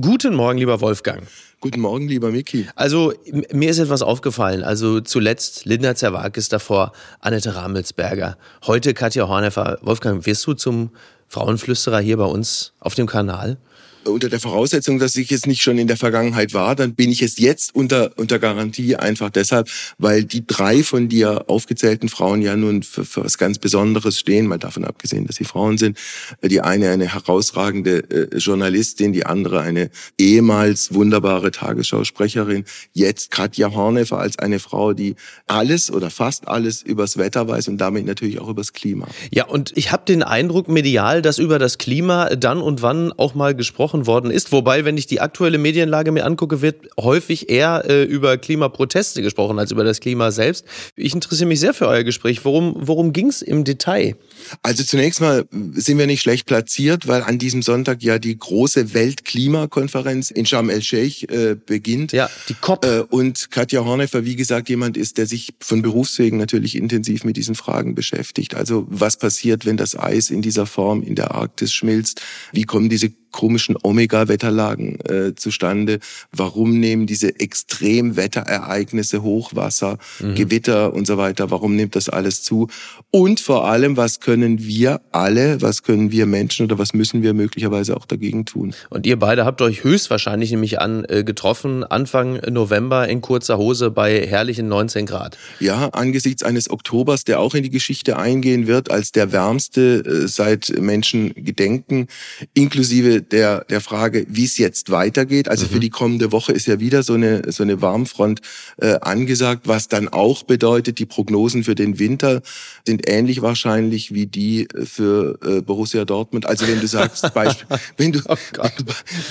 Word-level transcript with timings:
Guten 0.00 0.34
Morgen, 0.34 0.56
lieber 0.56 0.80
Wolfgang. 0.80 1.26
Guten 1.60 1.80
Morgen, 1.80 2.08
lieber 2.08 2.30
Miki. 2.30 2.66
Also, 2.76 3.12
mir 3.52 3.68
ist 3.68 3.78
etwas 3.78 4.00
aufgefallen. 4.00 4.62
Also, 4.62 5.02
zuletzt 5.02 5.66
Linda 5.66 5.94
Zerwakis, 5.94 6.48
davor 6.48 6.92
Annette 7.20 7.54
Ramelsberger. 7.54 8.38
Heute 8.66 8.94
Katja 8.94 9.28
Horneffer. 9.28 9.78
Wolfgang, 9.82 10.24
wirst 10.24 10.46
du 10.46 10.54
zum 10.54 10.92
Frauenflüsterer 11.28 12.00
hier 12.00 12.16
bei 12.16 12.24
uns 12.24 12.72
auf 12.80 12.94
dem 12.94 13.06
Kanal? 13.06 13.58
Unter 14.04 14.28
der 14.28 14.40
Voraussetzung, 14.40 14.98
dass 14.98 15.16
ich 15.16 15.32
es 15.32 15.46
nicht 15.46 15.62
schon 15.62 15.78
in 15.78 15.86
der 15.86 15.96
Vergangenheit 15.96 16.54
war, 16.54 16.74
dann 16.74 16.94
bin 16.94 17.10
ich 17.10 17.22
es 17.22 17.38
jetzt 17.38 17.74
unter, 17.74 18.12
unter 18.16 18.38
Garantie 18.38 18.96
einfach 18.96 19.30
deshalb, 19.30 19.68
weil 19.98 20.24
die 20.24 20.46
drei 20.46 20.82
von 20.82 21.08
dir 21.08 21.44
aufgezählten 21.48 22.08
Frauen 22.08 22.42
ja 22.42 22.56
nun 22.56 22.82
für, 22.82 23.04
für 23.04 23.24
was 23.24 23.38
ganz 23.38 23.58
Besonderes 23.58 24.18
stehen, 24.18 24.46
mal 24.46 24.58
davon 24.58 24.84
abgesehen, 24.84 25.26
dass 25.26 25.36
sie 25.36 25.44
Frauen 25.44 25.78
sind. 25.78 25.98
Die 26.42 26.60
eine 26.60 26.90
eine 26.90 27.12
herausragende 27.12 28.30
äh, 28.32 28.36
Journalistin, 28.36 29.12
die 29.12 29.26
andere 29.26 29.60
eine 29.60 29.90
ehemals 30.18 30.94
wunderbare 30.94 31.50
Tagesschausprecherin, 31.50 32.64
jetzt 32.92 33.30
Katja 33.30 33.72
Horneffer 33.72 34.18
als 34.18 34.38
eine 34.38 34.58
Frau, 34.58 34.92
die 34.92 35.16
alles 35.46 35.90
oder 35.90 36.10
fast 36.10 36.48
alles 36.48 36.82
übers 36.82 37.16
Wetter 37.18 37.48
weiß 37.48 37.68
und 37.68 37.78
damit 37.78 38.06
natürlich 38.06 38.40
auch 38.40 38.48
übers 38.48 38.72
Klima. 38.72 39.06
Ja, 39.30 39.46
und 39.46 39.72
ich 39.76 39.92
habe 39.92 40.04
den 40.06 40.22
Eindruck 40.22 40.68
medial, 40.68 41.22
dass 41.22 41.38
über 41.38 41.58
das 41.58 41.78
Klima 41.78 42.30
dann 42.36 42.60
und 42.60 42.82
wann 42.82 43.12
auch 43.12 43.34
mal 43.34 43.54
gesprochen 43.54 43.91
gesprochen 43.92 44.06
worden 44.06 44.30
ist. 44.30 44.52
Wobei, 44.52 44.84
wenn 44.84 44.96
ich 44.96 45.06
die 45.06 45.20
aktuelle 45.20 45.58
Medienlage 45.58 46.12
mir 46.12 46.24
angucke, 46.24 46.62
wird 46.62 46.88
häufig 46.98 47.48
eher 47.48 47.84
äh, 47.88 48.04
über 48.04 48.38
Klimaproteste 48.38 49.22
gesprochen 49.22 49.58
als 49.58 49.70
über 49.70 49.84
das 49.84 50.00
Klima 50.00 50.30
selbst. 50.30 50.64
Ich 50.96 51.14
interessiere 51.14 51.48
mich 51.48 51.60
sehr 51.60 51.74
für 51.74 51.88
euer 51.88 52.04
Gespräch. 52.04 52.44
Worum, 52.44 52.74
worum 52.78 53.12
ging 53.12 53.28
es 53.28 53.42
im 53.42 53.64
Detail? 53.64 54.16
Also 54.62 54.82
zunächst 54.84 55.20
mal 55.20 55.44
sind 55.74 55.98
wir 55.98 56.06
nicht 56.06 56.22
schlecht 56.22 56.46
platziert, 56.46 57.06
weil 57.06 57.22
an 57.22 57.38
diesem 57.38 57.62
Sonntag 57.62 58.02
ja 58.02 58.18
die 58.18 58.36
große 58.38 58.94
Weltklimakonferenz 58.94 60.30
in 60.30 60.46
Sharm 60.46 60.70
el-Sheikh 60.70 61.26
äh, 61.26 61.54
beginnt. 61.54 62.12
Ja, 62.12 62.30
die 62.48 62.54
COP. 62.54 62.84
Äh, 62.84 63.00
und 63.10 63.50
Katja 63.50 63.84
Horneffer, 63.84 64.24
wie 64.24 64.36
gesagt, 64.36 64.68
jemand 64.68 64.96
ist, 64.96 65.18
der 65.18 65.26
sich 65.26 65.54
von 65.60 65.82
Berufswegen 65.82 66.38
natürlich 66.38 66.76
intensiv 66.76 67.24
mit 67.24 67.36
diesen 67.36 67.54
Fragen 67.54 67.94
beschäftigt. 67.94 68.54
Also 68.54 68.86
was 68.88 69.16
passiert, 69.16 69.66
wenn 69.66 69.76
das 69.76 69.98
Eis 69.98 70.30
in 70.30 70.42
dieser 70.42 70.66
Form 70.66 71.02
in 71.02 71.14
der 71.14 71.32
Arktis 71.32 71.72
schmilzt? 71.72 72.22
Wie 72.52 72.64
kommen 72.64 72.88
diese 72.88 73.10
komischen 73.32 73.76
Omega-Wetterlagen 73.82 75.00
äh, 75.00 75.34
zustande? 75.34 75.98
Warum 76.30 76.78
nehmen 76.78 77.06
diese 77.06 77.40
Extremwetterereignisse, 77.40 79.22
Hochwasser, 79.22 79.98
mhm. 80.20 80.34
Gewitter 80.34 80.92
und 80.94 81.06
so 81.06 81.18
weiter, 81.18 81.50
warum 81.50 81.74
nimmt 81.74 81.96
das 81.96 82.08
alles 82.08 82.42
zu? 82.42 82.68
Und 83.10 83.40
vor 83.40 83.66
allem, 83.66 83.96
was 83.96 84.20
können 84.20 84.62
wir 84.62 85.00
alle, 85.10 85.60
was 85.60 85.82
können 85.82 86.10
wir 86.10 86.26
Menschen 86.26 86.66
oder 86.66 86.78
was 86.78 86.94
müssen 86.94 87.22
wir 87.22 87.34
möglicherweise 87.34 87.96
auch 87.96 88.06
dagegen 88.06 88.44
tun? 88.44 88.74
Und 88.90 89.06
ihr 89.06 89.18
beide 89.18 89.44
habt 89.44 89.60
euch 89.62 89.84
höchstwahrscheinlich 89.84 90.50
nämlich 90.50 90.80
an 90.80 91.04
äh, 91.08 91.24
getroffen, 91.24 91.84
Anfang 91.84 92.40
November 92.50 93.08
in 93.08 93.20
kurzer 93.20 93.58
Hose 93.58 93.90
bei 93.90 94.26
herrlichen 94.26 94.68
19 94.68 95.06
Grad. 95.06 95.38
Ja, 95.60 95.88
angesichts 95.88 96.42
eines 96.42 96.70
Oktobers, 96.70 97.24
der 97.24 97.40
auch 97.40 97.54
in 97.54 97.62
die 97.62 97.70
Geschichte 97.70 98.18
eingehen 98.18 98.66
wird 98.66 98.90
als 98.90 99.12
der 99.12 99.32
wärmste 99.32 100.02
äh, 100.04 100.28
seit 100.28 100.72
Menschen 100.78 101.34
gedenken, 101.34 102.06
inklusive 102.54 103.21
der, 103.22 103.64
der 103.70 103.80
Frage, 103.80 104.26
wie 104.28 104.44
es 104.44 104.58
jetzt 104.58 104.90
weitergeht. 104.90 105.48
Also 105.48 105.66
mhm. 105.66 105.70
für 105.70 105.80
die 105.80 105.90
kommende 105.90 106.32
Woche 106.32 106.52
ist 106.52 106.66
ja 106.66 106.80
wieder 106.80 107.02
so 107.02 107.14
eine, 107.14 107.50
so 107.52 107.62
eine 107.62 107.80
Warmfront 107.80 108.40
äh, 108.78 108.98
angesagt, 109.00 109.68
was 109.68 109.88
dann 109.88 110.08
auch 110.08 110.42
bedeutet, 110.42 110.98
die 110.98 111.06
Prognosen 111.06 111.64
für 111.64 111.74
den 111.74 111.98
Winter 111.98 112.42
sind 112.86 113.08
ähnlich 113.08 113.42
wahrscheinlich 113.42 114.12
wie 114.12 114.26
die 114.26 114.68
äh, 114.68 114.86
für 114.86 115.38
äh, 115.44 115.60
Borussia 115.62 116.04
Dortmund. 116.04 116.46
Also 116.46 116.66
wenn 116.66 116.80
du 116.80 116.86
sagst, 116.86 117.32
Beispiel, 117.34 117.66
wenn 117.96 118.12
du, 118.12 118.20
oh 118.28 118.36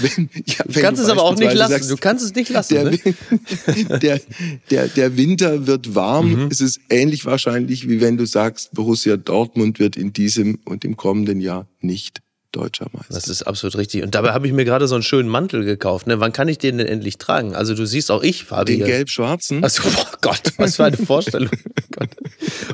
wenn, 0.01 0.29
ja, 0.45 0.55
wenn 0.65 0.73
du 0.73 0.81
kannst 0.81 1.01
du 1.01 1.05
es 1.05 1.09
aber 1.09 1.23
auch 1.23 1.37
nicht 1.37 1.53
lassen. 1.53 1.71
Sagst, 1.71 1.91
du 1.91 1.97
kannst 1.97 2.25
es 2.25 2.35
nicht 2.35 2.49
lassen. 2.49 2.73
Der, 2.73 2.83
ne? 2.85 2.99
der, 4.01 4.21
der, 4.69 4.87
der 4.87 5.17
Winter 5.17 5.67
wird 5.67 5.95
warm. 5.95 6.45
Mhm. 6.45 6.47
Es 6.51 6.61
ist 6.61 6.79
ähnlich 6.89 7.25
wahrscheinlich, 7.25 7.89
wie 7.89 8.01
wenn 8.01 8.17
du 8.17 8.25
sagst, 8.25 8.73
Borussia 8.73 9.17
Dortmund 9.17 9.79
wird 9.79 9.95
in 9.95 10.13
diesem 10.13 10.59
und 10.65 10.85
im 10.85 10.97
kommenden 10.97 11.41
Jahr 11.41 11.67
nicht 11.81 12.21
deutscher 12.51 12.87
Meister. 12.91 13.13
Das 13.13 13.27
ist 13.27 13.43
absolut 13.43 13.77
richtig. 13.77 14.03
Und 14.03 14.15
dabei 14.15 14.31
habe 14.31 14.47
ich 14.47 14.53
mir 14.53 14.65
gerade 14.65 14.87
so 14.87 14.95
einen 14.95 15.03
schönen 15.03 15.29
Mantel 15.29 15.63
gekauft. 15.63 16.07
Ne? 16.07 16.19
Wann 16.19 16.33
kann 16.33 16.47
ich 16.47 16.57
den 16.57 16.77
denn 16.77 16.87
endlich 16.87 17.17
tragen? 17.17 17.55
Also 17.55 17.73
du 17.73 17.85
siehst 17.85 18.11
auch 18.11 18.23
ich, 18.23 18.45
Fabi. 18.45 18.77
Den 18.77 18.85
gelb-schwarzen? 18.85 19.63
Also, 19.63 19.83
oh 19.85 20.05
Gott, 20.21 20.41
was 20.57 20.75
für 20.75 20.85
eine 20.85 20.97
Vorstellung. 21.05 21.51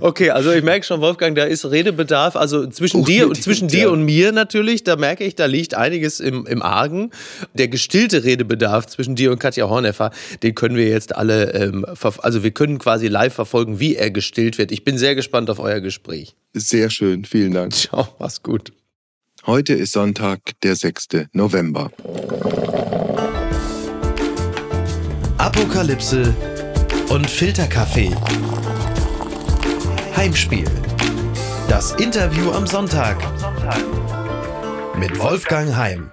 okay, 0.01 0.31
also 0.31 0.51
ich 0.51 0.63
merke 0.63 0.85
schon, 0.85 1.01
Wolfgang, 1.01 1.35
da 1.35 1.43
ist 1.43 1.65
Redebedarf. 1.65 2.35
Also 2.35 2.67
zwischen, 2.67 3.01
oh, 3.01 3.05
dir, 3.05 3.31
zwischen 3.33 3.67
dir 3.67 3.91
und 3.91 4.03
mir 4.03 4.31
natürlich, 4.31 4.83
da 4.83 4.95
merke 4.95 5.23
ich, 5.23 5.35
da 5.35 5.45
liegt 5.45 5.75
einiges 5.75 6.19
im, 6.19 6.45
im 6.45 6.61
Argen. 6.61 7.11
Der 7.53 7.67
gestillte 7.67 8.23
Redebedarf 8.23 8.87
zwischen 8.87 9.15
dir 9.15 9.31
und 9.31 9.39
Katja 9.39 9.69
Horneffer, 9.69 10.11
den 10.43 10.55
können 10.55 10.75
wir 10.75 10.87
jetzt 10.87 11.15
alle, 11.15 11.53
ähm, 11.53 11.85
also 12.19 12.43
wir 12.43 12.51
können 12.51 12.79
quasi 12.79 13.07
live 13.07 13.33
verfolgen, 13.33 13.79
wie 13.79 13.95
er 13.95 14.11
gestillt 14.11 14.57
wird. 14.57 14.71
Ich 14.71 14.83
bin 14.83 14.97
sehr 14.97 15.15
gespannt 15.15 15.49
auf 15.49 15.59
euer 15.59 15.79
Gespräch. 15.79 16.35
Sehr 16.53 16.89
schön, 16.89 17.25
vielen 17.25 17.53
Dank. 17.53 17.73
Ciao, 17.73 18.15
mach's 18.19 18.41
gut. 18.41 18.76
Heute 19.47 19.75
ist 19.75 19.93
Sonntag, 19.93 20.41
der 20.61 20.75
6. 20.75 21.07
November. 21.31 21.89
Apokalypse 25.37 26.35
und 27.07 27.29
Filterkaffee. 27.29 28.11
Heimspiel. 30.17 30.65
Das 31.69 31.93
Interview 31.93 32.51
am 32.51 32.67
Sonntag. 32.67 33.23
Mit 34.99 35.17
Wolfgang 35.17 35.73
Heim. 35.77 36.11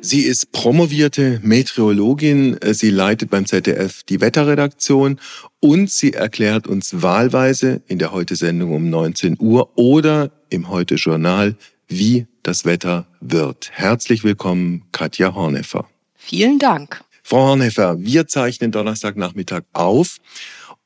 Sie 0.00 0.22
ist 0.22 0.50
promovierte 0.50 1.38
Meteorologin. 1.44 2.58
Sie 2.72 2.90
leitet 2.90 3.30
beim 3.30 3.46
ZDF 3.46 4.02
die 4.02 4.20
Wetterredaktion 4.20 5.20
und 5.60 5.92
sie 5.92 6.14
erklärt 6.14 6.66
uns 6.66 7.02
wahlweise 7.02 7.82
in 7.86 8.00
der 8.00 8.10
Heute-Sendung 8.10 8.74
um 8.74 8.90
19 8.90 9.36
Uhr 9.38 9.78
oder 9.78 10.32
im 10.50 10.68
Heute-Journal, 10.68 11.54
wie 11.92 12.26
das 12.42 12.64
Wetter 12.64 13.06
wird. 13.20 13.70
Herzlich 13.72 14.24
willkommen, 14.24 14.84
Katja 14.92 15.34
Horneffer. 15.34 15.88
Vielen 16.14 16.58
Dank. 16.58 17.04
Frau 17.22 17.48
Horneffer, 17.48 18.00
wir 18.00 18.26
zeichnen 18.26 18.72
Donnerstagnachmittag 18.72 19.62
auf 19.72 20.16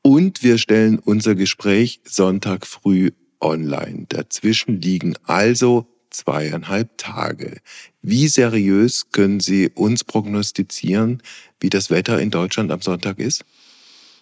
und 0.01 0.43
wir 0.43 0.57
stellen 0.57 0.99
unser 0.99 1.35
Gespräch 1.35 2.01
Sonntag 2.03 2.67
früh 2.67 3.11
online. 3.39 4.05
Dazwischen 4.09 4.81
liegen 4.81 5.15
also 5.25 5.87
zweieinhalb 6.09 6.97
Tage. 6.97 7.57
Wie 8.01 8.27
seriös 8.27 9.11
können 9.11 9.39
Sie 9.39 9.69
uns 9.69 10.03
prognostizieren, 10.03 11.21
wie 11.59 11.69
das 11.69 11.89
Wetter 11.89 12.19
in 12.19 12.31
Deutschland 12.31 12.71
am 12.71 12.81
Sonntag 12.81 13.19
ist? 13.19 13.43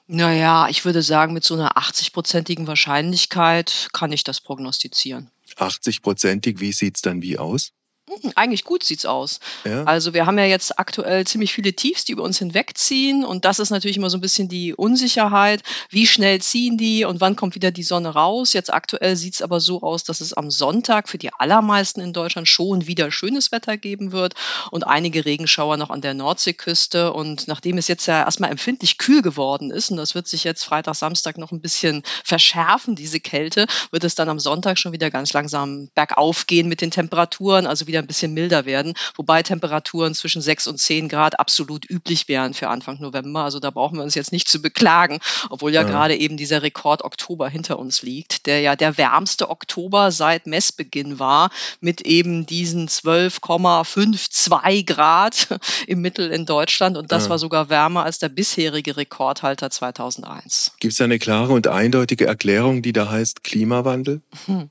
Naja, 0.08 0.68
ich 0.70 0.86
würde 0.86 1.02
sagen, 1.02 1.34
mit 1.34 1.44
so 1.44 1.56
einer 1.56 1.78
80-prozentigen 1.78 2.68
Wahrscheinlichkeit 2.68 3.90
kann 3.92 4.12
ich 4.12 4.24
das 4.24 4.40
prognostizieren. 4.40 5.32
80-prozentig, 5.58 6.60
wie 6.60 6.72
sieht's 6.74 7.02
dann 7.02 7.22
wie 7.22 7.38
aus? 7.38 7.72
Hm, 8.08 8.34
eigentlich 8.36 8.64
gut 8.66 8.84
sieht's 8.84 9.08
aus. 9.08 9.40
Ja. 9.64 9.84
Also 9.86 10.14
wir 10.14 10.28
haben 10.28 10.38
ja 10.38 10.46
jetzt 10.46 10.78
aktuell 10.78 11.26
ziemlich 11.26 11.54
viele 11.54 11.74
Tiefs, 11.74 12.06
die 12.06 12.12
über 12.12 12.22
uns 12.22 12.38
hinwegziehen 12.38 13.26
und 13.26 13.46
das 13.46 13.58
ist 13.58 13.72
natürlich 13.72 13.98
immer 13.98 14.12
so 14.12 14.18
ein 14.18 14.22
bisschen 14.22 14.48
die 14.48 14.76
Unsicherheit. 14.76 15.64
Wie 15.90 16.06
schnell 16.06 16.40
ziehen 16.40 16.78
die 16.78 17.04
und 17.04 17.20
wann 17.20 17.36
kommt 17.36 17.56
wieder 17.56 17.72
die 17.72 17.82
Sonne 17.82 18.10
raus? 18.10 18.54
Jetzt 18.54 18.72
aktuell 18.72 19.16
sieht's 19.16 19.42
aber 19.42 19.60
so 19.60 19.82
aus, 19.82 20.04
dass 20.04 20.22
es 20.22 20.34
am 20.34 20.52
Sonntag 20.52 21.10
für 21.10 21.18
die 21.18 21.34
allermeisten 21.34 22.00
in 22.00 22.14
Deutschland 22.14 22.48
schon 22.48 22.86
wieder 22.86 23.10
schönes 23.10 23.52
Wetter 23.52 23.76
geben 23.76 24.12
wird 24.12 24.36
und 24.70 24.86
einige 24.86 25.26
Regenschauer 25.26 25.78
noch 25.78 25.90
an 25.90 26.02
der 26.02 26.14
Nordseeküste 26.14 27.12
und 27.12 27.48
nachdem 27.48 27.80
es 27.80 27.88
jetzt 27.88 28.06
ja 28.06 28.24
erstmal 28.24 28.52
empfindlich 28.52 29.00
kühl 29.00 29.24
geworden 29.24 29.72
ist 29.72 29.90
und 29.90 29.98
das 29.98 30.14
wird 30.14 30.28
sich 30.28 30.44
jetzt 30.44 30.64
Freitag, 30.64 30.94
Samstag 30.94 31.40
noch 31.40 31.52
ein 31.52 31.60
bisschen 31.60 32.04
verschärfen, 32.24 32.96
diese 32.96 33.20
Kälte, 33.20 33.66
wird 33.90 34.04
es 34.04 34.14
dann 34.14 34.30
am 34.30 34.38
Sonntag 34.38 34.78
schon 34.78 34.92
wieder 34.92 35.10
ganz 35.10 35.34
langsam 35.34 35.90
bergauf 35.96 36.46
gehen 36.46 36.68
mit 36.68 36.82
den 36.82 36.92
Temperaturen, 36.92 37.66
also 37.66 37.88
wieder 37.88 37.95
wieder 37.96 38.02
ein 38.02 38.08
bisschen 38.08 38.34
milder 38.34 38.66
werden, 38.66 38.94
wobei 39.16 39.42
Temperaturen 39.42 40.14
zwischen 40.14 40.42
6 40.42 40.68
und 40.68 40.78
10 40.80 41.08
Grad 41.08 41.40
absolut 41.40 41.90
üblich 41.90 42.28
wären 42.28 42.54
für 42.54 42.68
Anfang 42.68 43.00
November. 43.00 43.44
Also 43.44 43.62
da 43.62 43.70
brauchen 43.70 43.98
wir 43.98 44.04
uns 44.04 44.16
jetzt 44.16 44.34
nicht 44.34 44.50
zu 44.50 44.62
beklagen, 44.62 45.20
obwohl 45.50 45.72
ja, 45.74 45.84
ja. 45.84 45.88
gerade 45.88 46.18
eben 46.18 46.36
dieser 46.36 46.62
Rekord 46.62 47.04
Oktober 47.04 47.48
hinter 47.48 47.80
uns 47.80 48.02
liegt, 48.02 48.48
der 48.48 48.60
ja 48.60 48.76
der 48.76 48.98
wärmste 48.98 49.50
Oktober 49.50 50.12
seit 50.12 50.46
Messbeginn 50.46 51.20
war, 51.20 51.52
mit 51.80 52.02
eben 52.02 52.46
diesen 52.46 52.90
12,52 52.90 54.86
Grad 54.86 55.48
im 55.88 56.02
Mittel 56.02 56.32
in 56.32 56.46
Deutschland. 56.46 56.98
Und 56.98 57.14
das 57.14 57.26
ja. 57.26 57.30
war 57.30 57.40
sogar 57.40 57.70
wärmer 57.70 58.04
als 58.04 58.20
der 58.20 58.28
bisherige 58.28 58.98
Rekordhalter 58.98 59.70
2001. 59.70 60.74
Gibt 60.82 60.94
es 60.94 61.00
eine 61.00 61.18
klare 61.18 61.54
und 61.54 61.68
eindeutige 61.68 62.28
Erklärung, 62.28 62.82
die 62.82 62.92
da 62.92 63.10
heißt 63.10 63.46
Klimawandel? 63.46 64.22
Hm. 64.48 64.70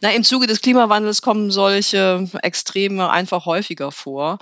Na, 0.00 0.10
im 0.12 0.22
Zuge 0.22 0.46
des 0.46 0.60
Klimawandels 0.60 1.22
kommen 1.22 1.50
solche 1.50 2.28
Extreme 2.52 3.08
einfach 3.08 3.46
häufiger 3.46 3.90
vor. 3.90 4.38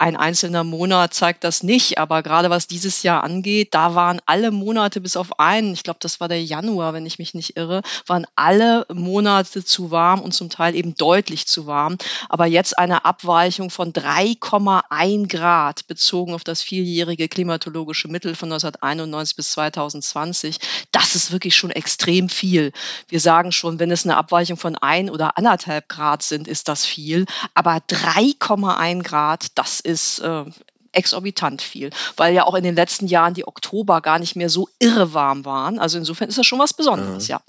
Ein 0.00 0.16
einzelner 0.16 0.64
Monat 0.64 1.12
zeigt 1.12 1.44
das 1.44 1.62
nicht, 1.62 1.98
aber 1.98 2.22
gerade 2.22 2.48
was 2.48 2.66
dieses 2.66 3.02
Jahr 3.02 3.22
angeht, 3.22 3.74
da 3.74 3.94
waren 3.94 4.18
alle 4.24 4.50
Monate 4.50 4.98
bis 5.02 5.14
auf 5.14 5.38
einen, 5.38 5.74
ich 5.74 5.82
glaube, 5.82 5.98
das 6.00 6.20
war 6.20 6.28
der 6.28 6.42
Januar, 6.42 6.94
wenn 6.94 7.04
ich 7.04 7.18
mich 7.18 7.34
nicht 7.34 7.58
irre, 7.58 7.82
waren 8.06 8.26
alle 8.34 8.86
Monate 8.90 9.62
zu 9.62 9.90
warm 9.90 10.22
und 10.22 10.32
zum 10.32 10.48
Teil 10.48 10.74
eben 10.74 10.94
deutlich 10.94 11.46
zu 11.46 11.66
warm. 11.66 11.98
Aber 12.30 12.46
jetzt 12.46 12.78
eine 12.78 13.04
Abweichung 13.04 13.68
von 13.68 13.92
3,1 13.92 15.28
Grad 15.28 15.86
bezogen 15.86 16.32
auf 16.32 16.44
das 16.44 16.62
vierjährige 16.62 17.28
klimatologische 17.28 18.08
Mittel 18.08 18.34
von 18.34 18.50
1991 18.50 19.36
bis 19.36 19.52
2020, 19.52 20.56
das 20.92 21.14
ist 21.14 21.30
wirklich 21.30 21.54
schon 21.56 21.70
extrem 21.70 22.30
viel. 22.30 22.72
Wir 23.08 23.20
sagen 23.20 23.52
schon, 23.52 23.78
wenn 23.78 23.90
es 23.90 24.06
eine 24.06 24.16
Abweichung 24.16 24.56
von 24.56 24.76
ein 24.76 25.10
oder 25.10 25.36
anderthalb 25.36 25.90
Grad 25.90 26.22
sind, 26.22 26.48
ist 26.48 26.68
das 26.68 26.86
viel. 26.86 27.26
Aber 27.52 27.76
3,1 27.76 29.02
Grad, 29.02 29.58
das 29.58 29.80
ist 29.80 29.89
ist 29.90 30.20
äh, 30.20 30.44
exorbitant 30.92 31.62
viel, 31.62 31.90
weil 32.16 32.34
ja 32.34 32.44
auch 32.44 32.54
in 32.54 32.64
den 32.64 32.74
letzten 32.74 33.06
Jahren 33.06 33.34
die 33.34 33.46
Oktober 33.46 34.00
gar 34.00 34.18
nicht 34.18 34.36
mehr 34.36 34.48
so 34.48 34.68
irre 34.78 35.14
warm 35.14 35.44
waren. 35.44 35.78
Also 35.78 35.98
insofern 35.98 36.28
ist 36.28 36.38
das 36.38 36.46
schon 36.46 36.58
was 36.58 36.74
Besonderes, 36.74 37.28
ja. 37.28 37.40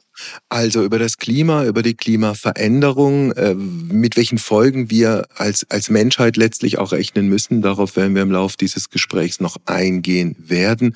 Also 0.49 0.83
über 0.83 0.99
das 0.99 1.17
Klima, 1.17 1.65
über 1.65 1.81
die 1.81 1.95
Klimaveränderung, 1.95 3.31
äh, 3.31 3.53
mit 3.55 4.17
welchen 4.17 4.37
Folgen 4.37 4.89
wir 4.89 5.25
als, 5.35 5.65
als 5.69 5.89
Menschheit 5.89 6.37
letztlich 6.37 6.77
auch 6.77 6.91
rechnen 6.91 7.27
müssen, 7.27 7.61
darauf 7.61 7.95
werden 7.95 8.13
wir 8.15 8.21
im 8.21 8.31
Laufe 8.31 8.57
dieses 8.57 8.89
Gesprächs 8.89 9.39
noch 9.39 9.57
eingehen 9.65 10.35
werden. 10.37 10.95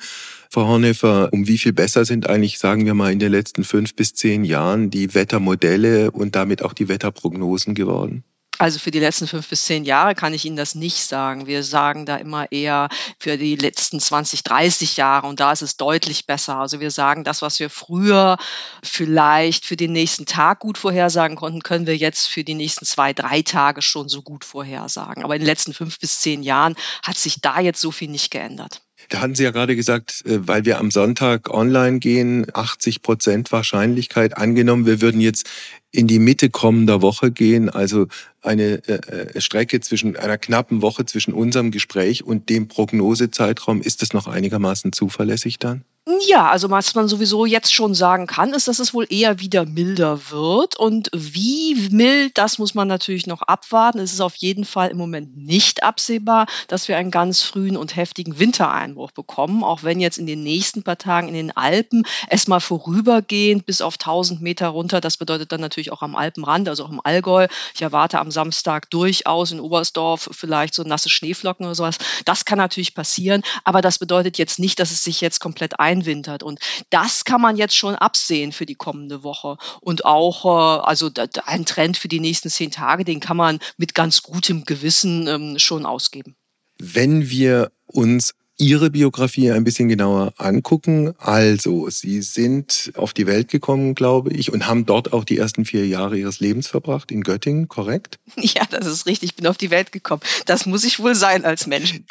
Frau 0.50 0.66
Hornefer, 0.68 1.32
um 1.32 1.48
wie 1.48 1.58
viel 1.58 1.72
besser 1.72 2.04
sind 2.04 2.28
eigentlich, 2.28 2.58
sagen 2.58 2.86
wir 2.86 2.94
mal, 2.94 3.12
in 3.12 3.18
den 3.18 3.32
letzten 3.32 3.64
fünf 3.64 3.96
bis 3.96 4.14
zehn 4.14 4.44
Jahren 4.44 4.90
die 4.90 5.14
Wettermodelle 5.14 6.12
und 6.12 6.36
damit 6.36 6.62
auch 6.62 6.72
die 6.72 6.88
Wetterprognosen 6.88 7.74
geworden? 7.74 8.22
Also 8.58 8.78
für 8.78 8.90
die 8.90 9.00
letzten 9.00 9.26
fünf 9.26 9.48
bis 9.48 9.64
zehn 9.64 9.84
Jahre 9.84 10.14
kann 10.14 10.32
ich 10.32 10.44
Ihnen 10.44 10.56
das 10.56 10.74
nicht 10.74 11.02
sagen. 11.02 11.46
Wir 11.46 11.62
sagen 11.62 12.06
da 12.06 12.16
immer 12.16 12.50
eher 12.50 12.88
für 13.18 13.36
die 13.36 13.56
letzten 13.56 14.00
20, 14.00 14.44
30 14.44 14.96
Jahre 14.96 15.26
und 15.26 15.40
da 15.40 15.52
ist 15.52 15.62
es 15.62 15.76
deutlich 15.76 16.26
besser. 16.26 16.56
Also 16.56 16.80
wir 16.80 16.90
sagen, 16.90 17.24
das, 17.24 17.42
was 17.42 17.60
wir 17.60 17.68
früher 17.68 18.38
vielleicht 18.82 19.66
für 19.66 19.76
den 19.76 19.92
nächsten 19.92 20.24
Tag 20.24 20.60
gut 20.60 20.78
vorhersagen 20.78 21.36
konnten, 21.36 21.62
können 21.62 21.86
wir 21.86 21.96
jetzt 21.96 22.28
für 22.28 22.44
die 22.44 22.54
nächsten 22.54 22.86
zwei, 22.86 23.12
drei 23.12 23.42
Tage 23.42 23.82
schon 23.82 24.08
so 24.08 24.22
gut 24.22 24.44
vorhersagen. 24.44 25.22
Aber 25.22 25.34
in 25.34 25.42
den 25.42 25.46
letzten 25.46 25.74
fünf 25.74 25.98
bis 25.98 26.20
zehn 26.20 26.42
Jahren 26.42 26.76
hat 27.02 27.18
sich 27.18 27.40
da 27.40 27.60
jetzt 27.60 27.80
so 27.80 27.90
viel 27.90 28.08
nicht 28.08 28.30
geändert. 28.30 28.85
Da 29.08 29.20
hatten 29.20 29.34
Sie 29.34 29.44
ja 29.44 29.50
gerade 29.50 29.76
gesagt, 29.76 30.24
äh, 30.26 30.46
weil 30.46 30.64
wir 30.64 30.78
am 30.78 30.90
Sonntag 30.90 31.50
online 31.50 31.98
gehen, 31.98 32.46
80 32.52 33.02
Prozent 33.02 33.52
Wahrscheinlichkeit 33.52 34.36
angenommen, 34.36 34.86
wir 34.86 35.00
würden 35.00 35.20
jetzt 35.20 35.48
in 35.92 36.06
die 36.06 36.18
Mitte 36.18 36.50
kommender 36.50 37.02
Woche 37.02 37.30
gehen, 37.30 37.70
also 37.70 38.06
eine 38.42 38.82
äh, 38.86 38.94
äh, 38.94 39.40
Strecke 39.40 39.80
zwischen 39.80 40.16
einer 40.16 40.38
knappen 40.38 40.82
Woche 40.82 41.06
zwischen 41.06 41.32
unserem 41.32 41.70
Gespräch 41.70 42.24
und 42.24 42.48
dem 42.48 42.68
Prognosezeitraum. 42.68 43.80
Ist 43.80 44.02
das 44.02 44.12
noch 44.12 44.26
einigermaßen 44.26 44.92
zuverlässig 44.92 45.58
dann? 45.58 45.84
Ja, 46.28 46.50
also 46.50 46.70
was 46.70 46.94
man 46.94 47.08
sowieso 47.08 47.46
jetzt 47.46 47.74
schon 47.74 47.92
sagen 47.92 48.28
kann, 48.28 48.54
ist, 48.54 48.68
dass 48.68 48.78
es 48.78 48.94
wohl 48.94 49.06
eher 49.10 49.40
wieder 49.40 49.66
milder 49.66 50.30
wird. 50.30 50.76
Und 50.76 51.10
wie 51.12 51.88
mild, 51.90 52.38
das 52.38 52.58
muss 52.58 52.74
man 52.74 52.86
natürlich 52.86 53.26
noch 53.26 53.42
abwarten. 53.42 53.98
Es 53.98 54.12
ist 54.12 54.20
auf 54.20 54.36
jeden 54.36 54.64
Fall 54.64 54.90
im 54.90 54.98
Moment 54.98 55.36
nicht 55.36 55.82
absehbar, 55.82 56.46
dass 56.68 56.86
wir 56.86 56.96
einen 56.96 57.10
ganz 57.10 57.42
frühen 57.42 57.76
und 57.76 57.96
heftigen 57.96 58.38
Wintereinbruch 58.38 59.10
bekommen, 59.10 59.64
auch 59.64 59.82
wenn 59.82 59.98
jetzt 59.98 60.16
in 60.18 60.28
den 60.28 60.44
nächsten 60.44 60.84
paar 60.84 60.96
Tagen 60.96 61.26
in 61.26 61.34
den 61.34 61.56
Alpen 61.56 62.06
es 62.28 62.46
mal 62.46 62.60
vorübergehend 62.60 63.66
bis 63.66 63.80
auf 63.80 63.94
1000 63.94 64.40
Meter 64.40 64.68
runter, 64.68 65.00
das 65.00 65.16
bedeutet 65.16 65.50
dann 65.50 65.60
natürlich 65.60 65.90
auch 65.90 66.02
am 66.02 66.14
Alpenrand, 66.14 66.68
also 66.68 66.84
auch 66.84 66.90
im 66.90 67.00
Allgäu. 67.02 67.48
Ich 67.74 67.82
erwarte 67.82 68.20
am 68.20 68.30
Samstag 68.30 68.90
durchaus 68.90 69.50
in 69.50 69.58
Oberstdorf 69.58 70.28
vielleicht 70.30 70.74
so 70.74 70.84
nasse 70.84 71.08
Schneeflocken 71.08 71.66
oder 71.66 71.74
sowas. 71.74 71.98
Das 72.24 72.44
kann 72.44 72.58
natürlich 72.58 72.94
passieren, 72.94 73.42
aber 73.64 73.80
das 73.82 73.98
bedeutet 73.98 74.38
jetzt 74.38 74.60
nicht, 74.60 74.78
dass 74.78 74.92
es 74.92 75.02
sich 75.02 75.20
jetzt 75.20 75.40
komplett 75.40 75.80
ein 75.80 75.95
einwintert. 75.96 76.42
Und 76.42 76.60
das 76.90 77.24
kann 77.24 77.40
man 77.40 77.56
jetzt 77.56 77.76
schon 77.76 77.94
absehen 77.94 78.52
für 78.52 78.66
die 78.66 78.74
kommende 78.74 79.22
Woche. 79.22 79.56
Und 79.80 80.04
auch, 80.04 80.44
äh, 80.44 80.82
also 80.82 81.10
ein 81.44 81.64
Trend 81.64 81.96
für 81.96 82.08
die 82.08 82.20
nächsten 82.20 82.50
zehn 82.50 82.70
Tage, 82.70 83.04
den 83.04 83.20
kann 83.20 83.36
man 83.36 83.58
mit 83.76 83.94
ganz 83.94 84.22
gutem 84.22 84.64
Gewissen 84.64 85.26
ähm, 85.26 85.58
schon 85.58 85.86
ausgeben. 85.86 86.36
Wenn 86.78 87.30
wir 87.30 87.72
uns 87.86 88.34
Ihre 88.58 88.88
Biografie 88.90 89.50
ein 89.50 89.64
bisschen 89.64 89.88
genauer 89.88 90.32
angucken. 90.38 91.12
Also, 91.18 91.90
Sie 91.90 92.22
sind 92.22 92.90
auf 92.94 93.12
die 93.12 93.26
Welt 93.26 93.48
gekommen, 93.48 93.94
glaube 93.94 94.32
ich, 94.32 94.50
und 94.50 94.66
haben 94.66 94.86
dort 94.86 95.12
auch 95.12 95.24
die 95.24 95.36
ersten 95.36 95.66
vier 95.66 95.86
Jahre 95.86 96.16
Ihres 96.16 96.40
Lebens 96.40 96.66
verbracht, 96.66 97.10
in 97.10 97.22
Göttingen, 97.22 97.68
korrekt? 97.68 98.18
Ja, 98.38 98.62
das 98.70 98.86
ist 98.86 99.06
richtig. 99.06 99.30
Ich 99.30 99.34
bin 99.34 99.46
auf 99.46 99.58
die 99.58 99.70
Welt 99.70 99.92
gekommen. 99.92 100.22
Das 100.46 100.66
muss 100.66 100.84
ich 100.84 100.98
wohl 101.00 101.14
sein 101.14 101.44
als 101.44 101.66
Mensch. 101.66 102.00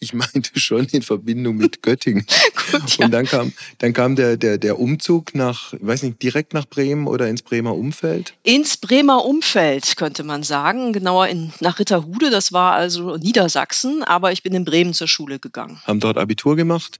Ich 0.00 0.14
meinte 0.14 0.58
schon 0.58 0.86
in 0.86 1.02
Verbindung 1.02 1.56
mit 1.56 1.82
Göttingen. 1.82 2.24
Gut, 2.70 2.98
ja. 2.98 3.04
Und 3.04 3.12
dann 3.12 3.26
kam, 3.26 3.52
dann 3.78 3.92
kam 3.92 4.16
der, 4.16 4.36
der, 4.36 4.58
der 4.58 4.78
Umzug 4.78 5.34
nach, 5.34 5.74
weiß 5.80 6.02
nicht, 6.04 6.22
direkt 6.22 6.54
nach 6.54 6.66
Bremen 6.66 7.06
oder 7.06 7.28
ins 7.28 7.42
Bremer 7.42 7.74
Umfeld? 7.74 8.34
Ins 8.44 8.76
Bremer 8.76 9.24
Umfeld, 9.24 9.96
könnte 9.96 10.24
man 10.24 10.42
sagen. 10.42 10.92
Genauer 10.92 11.28
in, 11.28 11.52
nach 11.60 11.78
Ritterhude, 11.78 12.30
das 12.30 12.52
war 12.52 12.72
also 12.72 13.16
Niedersachsen, 13.16 14.02
aber 14.04 14.32
ich 14.32 14.42
bin 14.42 14.54
in 14.54 14.64
Bremen 14.64 14.94
zur 14.94 15.08
Schule 15.08 15.38
gegangen 15.38 15.77
haben 15.84 16.00
dort 16.00 16.18
Abitur 16.18 16.56
gemacht 16.56 16.98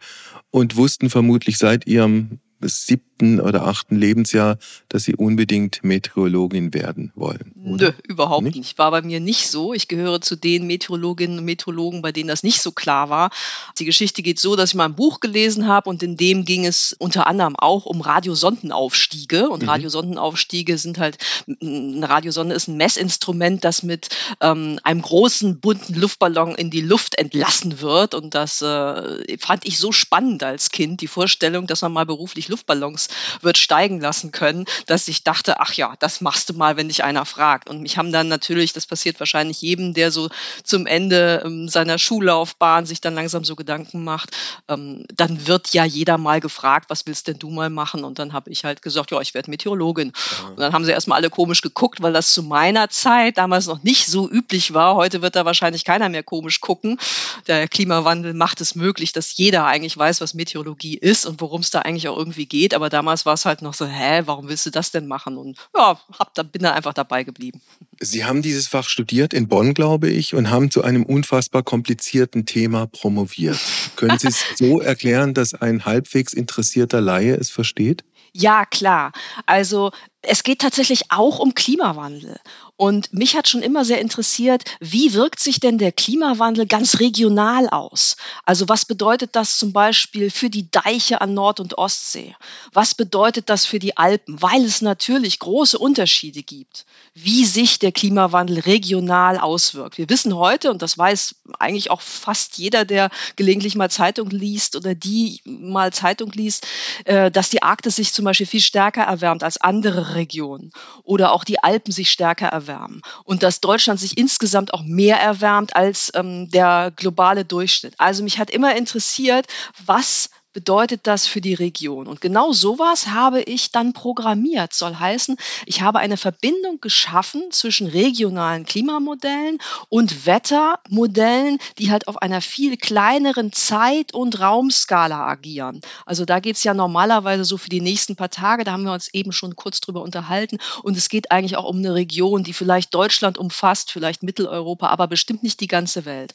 und 0.51 0.77
wussten 0.77 1.11
vermutlich 1.11 1.59
seit 1.59 1.87
ihrem 1.87 2.41
siebten 2.61 3.41
oder 3.41 3.67
achten 3.67 3.97
Lebensjahr, 3.97 4.59
dass 4.89 5.05
sie 5.05 5.15
unbedingt 5.15 5.83
Meteorologin 5.83 6.75
werden 6.75 7.13
wollen. 7.15 7.53
Oder? 7.65 7.89
Nö, 7.89 7.93
überhaupt 8.09 8.45
nicht? 8.45 8.57
nicht. 8.57 8.79
War 8.79 8.91
bei 8.91 9.03
mir 9.03 9.21
nicht 9.21 9.49
so. 9.49 9.73
Ich 9.73 9.89
gehöre 9.89 10.21
zu 10.21 10.37
den 10.37 10.67
Meteorologinnen 10.67 11.39
und 11.39 11.45
Meteorologen, 11.45 12.03
bei 12.03 12.13
denen 12.13 12.29
das 12.29 12.43
nicht 12.43 12.61
so 12.61 12.73
klar 12.73 13.11
war. 13.11 13.31
Die 13.79 13.85
Geschichte 13.85 14.23
geht 14.23 14.41
so, 14.41 14.57
dass 14.57 14.71
ich 14.71 14.75
mal 14.75 14.87
ein 14.87 14.95
Buch 14.95 15.21
gelesen 15.21 15.67
habe 15.67 15.89
und 15.91 16.03
in 16.03 16.17
dem 16.17 16.45
ging 16.45 16.67
es 16.67 16.95
unter 16.99 17.27
anderem 17.27 17.57
auch 17.57 17.87
um 17.87 18.01
Radiosondenaufstiege. 18.01 19.49
Und 19.49 19.63
mhm. 19.63 19.69
Radiosondenaufstiege 19.69 20.79
sind 20.79 20.99
halt, 20.99 21.19
eine 21.61 22.09
Radiosonde 22.09 22.55
ist 22.55 22.69
ein 22.69 22.77
Messinstrument, 22.77 23.65
das 23.65 23.83
mit 23.83 24.09
ähm, 24.41 24.79
einem 24.83 25.03
großen 25.03 25.61
bunten 25.61 25.95
Luftballon 25.95 26.55
in 26.55 26.71
die 26.71 26.81
Luft 26.81 27.19
entlassen 27.19 27.81
wird. 27.81 28.15
Und 28.15 28.35
das 28.35 28.63
äh, 28.63 29.39
fand 29.39 29.67
ich 29.67 29.79
so 29.79 29.93
spannend 29.93 30.43
als 30.43 30.71
Kind, 30.71 31.01
die 31.01 31.07
Vorstellung, 31.07 31.67
dass 31.67 31.83
man 31.83 31.93
mal 31.93 32.07
beruflich 32.07 32.48
Luftballons 32.49 33.09
wird 33.43 33.59
steigen 33.59 34.01
lassen 34.01 34.33
können, 34.33 34.65
dass 34.87 35.09
ich 35.09 35.25
dachte, 35.25 35.61
ach 35.61 35.73
ja, 35.73 35.95
das 35.99 36.21
machst 36.21 36.51
du 36.51 36.55
mal, 36.55 36.77
wenn 36.77 36.89
dich 36.89 37.05
einer 37.05 37.25
fragt. 37.25 37.69
Und 37.69 37.81
mich 37.81 37.99
haben 37.99 38.13
dann 38.13 38.29
natürlich, 38.29 38.73
das 38.73 38.87
passiert 38.87 39.21
wahrscheinlich 39.21 39.61
jedem, 39.61 39.95
der 39.95 40.11
so 40.11 40.29
zum 40.65 40.87
Ende 40.87 41.43
ähm, 41.45 41.69
seiner 41.69 41.99
Schullaufbahn 41.99 42.87
sich 42.87 43.01
dann 43.01 43.15
langsam 43.15 43.45
so 43.45 43.57
Gedanken 43.57 44.05
macht, 44.05 44.31
ähm, 44.69 45.05
dann 45.15 45.47
wird 45.47 45.73
ja 45.73 45.85
jeder 45.85 46.19
mal 46.19 46.41
gefragt, 46.41 46.91
was 46.91 47.07
willst 47.07 47.29
denn 47.29 47.39
du 47.39 47.51
mal 47.51 47.71
machen? 47.71 48.05
Und 48.05 48.19
dann 48.19 48.33
habe 48.33 48.51
ich 48.51 48.65
halt 48.65 48.83
gesagt, 48.83 49.11
ja, 49.11 49.21
ich 49.21 49.35
werde 49.35 49.51
Meteorologin. 49.51 50.13
Ja. 50.15 50.49
Und 50.49 50.61
dann 50.61 50.73
haben 50.73 50.85
sie 50.85 50.93
erstmal 50.93 51.17
alle 51.17 51.31
komisch 51.31 51.63
geguckt, 51.63 52.03
weil 52.03 52.13
das 52.13 52.33
zu 52.33 52.43
meiner 52.43 52.89
Zeit 52.89 53.39
damals 53.39 53.67
noch 53.67 53.83
nicht 53.83 54.07
so 54.07 54.29
üblich 54.29 54.75
war. 54.75 54.95
Heute 54.95 55.23
wird 55.23 55.37
da 55.37 55.45
wahrscheinlich 55.45 55.85
keiner 55.85 56.09
mehr 56.09 56.23
komisch 56.23 56.61
gucken. 56.61 56.99
Der 57.47 57.69
Klimawandel 57.69 58.35
macht 58.35 58.61
es 58.61 58.75
möglich, 58.75 59.13
dass 59.13 59.37
jeder 59.37 59.67
eigentlich 59.67 59.97
weiß, 59.97 60.21
was 60.21 60.35
Meteorologie 60.35 60.97
ist 60.97 61.27
und 61.27 61.41
worum 61.41 61.61
es 61.61 61.71
da 61.71 61.81
eigentlich 61.81 62.09
auch 62.09 62.17
irgendwie 62.17 62.38
geht. 62.47 62.75
Aber 62.75 62.89
damals 62.89 63.27
war 63.27 63.35
es 63.35 63.45
halt 63.45 63.63
noch 63.63 63.75
so, 63.75 63.87
hä, 63.87 64.23
warum 64.27 64.49
willst 64.49 64.67
du 64.67 64.71
das 64.71 64.91
denn 64.91 65.07
machen? 65.07 65.37
Und 65.37 65.59
ja, 65.77 66.01
hab, 66.19 66.35
da, 66.35 66.43
bin 66.43 66.63
da 66.63 66.73
einfach 66.73 66.95
dabei 66.95 67.25
geblieben. 67.25 67.61
Sie 68.01 68.25
haben 68.25 68.43
dieses 68.43 68.69
Fach 68.69 68.89
studiert 68.89 69.33
in 69.33 69.49
Bonn, 69.49 69.75
glaube 69.75 70.09
ich, 70.09 70.35
und 70.35 70.51
haben 70.51 70.71
zu 70.71 70.83
einem 70.83 71.05
unfassbar 71.05 71.63
komplizierten 71.63 72.47
Thema 72.47 72.87
promoviert. 72.87 73.59
Können 73.97 74.19
Sie 74.19 74.29
es 74.29 74.45
so 74.57 74.81
erklären, 74.81 75.35
dass 75.35 75.55
ein 75.55 75.85
halbwegs 75.85 76.33
interessierter 76.33 77.01
Laie 77.01 77.35
es 77.35 77.51
versteht? 77.51 78.05
Ja, 78.33 78.67
klar. 78.67 79.13
Also 79.47 79.91
es 80.23 80.43
geht 80.43 80.61
tatsächlich 80.61 81.11
auch 81.11 81.39
um 81.39 81.55
Klimawandel. 81.55 82.39
Und 82.81 83.13
mich 83.13 83.35
hat 83.35 83.49
schon 83.49 83.63
immer 83.63 83.85
sehr 83.85 84.01
interessiert, 84.01 84.63
wie 84.79 85.13
wirkt 85.13 85.41
sich 85.41 85.59
denn 85.59 85.79
der 85.79 85.91
Klimawandel 85.91 86.65
ganz 86.65 87.01
regional 87.01 87.69
aus? 87.69 88.17
Also 88.45 88.69
was 88.69 88.85
bedeutet 88.85 89.35
das 89.35 89.59
zum 89.59 89.73
Beispiel 89.73 90.31
für 90.31 90.49
die 90.49 90.71
Deiche 90.71 91.21
an 91.21 91.35
Nord- 91.35 91.59
und 91.59 91.77
Ostsee? 91.77 92.37
Was 92.73 92.95
bedeutet 92.95 93.51
das 93.51 93.67
für 93.67 93.81
die 93.81 93.97
Alpen? 93.97 94.41
Weil 94.41 94.65
es 94.65 94.81
natürlich 94.81 95.41
große 95.41 95.77
Unterschiede 95.77 96.45
gibt, 96.45 96.87
wie 97.15 97.45
sich 97.47 97.81
der 97.81 97.91
Klimawandel 97.91 98.61
regional 98.61 99.39
auswirkt. 99.39 99.99
Wir 99.99 100.09
wissen 100.09 100.37
heute, 100.37 100.71
und 100.71 100.81
das 100.81 100.97
weiß 100.97 101.35
eigentlich 101.59 101.91
auch 101.91 102.01
fast 102.01 102.59
jeder, 102.59 102.85
der 102.85 103.11
gelegentlich 103.35 103.75
mal 103.75 103.91
Zeitung 103.91 104.31
liest 104.31 104.77
oder 104.77 104.95
die 104.95 105.41
mal 105.45 105.93
Zeitung 105.93 106.31
liest, 106.31 106.65
äh, 107.07 107.33
dass 107.33 107.51
die 107.51 107.65
Arktis 107.65 107.97
sich 107.97 108.13
zum 108.13 108.25
Beispiel 108.25 108.47
viel 108.47 108.61
stärker 108.61 109.03
erwärmt 109.03 109.43
als 109.43 109.61
andere 109.61 110.15
Regionen 110.15 110.71
oder 111.03 111.33
auch 111.33 111.43
die 111.43 111.61
Alpen 111.61 111.91
sich 111.91 112.13
stärker 112.13 112.47
erwärmen 112.47 112.68
erwärmen 112.69 113.03
und 113.25 113.43
dass 113.43 113.61
Deutschland 113.61 113.99
sich 113.99 114.19
insgesamt 114.19 114.73
auch 114.75 114.83
mehr 114.83 115.19
erwärmt 115.19 115.75
als 115.75 116.13
ähm, 116.15 116.51
der 116.51 116.93
globale 116.95 117.45
Durchschnitt. 117.45 117.95
Also 117.99 118.23
mich 118.23 118.39
hat 118.39 118.51
immer 118.51 118.77
interessiert, 118.77 119.47
was 119.85 120.31
bedeutet 120.59 121.07
das 121.07 121.25
für 121.25 121.41
die 121.41 121.55
Region? 121.55 122.09
Und 122.09 122.21
genau 122.21 122.51
sowas 122.51 123.07
habe 123.07 123.43
ich 123.43 123.71
dann 123.71 123.93
programmiert. 123.93 124.73
Soll 124.73 124.97
heißen, 124.97 125.37
ich 125.67 125.83
habe 125.83 126.01
eine 126.01 126.17
Verbindung 126.17 126.81
geschaffen 126.81 127.53
zwischen 127.53 127.87
regionalen 127.87 128.65
Klimamodellen 128.65 129.59
und 129.89 130.27
Wettermodellen, 130.27 131.59
die 131.79 131.93
halt 131.93 132.09
auf 132.09 132.21
einer 132.21 132.41
viel 132.41 132.77
kleineren 132.77 133.53
Zeit- 133.53 134.13
und 134.13 134.41
Raumskala 134.41 135.29
agieren. 135.29 135.81
Also 136.05 136.25
da 136.25 136.41
geht 136.41 136.57
es 136.57 136.65
ja 136.65 136.75
normalerweise 136.75 137.45
so 137.45 137.57
für 137.57 137.69
die 137.69 137.81
nächsten 137.81 138.17
paar 138.17 138.31
Tage, 138.31 138.65
da 138.65 138.73
haben 138.73 138.83
wir 138.83 138.93
uns 138.93 139.15
eben 139.15 139.31
schon 139.31 139.55
kurz 139.55 139.81
drüber 139.81 140.03
unterhalten. 140.03 140.59
Und 140.83 140.97
es 140.97 141.09
geht 141.09 141.31
eigentlich 141.31 141.57
auch 141.57 141.67
um 141.67 141.79
eine 141.79 141.95
Region, 141.95 142.43
die 142.43 142.53
vielleicht 142.53 142.93
Deutschland 142.93 143.39
umfasst, 143.39 143.93
vielleicht 143.93 144.25
Mitteleuropa, 144.25 144.89
aber 144.89 145.07
bestimmt 145.07 145.45
nicht 145.45 145.61
die 145.61 145.69
ganze 145.69 146.05
Welt. 146.05 146.35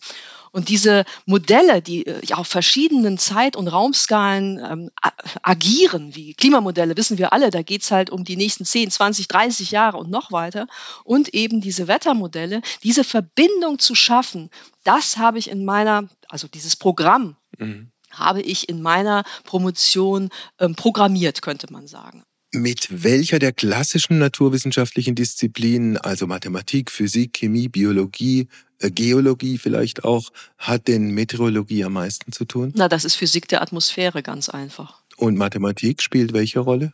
Und 0.53 0.69
diese 0.69 1.03
Modelle, 1.25 1.81
die 1.81 2.05
äh, 2.05 2.21
ja 2.23 2.37
auf 2.37 2.47
verschiedenen 2.47 3.17
Zeit- 3.17 3.55
und 3.55 3.67
Raumskalen 3.67 4.59
ähm, 4.63 4.91
agieren, 5.41 6.15
wie 6.15 6.35
Klimamodelle, 6.35 6.95
wissen 6.95 7.17
wir 7.17 7.33
alle, 7.33 7.49
da 7.49 7.63
geht 7.63 7.81
es 7.81 7.89
halt 7.89 8.11
um 8.11 8.23
die 8.23 8.37
nächsten 8.37 8.63
10, 8.63 8.91
20, 8.91 9.27
30 9.27 9.71
Jahre 9.71 9.97
und 9.97 10.11
noch 10.11 10.31
weiter. 10.31 10.67
Und 11.03 11.33
eben 11.33 11.59
diese 11.59 11.87
Wettermodelle, 11.87 12.61
diese 12.83 13.03
Verbindung 13.03 13.79
zu 13.79 13.95
schaffen, 13.95 14.51
das 14.83 15.17
habe 15.17 15.39
ich 15.39 15.49
in 15.49 15.65
meiner, 15.65 16.07
also 16.29 16.47
dieses 16.47 16.75
Programm, 16.75 17.35
mhm. 17.57 17.89
habe 18.11 18.41
ich 18.41 18.69
in 18.69 18.79
meiner 18.83 19.23
Promotion 19.45 20.29
ähm, 20.59 20.75
programmiert, 20.75 21.41
könnte 21.41 21.73
man 21.73 21.87
sagen. 21.87 22.23
Mit 22.55 22.87
welcher 22.91 23.39
der 23.39 23.53
klassischen 23.53 24.19
naturwissenschaftlichen 24.19 25.15
Disziplinen, 25.15 25.97
also 25.97 26.27
Mathematik, 26.27 26.91
Physik, 26.91 27.33
Chemie, 27.33 27.69
Biologie, 27.69 28.47
Geologie 28.89 29.57
vielleicht 29.57 30.03
auch, 30.03 30.31
hat 30.57 30.87
denn 30.87 31.11
Meteorologie 31.11 31.83
am 31.83 31.93
meisten 31.93 32.31
zu 32.31 32.45
tun? 32.45 32.73
Na, 32.75 32.87
das 32.87 33.05
ist 33.05 33.15
Physik 33.15 33.47
der 33.47 33.61
Atmosphäre 33.61 34.23
ganz 34.23 34.49
einfach. 34.49 35.01
Und 35.17 35.37
Mathematik 35.37 36.01
spielt 36.01 36.33
welche 36.33 36.59
Rolle? 36.59 36.93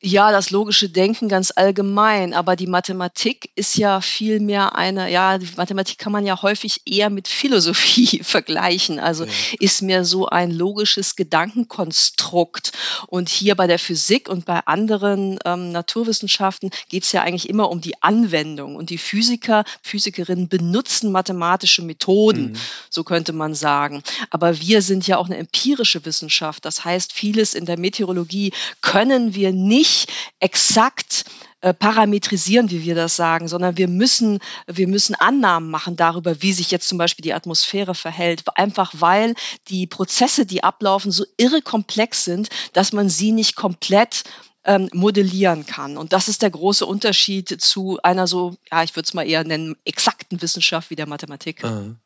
Ja, 0.00 0.30
das 0.30 0.50
logische 0.50 0.88
Denken 0.88 1.28
ganz 1.28 1.52
allgemein, 1.56 2.32
aber 2.32 2.54
die 2.54 2.68
Mathematik 2.68 3.50
ist 3.56 3.76
ja 3.76 4.00
viel 4.00 4.38
mehr 4.38 4.76
eine 4.76 5.10
ja, 5.10 5.38
die 5.38 5.48
Mathematik 5.56 5.98
kann 5.98 6.12
man 6.12 6.24
ja 6.24 6.40
häufig 6.40 6.82
eher 6.86 7.10
mit 7.10 7.26
Philosophie 7.26 8.20
vergleichen. 8.22 9.00
Also 9.00 9.24
Ja. 9.24 9.30
ist 9.58 9.82
mehr 9.82 10.04
so 10.04 10.28
ein 10.28 10.52
logisches 10.52 11.16
Gedankenkonstrukt. 11.16 12.70
Und 13.08 13.28
hier 13.28 13.56
bei 13.56 13.66
der 13.66 13.80
Physik 13.80 14.28
und 14.28 14.44
bei 14.44 14.60
anderen 14.66 15.36
ähm, 15.44 15.72
Naturwissenschaften 15.72 16.70
geht 16.88 17.02
es 17.02 17.10
ja 17.10 17.22
eigentlich 17.22 17.48
immer 17.48 17.68
um 17.68 17.80
die 17.80 18.00
Anwendung. 18.00 18.76
Und 18.76 18.90
die 18.90 18.98
Physiker, 18.98 19.64
Physikerinnen 19.82 20.48
benutzen 20.48 21.10
mathematische 21.10 21.82
Methoden, 21.82 22.52
Mhm. 22.52 22.56
so 22.88 23.02
könnte 23.02 23.32
man 23.32 23.54
sagen. 23.56 24.04
Aber 24.30 24.60
wir 24.60 24.80
sind 24.80 25.08
ja 25.08 25.16
auch 25.16 25.26
eine 25.26 25.38
empirische 25.38 26.04
Wissenschaft. 26.04 26.64
Das 26.64 26.84
heißt, 26.84 27.12
vieles 27.12 27.54
in 27.54 27.64
der 27.64 27.78
Meteorologie 27.80 28.52
können 28.80 29.34
wir 29.34 29.52
nicht 29.52 29.87
nicht 29.88 30.12
exakt 30.40 31.24
äh, 31.60 31.74
parametrisieren, 31.74 32.70
wie 32.70 32.84
wir 32.84 32.94
das 32.94 33.16
sagen, 33.16 33.48
sondern 33.48 33.76
wir 33.76 33.88
müssen, 33.88 34.38
wir 34.66 34.86
müssen 34.86 35.14
Annahmen 35.14 35.70
machen 35.70 35.96
darüber, 35.96 36.40
wie 36.42 36.52
sich 36.52 36.70
jetzt 36.70 36.88
zum 36.88 36.98
Beispiel 36.98 37.22
die 37.22 37.34
Atmosphäre 37.34 37.94
verhält, 37.94 38.44
einfach 38.56 38.92
weil 38.96 39.34
die 39.68 39.86
Prozesse, 39.86 40.46
die 40.46 40.62
ablaufen, 40.62 41.10
so 41.10 41.24
irre 41.36 41.62
komplex 41.62 42.24
sind, 42.24 42.48
dass 42.74 42.92
man 42.92 43.08
sie 43.08 43.32
nicht 43.32 43.56
komplett 43.56 44.24
ähm, 44.64 44.88
modellieren 44.92 45.66
kann. 45.66 45.96
Und 45.96 46.12
das 46.12 46.28
ist 46.28 46.42
der 46.42 46.50
große 46.50 46.84
Unterschied 46.84 47.60
zu 47.60 47.98
einer 48.02 48.26
so, 48.26 48.56
ja, 48.70 48.82
ich 48.82 48.94
würde 48.94 49.06
es 49.06 49.14
mal 49.14 49.26
eher 49.26 49.44
nennen, 49.44 49.76
exakten 49.84 50.40
Wissenschaft 50.42 50.90
wie 50.90 50.96
der 50.96 51.08
Mathematik. 51.08 51.64
Ah. 51.64 51.96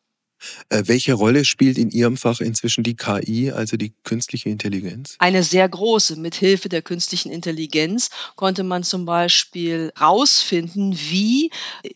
Äh, 0.68 0.82
welche 0.86 1.14
Rolle 1.14 1.44
spielt 1.44 1.78
in 1.78 1.90
Ihrem 1.90 2.16
Fach 2.16 2.40
inzwischen 2.40 2.82
die 2.82 2.96
KI, 2.96 3.52
also 3.52 3.76
die 3.76 3.92
künstliche 4.04 4.48
Intelligenz? 4.48 5.16
Eine 5.18 5.42
sehr 5.42 5.68
große. 5.68 6.16
Mit 6.16 6.34
Hilfe 6.34 6.68
der 6.68 6.82
künstlichen 6.82 7.30
Intelligenz 7.30 8.10
konnte 8.36 8.64
man 8.64 8.82
zum 8.82 9.04
Beispiel 9.04 9.92
herausfinden, 9.96 10.96
wie 10.96 11.50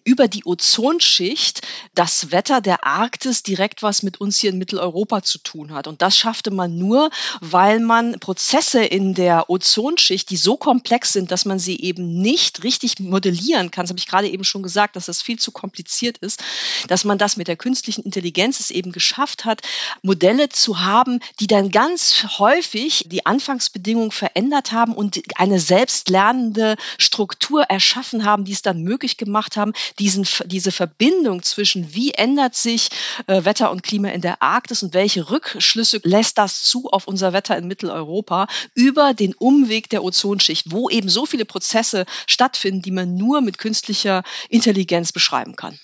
über 0.05 0.29
die 0.29 0.45
Ozonschicht 0.45 1.63
das 1.95 2.31
Wetter 2.31 2.61
der 2.61 2.85
Arktis 2.85 3.43
direkt 3.43 3.83
was 3.83 4.03
mit 4.03 4.21
uns 4.21 4.39
hier 4.39 4.51
in 4.51 4.59
Mitteleuropa 4.59 5.23
zu 5.23 5.39
tun 5.39 5.73
hat. 5.73 5.87
Und 5.87 6.03
das 6.03 6.17
schaffte 6.17 6.51
man 6.51 6.79
nur, 6.79 7.11
weil 7.41 7.81
man 7.81 8.19
Prozesse 8.21 8.85
in 8.85 9.15
der 9.15 9.51
Ozonschicht, 9.51 10.31
die 10.31 10.37
so 10.37 10.57
komplex 10.57 11.13
sind, 11.13 11.31
dass 11.31 11.45
man 11.45 11.59
sie 11.59 11.81
eben 11.81 12.21
nicht 12.21 12.63
richtig 12.63 13.01
modellieren 13.01 13.71
kann, 13.71 13.85
das 13.85 13.91
habe 13.91 13.99
ich 13.99 14.07
gerade 14.07 14.29
eben 14.29 14.45
schon 14.45 14.63
gesagt, 14.63 14.97
dass 14.97 15.07
das 15.07 15.23
viel 15.23 15.39
zu 15.39 15.51
kompliziert 15.51 16.19
ist, 16.19 16.43
dass 16.89 17.05
man 17.05 17.19
das 17.19 17.37
mit 17.37 17.49
der 17.49 17.57
künstlichen 17.57 18.03
Intelligenz 18.03 18.36
Intelligenz 18.37 18.61
es 18.61 18.71
eben 18.71 18.93
geschafft 18.93 19.47
hat, 19.47 19.63
Modelle 20.03 20.51
zu 20.51 20.81
haben, 20.81 21.21
die 21.41 21.47
dann 21.47 21.71
ganz 21.71 22.27
häufig 22.39 23.07
die 23.09 23.25
Anfangsbedingungen 23.25 24.11
verändert 24.11 24.73
haben 24.73 24.93
und 24.93 25.23
eine 25.37 25.59
selbstlernende 25.59 26.77
Struktur 26.99 27.63
erschaffen 27.63 28.27
haben, 28.27 28.45
die 28.45 28.53
es 28.53 28.61
dann 28.61 28.83
möglich 28.83 29.17
gemacht 29.17 29.57
haben, 29.57 29.73
diesen, 29.99 30.27
diese 30.45 30.71
Verbindung 30.71 31.43
zwischen 31.43 31.95
wie 31.95 32.11
ändert 32.11 32.55
sich 32.55 32.91
äh, 33.27 33.47
Wetter 33.47 33.71
und 33.71 33.83
Klima 33.83 34.09
in 34.09 34.21
der 34.21 34.43
Arktis 34.43 34.83
und 34.83 34.93
welche 34.93 35.31
Rückschlüsse 35.31 36.01
lässt 36.03 36.37
das 36.37 36.63
zu 36.63 36.91
auf 36.91 37.09
unser 37.09 37.33
Wetter 37.33 37.57
in 37.57 37.67
Mitteleuropa 37.67 38.49
über 38.75 39.15
den 39.15 39.33
Umweg 39.33 39.89
der 39.89 40.05
Ozonschicht, 40.05 40.71
wo 40.71 40.91
eben 40.91 41.09
so 41.09 41.25
viele 41.25 41.47
Prozesse 41.47 42.05
stattfinden, 42.27 42.83
die 42.83 42.91
man 42.91 43.15
nur 43.15 43.41
mit 43.41 43.57
künstlicher 43.57 44.25
Intelligenz 44.51 45.11
beschreiben 45.13 45.57
kann. 45.57 45.79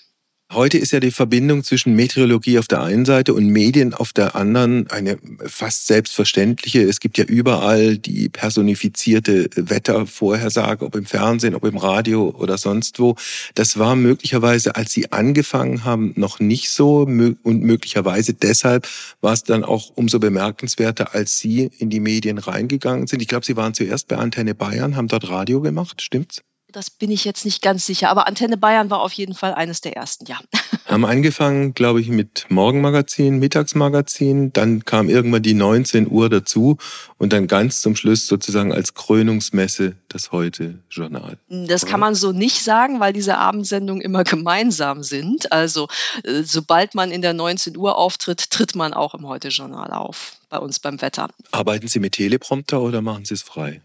Heute 0.53 0.77
ist 0.77 0.91
ja 0.91 0.99
die 0.99 1.09
Verbindung 1.09 1.63
zwischen 1.63 1.95
Meteorologie 1.95 2.59
auf 2.59 2.67
der 2.67 2.83
einen 2.83 3.05
Seite 3.05 3.33
und 3.33 3.47
Medien 3.47 3.95
auf 3.95 4.13
der 4.13 4.35
anderen 4.35 4.87
eine 4.91 5.17
fast 5.47 5.87
selbstverständliche. 5.87 6.83
Es 6.83 6.99
gibt 6.99 7.17
ja 7.17 7.23
überall 7.23 7.97
die 7.97 8.29
personifizierte 8.29 9.49
Wettervorhersage, 9.55 10.85
ob 10.85 10.95
im 10.95 11.05
Fernsehen, 11.05 11.55
ob 11.55 11.65
im 11.65 11.77
Radio 11.77 12.29
oder 12.37 12.59
sonst 12.59 12.99
wo. 12.99 13.15
Das 13.55 13.79
war 13.79 13.95
möglicherweise, 13.95 14.75
als 14.75 14.91
Sie 14.91 15.11
angefangen 15.11 15.85
haben, 15.85 16.13
noch 16.17 16.39
nicht 16.39 16.69
so 16.69 16.99
und 17.01 17.63
möglicherweise 17.63 18.35
deshalb 18.35 18.87
war 19.21 19.33
es 19.33 19.43
dann 19.43 19.63
auch 19.63 19.91
umso 19.95 20.19
bemerkenswerter, 20.19 21.15
als 21.15 21.39
Sie 21.39 21.71
in 21.79 21.89
die 21.89 21.99
Medien 21.99 22.37
reingegangen 22.37 23.07
sind. 23.07 23.23
Ich 23.23 23.27
glaube, 23.27 23.45
Sie 23.45 23.57
waren 23.57 23.73
zuerst 23.73 24.07
bei 24.07 24.17
Antenne 24.17 24.53
Bayern, 24.53 24.95
haben 24.97 25.07
dort 25.07 25.27
Radio 25.29 25.61
gemacht, 25.61 26.03
stimmt's? 26.03 26.43
Das 26.73 26.89
bin 26.89 27.11
ich 27.11 27.23
jetzt 27.23 27.45
nicht 27.45 27.61
ganz 27.61 27.85
sicher, 27.85 28.09
aber 28.09 28.27
Antenne 28.27 28.57
Bayern 28.57 28.89
war 28.89 29.01
auf 29.01 29.13
jeden 29.13 29.35
Fall 29.35 29.53
eines 29.53 29.81
der 29.81 29.95
ersten, 29.95 30.25
ja. 30.25 30.39
Haben 30.87 31.05
angefangen, 31.05 31.73
glaube 31.75 32.01
ich, 32.01 32.09
mit 32.09 32.47
Morgenmagazin, 32.49 33.37
Mittagsmagazin, 33.37 34.51
dann 34.53 34.83
kam 34.83 35.07
irgendwann 35.07 35.43
die 35.43 35.53
19 35.53 36.09
Uhr 36.09 36.29
dazu 36.29 36.77
und 37.17 37.31
dann 37.31 37.47
ganz 37.47 37.81
zum 37.81 37.95
Schluss 37.95 38.27
sozusagen 38.27 38.73
als 38.73 38.95
Krönungsmesse 38.95 39.95
das 40.09 40.31
Heute-Journal. 40.31 41.37
Das 41.47 41.85
kann 41.85 41.99
man 41.99 42.15
so 42.15 42.31
nicht 42.31 42.63
sagen, 42.63 42.99
weil 42.99 43.13
diese 43.13 43.37
Abendsendungen 43.37 44.01
immer 44.01 44.23
gemeinsam 44.23 45.03
sind. 45.03 45.51
Also 45.51 45.87
äh, 46.23 46.41
sobald 46.43 46.95
man 46.95 47.11
in 47.11 47.21
der 47.21 47.33
19 47.33 47.77
Uhr 47.77 47.97
auftritt, 47.97 48.49
tritt 48.49 48.75
man 48.75 48.93
auch 48.93 49.13
im 49.13 49.27
Heute-Journal 49.27 49.91
auf 49.91 50.33
bei 50.53 50.59
uns 50.59 50.77
beim 50.77 51.01
Wetter. 51.01 51.29
Arbeiten 51.51 51.87
Sie 51.87 51.99
mit 51.99 52.13
Teleprompter 52.13 52.79
oder 52.79 53.01
machen 53.01 53.25
Sie 53.25 53.33
es 53.33 53.41
frei? 53.41 53.81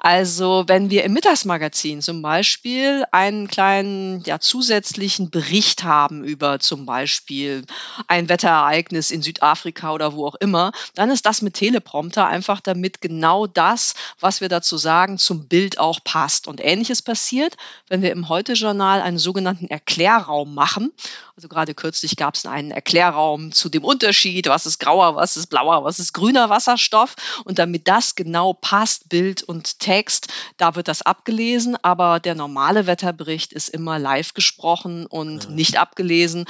Also 0.00 0.64
wenn 0.66 0.90
wir 0.90 1.04
im 1.04 1.12
Mittagsmagazin 1.12 2.02
zum 2.02 2.20
Beispiel 2.20 3.04
einen 3.12 3.46
kleinen 3.46 4.20
ja, 4.24 4.40
zusätzlichen 4.40 5.30
Bericht 5.30 5.84
haben 5.84 6.24
über 6.24 6.58
zum 6.58 6.84
Beispiel 6.84 7.64
ein 8.08 8.28
Wetterereignis 8.28 9.12
in 9.12 9.22
Südafrika 9.22 9.92
oder 9.92 10.14
wo 10.14 10.26
auch 10.26 10.34
immer, 10.34 10.72
dann 10.96 11.10
ist 11.10 11.26
das 11.26 11.42
mit 11.42 11.54
Teleprompter 11.54 12.26
einfach 12.26 12.60
damit 12.60 13.00
genau 13.00 13.46
das, 13.46 13.94
was 14.18 14.40
wir 14.40 14.48
dazu 14.48 14.78
sagen, 14.78 15.16
zum 15.16 15.46
Bild 15.46 15.78
auch 15.78 16.00
passt. 16.02 16.48
Und 16.48 16.60
ähnliches 16.60 17.02
passiert, 17.02 17.56
wenn 17.88 18.02
wir 18.02 18.10
im 18.10 18.28
Heute-Journal 18.28 19.00
einen 19.00 19.18
sogenannten 19.18 19.68
Erklärraum 19.68 20.56
machen. 20.56 20.92
Also 21.36 21.46
gerade 21.48 21.72
kürzlich 21.74 22.16
gab 22.16 22.34
es 22.34 22.46
einen 22.46 22.72
Erklärraum 22.72 23.52
zu 23.52 23.68
dem 23.68 23.84
Unterschied, 23.84 24.48
was 24.48 24.66
ist 24.66 24.80
grauer, 24.80 25.14
was 25.14 25.36
ist 25.36 25.46
blauer, 25.46 25.84
was 25.84 25.99
ist 26.00 26.12
grüner 26.12 26.50
Wasserstoff. 26.50 27.14
Und 27.44 27.58
damit 27.58 27.88
das 27.88 28.14
genau 28.14 28.52
passt, 28.52 29.08
Bild 29.08 29.42
und 29.42 29.78
Text, 29.78 30.28
da 30.56 30.74
wird 30.74 30.88
das 30.88 31.02
abgelesen. 31.02 31.76
Aber 31.82 32.20
der 32.20 32.34
normale 32.34 32.86
Wetterbericht 32.86 33.52
ist 33.52 33.68
immer 33.68 33.98
live 33.98 34.34
gesprochen 34.34 35.06
und 35.06 35.44
ja. 35.44 35.50
nicht 35.50 35.78
abgelesen. 35.78 36.46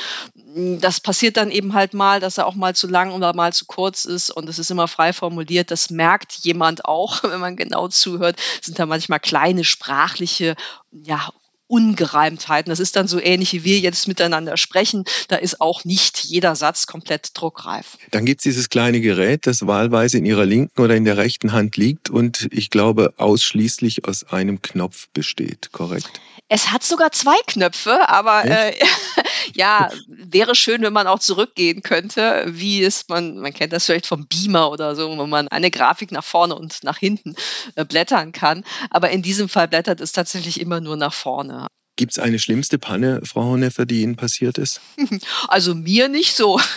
Das 0.81 1.01
passiert 1.01 1.37
dann 1.37 1.51
eben 1.51 1.75
halt 1.75 1.95
mal, 1.95 2.21
dass 2.21 2.39
er 2.39 2.47
auch 2.47 2.55
mal 2.55 2.75
zu 2.75 2.87
lang 2.87 3.13
oder 3.13 3.35
mal 3.35 3.53
zu 3.53 3.67
kurz 3.67 4.05
ist. 4.05 4.31
Und 4.31 4.49
es 4.49 4.59
ist 4.59 4.71
immer 4.71 4.89
frei 4.89 5.13
formuliert. 5.13 5.71
Das 5.71 5.91
merkt 5.91 6.33
jemand 6.45 6.85
auch, 6.85 7.23
wenn 7.25 7.41
man 7.41 7.57
genau 7.57 7.89
zuhört. 7.89 8.37
Sind 8.63 8.79
da 8.79 8.87
manchmal 8.87 9.21
kleine 9.21 9.65
sprachliche 9.65 10.57
ja, 10.93 11.31
Ungereimtheiten. 11.71 12.71
Das 12.71 12.81
ist 12.81 12.97
dann 12.97 13.07
so 13.07 13.21
ähnlich, 13.21 13.53
wie 13.53 13.65
wir 13.65 13.79
jetzt 13.79 14.09
miteinander 14.09 14.57
sprechen. 14.57 15.05
Da 15.29 15.37
ist 15.37 15.61
auch 15.61 15.85
nicht 15.85 16.25
jeder 16.25 16.57
Satz 16.57 16.87
komplett 16.87 17.31
druckreif. 17.35 17.97
Dann 18.11 18.27
gibt 18.27 18.41
es 18.41 18.43
dieses 18.43 18.69
kleine 18.69 19.01
Gerät, 19.01 19.47
das 19.47 19.67
wahlweise 19.67 20.19
in 20.19 20.27
Ihrer 20.27 20.45
linken 20.45 20.81
oder 20.81 20.97
in 20.97 21.05
der 21.05 21.17
rechten 21.17 21.53
Hand 21.53 21.77
liegt 21.77 22.11
und 22.11 22.49
ich 22.51 22.71
glaube 22.71 23.15
ausschließlich 23.17 24.05
aus 24.07 24.25
einem 24.25 24.63
Knopf 24.63 25.09
besteht, 25.13 25.71
korrekt? 25.73 26.21
Es 26.49 26.73
hat 26.73 26.83
sogar 26.83 27.13
zwei 27.13 27.37
Knöpfe, 27.47 28.09
aber 28.09 28.45
äh, 28.45 28.75
ja, 29.55 29.89
wäre 30.33 30.55
schön, 30.55 30.83
wenn 30.83 30.93
man 30.93 31.07
auch 31.07 31.19
zurückgehen 31.19 31.83
könnte, 31.83 32.45
wie 32.49 32.83
es 32.83 33.09
man, 33.09 33.39
man 33.39 33.53
kennt 33.53 33.73
das 33.73 33.87
vielleicht 33.87 34.07
vom 34.07 34.27
Beamer 34.27 34.71
oder 34.71 34.95
so, 34.97 35.17
wo 35.17 35.27
man 35.27 35.49
eine 35.49 35.71
Grafik 35.71 36.13
nach 36.13 36.25
vorne 36.25 36.55
und 36.55 36.83
nach 36.85 36.99
hinten 36.99 37.35
äh, 37.77 37.85
blättern 37.85 38.33
kann. 38.33 38.65
Aber 38.91 39.11
in 39.11 39.23
diesem 39.23 39.49
Fall 39.49 39.69
blättert 39.69 40.01
es 40.01 40.13
tatsächlich 40.13 40.61
immer 40.61 40.81
nur 40.81 40.97
nach 40.97 41.13
vorne. 41.13 41.69
Gibt 41.97 42.13
es 42.13 42.19
eine 42.19 42.39
schlimmste 42.39 42.79
Panne, 42.79 43.21
Frau 43.25 43.43
Honeffer, 43.45 43.85
die 43.85 44.03
Ihnen 44.03 44.17
passiert 44.17 44.59
ist? 44.59 44.81
Also 45.49 45.75
mir 45.75 46.09
nicht 46.09 46.35
so. 46.35 46.61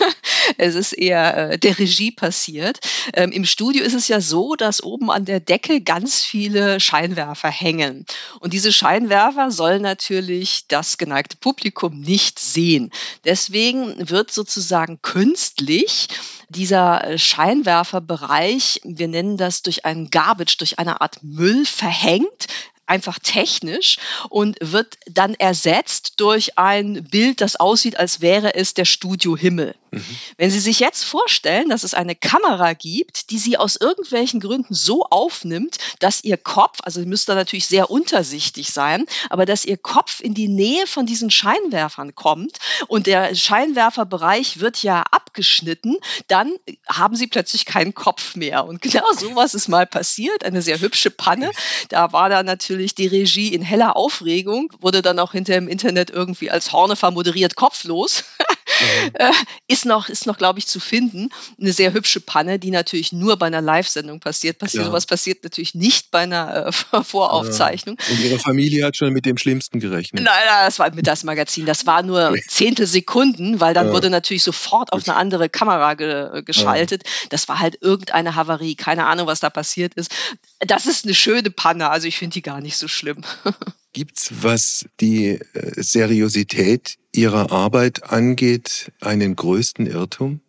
Es 0.57 0.75
ist 0.75 0.91
eher 0.91 1.51
äh, 1.51 1.57
der 1.57 1.79
Regie 1.79 2.11
passiert. 2.11 2.79
Ähm, 3.13 3.31
Im 3.31 3.45
Studio 3.45 3.83
ist 3.83 3.93
es 3.93 4.09
ja 4.09 4.19
so, 4.19 4.55
dass 4.55 4.83
oben 4.83 5.09
an 5.09 5.23
der 5.23 5.39
Decke 5.39 5.79
ganz 5.79 6.21
viele 6.21 6.81
Scheinwerfer 6.81 7.49
hängen. 7.49 8.05
Und 8.41 8.51
diese 8.51 8.73
Scheinwerfer 8.73 9.51
sollen 9.51 9.81
natürlich 9.81 10.67
das 10.67 10.97
geneigte 10.97 11.37
Publikum 11.37 12.01
nicht 12.01 12.39
sehen. 12.39 12.91
Deswegen 13.23 14.09
wird 14.09 14.31
sozusagen 14.31 15.01
künstlich 15.01 16.09
dieser 16.49 17.03
äh, 17.03 17.17
Scheinwerferbereich, 17.17 18.81
wir 18.83 19.07
nennen 19.07 19.37
das 19.37 19.61
durch 19.61 19.85
einen 19.85 20.09
Garbage, 20.09 20.57
durch 20.57 20.79
eine 20.79 21.01
Art 21.01 21.23
Müll 21.23 21.65
verhängt, 21.65 22.47
einfach 22.93 23.17
technisch 23.17 23.97
und 24.29 24.55
wird 24.61 24.97
dann 25.09 25.33
ersetzt 25.33 26.13
durch 26.17 26.59
ein 26.59 27.03
Bild, 27.05 27.41
das 27.41 27.55
aussieht, 27.55 27.97
als 27.97 28.21
wäre 28.21 28.53
es 28.53 28.75
der 28.75 28.85
Studiohimmel. 28.85 29.73
Mhm. 29.89 30.17
Wenn 30.37 30.51
Sie 30.51 30.59
sich 30.59 30.79
jetzt 30.79 31.03
vorstellen, 31.03 31.69
dass 31.69 31.83
es 31.83 31.95
eine 31.95 32.15
Kamera 32.15 32.73
gibt, 32.73 33.31
die 33.31 33.39
Sie 33.39 33.57
aus 33.57 33.77
irgendwelchen 33.77 34.39
Gründen 34.39 34.75
so 34.75 35.05
aufnimmt, 35.05 35.77
dass 35.99 36.23
Ihr 36.23 36.37
Kopf, 36.37 36.79
also 36.83 36.99
Sie 36.99 37.07
müsste 37.07 37.33
natürlich 37.33 37.65
sehr 37.65 37.89
untersichtig 37.89 38.71
sein, 38.71 39.05
aber 39.31 39.47
dass 39.47 39.65
Ihr 39.65 39.77
Kopf 39.77 40.19
in 40.19 40.35
die 40.35 40.47
Nähe 40.47 40.85
von 40.85 41.07
diesen 41.07 41.31
Scheinwerfern 41.31 42.13
kommt 42.13 42.59
und 42.87 43.07
der 43.07 43.33
Scheinwerferbereich 43.33 44.59
wird 44.59 44.83
ja 44.83 45.01
abgeschnitten, 45.09 45.97
dann 46.27 46.53
haben 46.87 47.15
Sie 47.15 47.25
plötzlich 47.27 47.65
keinen 47.65 47.95
Kopf 47.95 48.35
mehr. 48.35 48.65
Und 48.65 48.81
genau 48.83 49.11
sowas 49.13 49.55
ist 49.55 49.67
mal 49.67 49.87
passiert, 49.87 50.43
eine 50.43 50.61
sehr 50.61 50.79
hübsche 50.79 51.09
Panne. 51.09 51.51
Da 51.89 52.13
war 52.13 52.29
da 52.29 52.43
natürlich 52.43 52.82
die 52.87 53.07
Regie 53.07 53.53
in 53.53 53.61
heller 53.61 53.95
Aufregung, 53.95 54.71
wurde 54.79 55.01
dann 55.01 55.19
auch 55.19 55.31
hinter 55.31 55.55
im 55.55 55.67
Internet 55.67 56.09
irgendwie 56.09 56.51
als 56.51 56.71
Hornefer 56.71 57.11
moderiert 57.11 57.55
kopflos. 57.55 58.23
Mhm. 58.37 59.11
Äh, 59.13 59.31
ist 59.67 59.85
noch, 59.85 60.09
ist 60.09 60.25
noch 60.25 60.37
glaube 60.37 60.59
ich, 60.59 60.67
zu 60.67 60.79
finden. 60.79 61.29
Eine 61.59 61.73
sehr 61.73 61.93
hübsche 61.93 62.19
Panne, 62.19 62.59
die 62.59 62.71
natürlich 62.71 63.11
nur 63.11 63.37
bei 63.37 63.45
einer 63.47 63.61
Live-Sendung 63.61 64.19
passiert. 64.19 64.57
passiert. 64.57 64.83
Ja. 64.83 64.89
Sowas 64.89 65.05
passiert 65.05 65.43
natürlich 65.43 65.75
nicht 65.75 66.11
bei 66.11 66.19
einer 66.19 66.67
äh, 66.67 66.71
Voraufzeichnung. 67.03 67.97
Ja. 67.99 68.13
Und 68.13 68.23
Ihre 68.23 68.39
Familie 68.39 68.85
hat 68.85 68.97
schon 68.97 69.13
mit 69.13 69.25
dem 69.25 69.37
Schlimmsten 69.37 69.79
gerechnet. 69.79 70.23
Nein, 70.23 70.33
nein 70.47 70.65
das 70.65 70.79
war 70.79 70.93
mit 70.93 71.07
das 71.07 71.23
Magazin. 71.23 71.65
Das 71.65 71.85
war 71.85 72.01
nur 72.01 72.35
Zehntelsekunden, 72.47 73.59
weil 73.59 73.73
dann 73.73 73.87
ja. 73.87 73.93
wurde 73.93 74.09
natürlich 74.09 74.43
sofort 74.43 74.91
auf 74.91 75.07
eine 75.07 75.17
andere 75.17 75.49
Kamera 75.49 75.93
ge 75.93 76.41
geschaltet. 76.43 77.03
Das 77.29 77.47
war 77.47 77.59
halt 77.59 77.77
irgendeine 77.81 78.35
Havarie. 78.35 78.75
Keine 78.75 79.05
Ahnung, 79.05 79.27
was 79.27 79.39
da 79.39 79.49
passiert 79.49 79.93
ist. 79.93 80.11
Das 80.59 80.85
ist 80.85 81.05
eine 81.05 81.13
schöne 81.13 81.51
Panne. 81.51 81.89
Also 81.89 82.07
ich 82.07 82.17
finde 82.17 82.33
die 82.33 82.41
gar 82.41 82.61
nicht 82.63 82.77
so 82.77 82.87
schlimm. 82.87 83.23
Gibt's, 83.93 84.31
was 84.41 84.85
die 84.99 85.39
äh, 85.53 85.83
Seriosität 85.83 86.97
Ihrer 87.13 87.51
Arbeit 87.51 88.11
angeht, 88.11 88.91
einen 89.01 89.35
größten 89.35 89.85
Irrtum? 89.85 90.41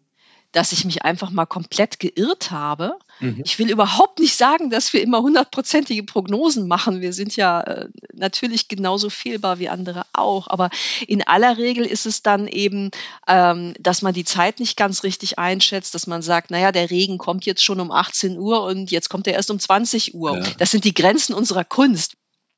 dass 0.55 0.71
ich 0.71 0.85
mich 0.85 1.03
einfach 1.03 1.31
mal 1.31 1.47
komplett 1.47 1.99
geirrt 1.99 2.53
habe. 2.53 2.97
Mhm. 3.21 3.43
Ich 3.45 3.59
will 3.59 3.71
überhaupt 3.71 4.19
nicht 4.19 4.37
sagen, 4.37 4.71
dass 4.71 4.93
wir 4.93 5.03
immer 5.03 5.23
hundertprozentige 5.23 6.03
Prognosen 6.03 6.69
machen. 6.69 7.01
Wir 7.01 7.13
sind 7.13 7.37
ja 7.37 7.61
äh, 7.61 7.89
natürlich 8.13 8.69
genauso 8.69 9.11
fehlbar 9.11 9.59
wie 9.59 9.69
andere 9.69 10.05
auch. 10.13 10.49
Aber 10.49 10.71
in 11.07 11.27
aller 11.27 11.59
Regel 11.59 11.85
ist 11.85 12.07
es 12.07 12.23
dann 12.23 12.49
eben, 12.49 12.91
ähm, 13.29 13.75
dass 13.81 14.03
man 14.03 14.15
die 14.15 14.25
Zeit 14.25 14.61
nicht 14.61 14.77
ganz 14.77 15.03
richtig 15.03 15.39
einschätzt, 15.39 15.95
dass 15.95 16.07
man 16.07 16.23
sagt, 16.23 16.51
naja, 16.51 16.73
der 16.73 16.91
Regen 16.91 17.19
kommt 17.19 17.47
jetzt 17.47 17.65
schon 17.65 17.81
um 17.81 17.91
18 17.91 18.39
Uhr 18.39 18.65
und 18.65 18.91
jetzt 18.91 19.09
kommt 19.09 19.27
er 19.27 19.35
erst 19.35 19.51
um 19.51 19.59
20 19.59 20.15
Uhr. 20.15 20.39
Ja. 20.39 20.45
Das 20.59 20.71
sind 20.71 20.85
die 20.85 20.95
Grenzen 20.95 21.35
unserer 21.35 21.65
Kunst. 21.65 22.15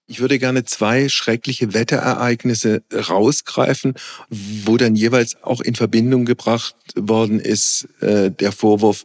Ich 0.09 0.21
würde 0.21 0.39
gerne 0.39 0.65
zwei 0.65 1.09
schreckliche 1.09 1.75
Wetterereignisse 1.75 2.85
rausgreifen, 2.95 3.95
wo 4.29 4.77
dann 4.77 4.95
jeweils 4.95 5.43
auch 5.43 5.61
in 5.61 5.75
Verbindung 5.75 6.25
gebracht 6.25 6.77
worden 6.95 7.41
ist 7.41 7.89
äh, 8.01 8.31
der 8.31 8.53
Vorwurf, 8.53 9.05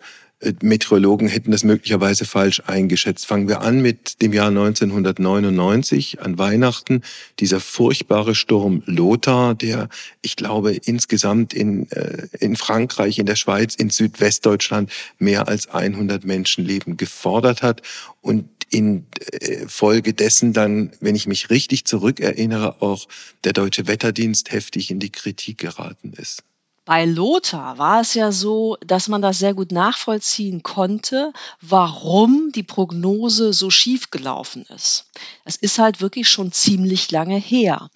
Meteorologen 0.62 1.28
hätten 1.28 1.52
das 1.52 1.64
möglicherweise 1.64 2.26
falsch 2.26 2.62
eingeschätzt. 2.66 3.28
Fangen 3.28 3.48
wir 3.48 3.62
an 3.62 3.82
mit 3.82 4.22
dem 4.22 4.34
Jahr 4.34 4.48
1999 4.48 6.22
an 6.22 6.38
Weihnachten. 6.38 7.02
Dieser 7.40 7.60
furchtbare 7.60 8.34
Sturm 8.34 8.82
Lothar, 8.86 9.54
der, 9.54 9.90
ich 10.22 10.36
glaube, 10.36 10.74
insgesamt 10.74 11.54
in, 11.54 11.90
äh, 11.92 12.28
in 12.40 12.56
Frankreich, 12.56 13.20
in 13.20 13.26
der 13.26 13.36
Schweiz, 13.36 13.76
in 13.76 13.90
Südwestdeutschland 13.90 14.92
mehr 15.20 15.48
als 15.48 15.70
100 15.70 16.26
Menschenleben 16.26 16.98
gefordert 16.98 17.62
hat 17.62 17.82
und 18.22 18.46
in 18.72 19.06
äh, 19.32 19.68
Folge 19.68 20.14
dessen 20.14 20.54
dann, 20.54 20.92
wenn 21.02 21.16
ich 21.16 21.28
mich 21.28 21.50
richtig 21.50 21.86
zurückerinnere, 21.86 22.82
auch 22.82 23.08
der 23.44 23.54
deutsche 23.54 23.88
Wetterdienst 23.88 24.52
heftig 24.52 24.90
in 24.90 25.00
die 25.00 25.12
Kritik 25.12 25.60
geraten 25.60 26.14
ist. 26.14 26.44
Bei 26.84 27.06
Lothar 27.06 27.78
war 27.78 28.02
es 28.02 28.16
ja 28.16 28.32
so, 28.32 28.76
dass 28.82 29.08
man 29.08 29.22
das 29.22 29.38
sehr 29.38 29.54
gut 29.54 29.72
nachvollziehen 29.72 30.64
konnte, 30.64 31.32
warum 31.62 32.52
die 32.54 32.64
Prognose 32.64 33.54
so 33.54 33.70
schief 33.70 34.10
gelaufen 34.10 34.66
ist. 34.74 35.06
Es 35.46 35.56
ist 35.56 35.78
halt 35.78 36.02
wirklich 36.02 36.28
schon 36.28 36.52
ziemlich 36.52 37.12
lange 37.12 37.38
her. 37.38 37.90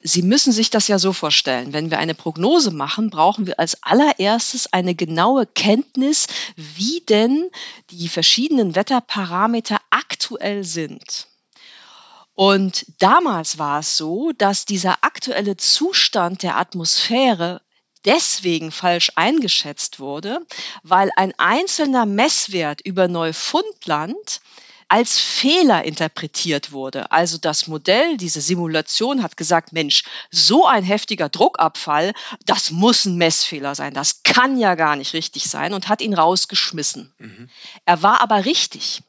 Sie 0.00 0.22
müssen 0.22 0.52
sich 0.52 0.70
das 0.70 0.88
ja 0.88 0.98
so 0.98 1.12
vorstellen. 1.12 1.72
Wenn 1.72 1.92
wir 1.92 2.00
eine 2.00 2.16
Prognose 2.16 2.72
machen, 2.72 3.10
brauchen 3.10 3.46
wir 3.46 3.60
als 3.60 3.80
allererstes 3.84 4.72
eine 4.72 4.96
genaue 4.96 5.46
Kenntnis, 5.46 6.26
wie 6.56 7.00
denn 7.08 7.48
die 7.90 8.08
verschiedenen 8.08 8.74
Wetterparameter 8.74 9.80
aktuell 9.90 10.64
sind. 10.64 11.28
Und 12.34 12.86
damals 12.98 13.58
war 13.58 13.78
es 13.78 13.96
so, 13.96 14.32
dass 14.32 14.64
dieser 14.64 15.04
aktuelle 15.04 15.56
Zustand 15.56 16.42
der 16.42 16.56
Atmosphäre 16.56 17.60
deswegen 18.04 18.70
falsch 18.72 19.12
eingeschätzt 19.16 20.00
wurde, 20.00 20.40
weil 20.82 21.10
ein 21.16 21.32
einzelner 21.38 22.06
Messwert 22.06 22.80
über 22.82 23.08
Neufundland 23.08 24.40
als 24.92 25.18
Fehler 25.18 25.86
interpretiert 25.86 26.70
wurde. 26.70 27.10
Also 27.12 27.38
das 27.38 27.66
Modell, 27.66 28.18
diese 28.18 28.42
Simulation 28.42 29.22
hat 29.22 29.38
gesagt, 29.38 29.72
Mensch, 29.72 30.04
so 30.30 30.66
ein 30.66 30.84
heftiger 30.84 31.30
Druckabfall, 31.30 32.12
das 32.44 32.70
muss 32.70 33.06
ein 33.06 33.16
Messfehler 33.16 33.74
sein, 33.74 33.94
das 33.94 34.22
kann 34.22 34.58
ja 34.58 34.74
gar 34.74 34.96
nicht 34.96 35.14
richtig 35.14 35.44
sein 35.44 35.72
und 35.72 35.88
hat 35.88 36.02
ihn 36.02 36.12
rausgeschmissen. 36.12 37.14
Mhm. 37.18 37.48
Er 37.86 38.02
war 38.02 38.20
aber 38.20 38.44
richtig. 38.44 39.00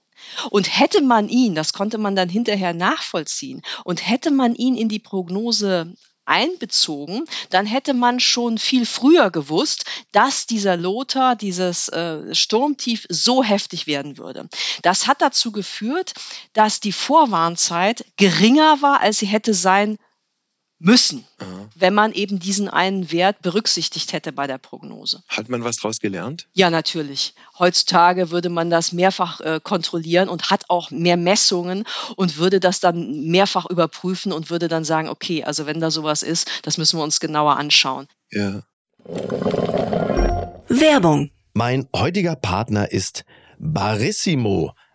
Und 0.52 0.80
hätte 0.80 1.02
man 1.02 1.28
ihn, 1.28 1.54
das 1.54 1.74
konnte 1.74 1.98
man 1.98 2.16
dann 2.16 2.30
hinterher 2.30 2.74
nachvollziehen, 2.74 3.62
und 3.84 4.08
hätte 4.08 4.32
man 4.32 4.56
ihn 4.56 4.78
in 4.78 4.88
die 4.88 5.00
Prognose 5.00 5.94
einbezogen, 6.26 7.26
dann 7.50 7.66
hätte 7.66 7.94
man 7.94 8.20
schon 8.20 8.58
viel 8.58 8.86
früher 8.86 9.32
gewusst, 9.32 9.86
dass 10.12 10.46
dieser 10.46 10.78
Lothar, 10.78 11.36
dieses 11.36 11.90
äh, 11.90 12.34
Sturmtief 12.34 13.06
so 13.10 13.44
heftig 13.44 13.88
werden 13.88 14.18
würde. 14.18 14.48
Das 14.82 15.08
hat 15.08 15.22
dazu 15.22 15.52
geführt, 15.52 16.14
dass 16.54 16.80
die 16.80 16.92
Vorwarnzeit 16.92 18.06
geringer 18.18 18.82
war, 18.82 19.02
als 19.02 19.20
sie 19.20 19.28
hätte 19.28 19.54
sein 19.54 19.98
müssen, 20.84 21.26
Aha. 21.40 21.70
wenn 21.76 21.94
man 21.94 22.12
eben 22.12 22.40
diesen 22.40 22.68
einen 22.68 23.12
Wert 23.12 23.42
berücksichtigt 23.42 24.12
hätte 24.12 24.34
bei 24.34 24.48
der 24.48 24.58
Prognose. 24.58 25.24
Hat 25.30 25.48
man 25.48 25.64
was 25.64 25.78
daraus 25.78 26.00
gelernt? 26.00 26.48
Ja, 26.54 26.70
natürlich. 26.70 27.34
Heutzutage 27.58 28.32
würde 28.32 28.50
man 28.50 28.70
das 28.70 28.92
mehrfach 28.92 29.40
äh, 29.40 29.62
kontrollieren 29.64 30.28
und 30.28 30.50
hat 30.52 30.66
auch 30.70 30.92
mehr 30.92 31.16
Messungen 31.16 31.86
und 32.18 32.38
würde 32.38 32.60
das 32.60 32.82
dann 32.82 33.28
mehrfach 33.28 33.66
überprüfen 33.66 34.34
und 34.34 34.50
würde 34.50 34.68
dann 34.68 34.84
sagen, 34.84 35.08
okay, 35.08 35.44
also 35.44 35.66
wenn 35.66 35.80
da 35.80 35.90
sowas 35.90 36.22
ist, 36.22 36.50
das 36.64 36.78
müssen 36.78 37.00
wir 37.00 37.04
uns 37.04 37.22
genauer 37.22 37.58
anschauen. 37.58 38.08
Ja. 38.32 38.64
Werbung. 40.68 41.32
Mein 41.54 41.88
heutiger 41.96 42.36
Partner 42.36 42.92
ist 42.92 43.24
Barissimo 43.58 44.74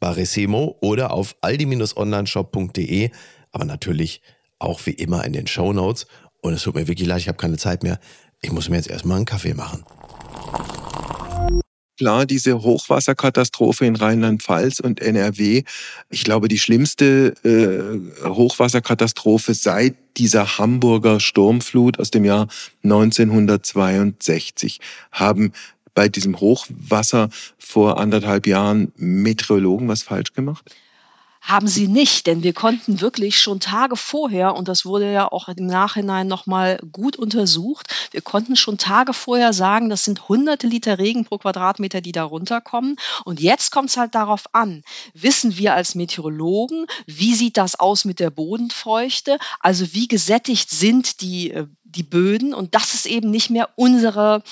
Barissimo 0.00 0.76
oder 0.80 1.12
auf 1.12 1.36
aldi-onlineshop.de, 1.40 3.10
aber 3.52 3.64
natürlich 3.64 4.22
auch 4.58 4.84
wie 4.86 4.92
immer 4.92 5.24
in 5.24 5.32
den 5.32 5.46
Show 5.46 5.72
Notes. 5.72 6.06
Und 6.40 6.52
es 6.54 6.62
tut 6.62 6.74
mir 6.74 6.88
wirklich 6.88 7.08
leid, 7.08 7.20
ich 7.20 7.28
habe 7.28 7.38
keine 7.38 7.56
Zeit 7.56 7.82
mehr. 7.82 7.98
Ich 8.40 8.52
muss 8.52 8.68
mir 8.68 8.76
jetzt 8.76 8.90
erstmal 8.90 9.16
einen 9.16 9.26
Kaffee 9.26 9.54
machen. 9.54 9.84
Klar, 11.98 12.26
diese 12.26 12.62
Hochwasserkatastrophe 12.62 13.84
in 13.84 13.96
Rheinland-Pfalz 13.96 14.78
und 14.78 15.00
NRW, 15.00 15.64
ich 16.10 16.22
glaube, 16.22 16.46
die 16.46 16.60
schlimmste 16.60 17.34
äh, 17.42 18.24
Hochwasserkatastrophe 18.24 19.52
seit 19.52 19.96
dieser 20.16 20.58
Hamburger 20.58 21.18
Sturmflut 21.18 21.98
aus 21.98 22.12
dem 22.12 22.24
Jahr 22.24 22.46
1962 22.84 24.78
haben 25.10 25.52
bei 25.98 26.08
diesem 26.08 26.38
Hochwasser 26.38 27.28
vor 27.58 27.98
anderthalb 27.98 28.46
Jahren 28.46 28.92
Meteorologen 28.94 29.88
was 29.88 30.04
falsch 30.04 30.32
gemacht? 30.32 30.64
Haben 31.40 31.66
sie 31.66 31.88
nicht, 31.88 32.28
denn 32.28 32.44
wir 32.44 32.52
konnten 32.52 33.00
wirklich 33.00 33.40
schon 33.40 33.58
Tage 33.58 33.96
vorher, 33.96 34.54
und 34.54 34.68
das 34.68 34.84
wurde 34.84 35.12
ja 35.12 35.26
auch 35.26 35.48
im 35.48 35.66
Nachhinein 35.66 36.28
nochmal 36.28 36.78
gut 36.92 37.16
untersucht, 37.16 37.92
wir 38.12 38.20
konnten 38.20 38.54
schon 38.54 38.78
Tage 38.78 39.12
vorher 39.12 39.52
sagen, 39.52 39.88
das 39.88 40.04
sind 40.04 40.28
hunderte 40.28 40.68
Liter 40.68 41.00
Regen 41.00 41.24
pro 41.24 41.38
Quadratmeter, 41.38 42.00
die 42.00 42.12
da 42.12 42.22
runterkommen. 42.22 42.94
Und 43.24 43.40
jetzt 43.40 43.72
kommt 43.72 43.90
es 43.90 43.96
halt 43.96 44.14
darauf 44.14 44.44
an, 44.52 44.84
wissen 45.14 45.58
wir 45.58 45.74
als 45.74 45.96
Meteorologen, 45.96 46.86
wie 47.06 47.34
sieht 47.34 47.56
das 47.56 47.80
aus 47.80 48.04
mit 48.04 48.20
der 48.20 48.30
Bodenfeuchte, 48.30 49.36
also 49.58 49.94
wie 49.94 50.06
gesättigt 50.06 50.70
sind 50.70 51.22
die, 51.22 51.50
äh, 51.50 51.66
die 51.82 52.04
Böden. 52.04 52.54
Und 52.54 52.76
das 52.76 52.94
ist 52.94 53.06
eben 53.06 53.32
nicht 53.32 53.50
mehr 53.50 53.70
unsere 53.74 54.44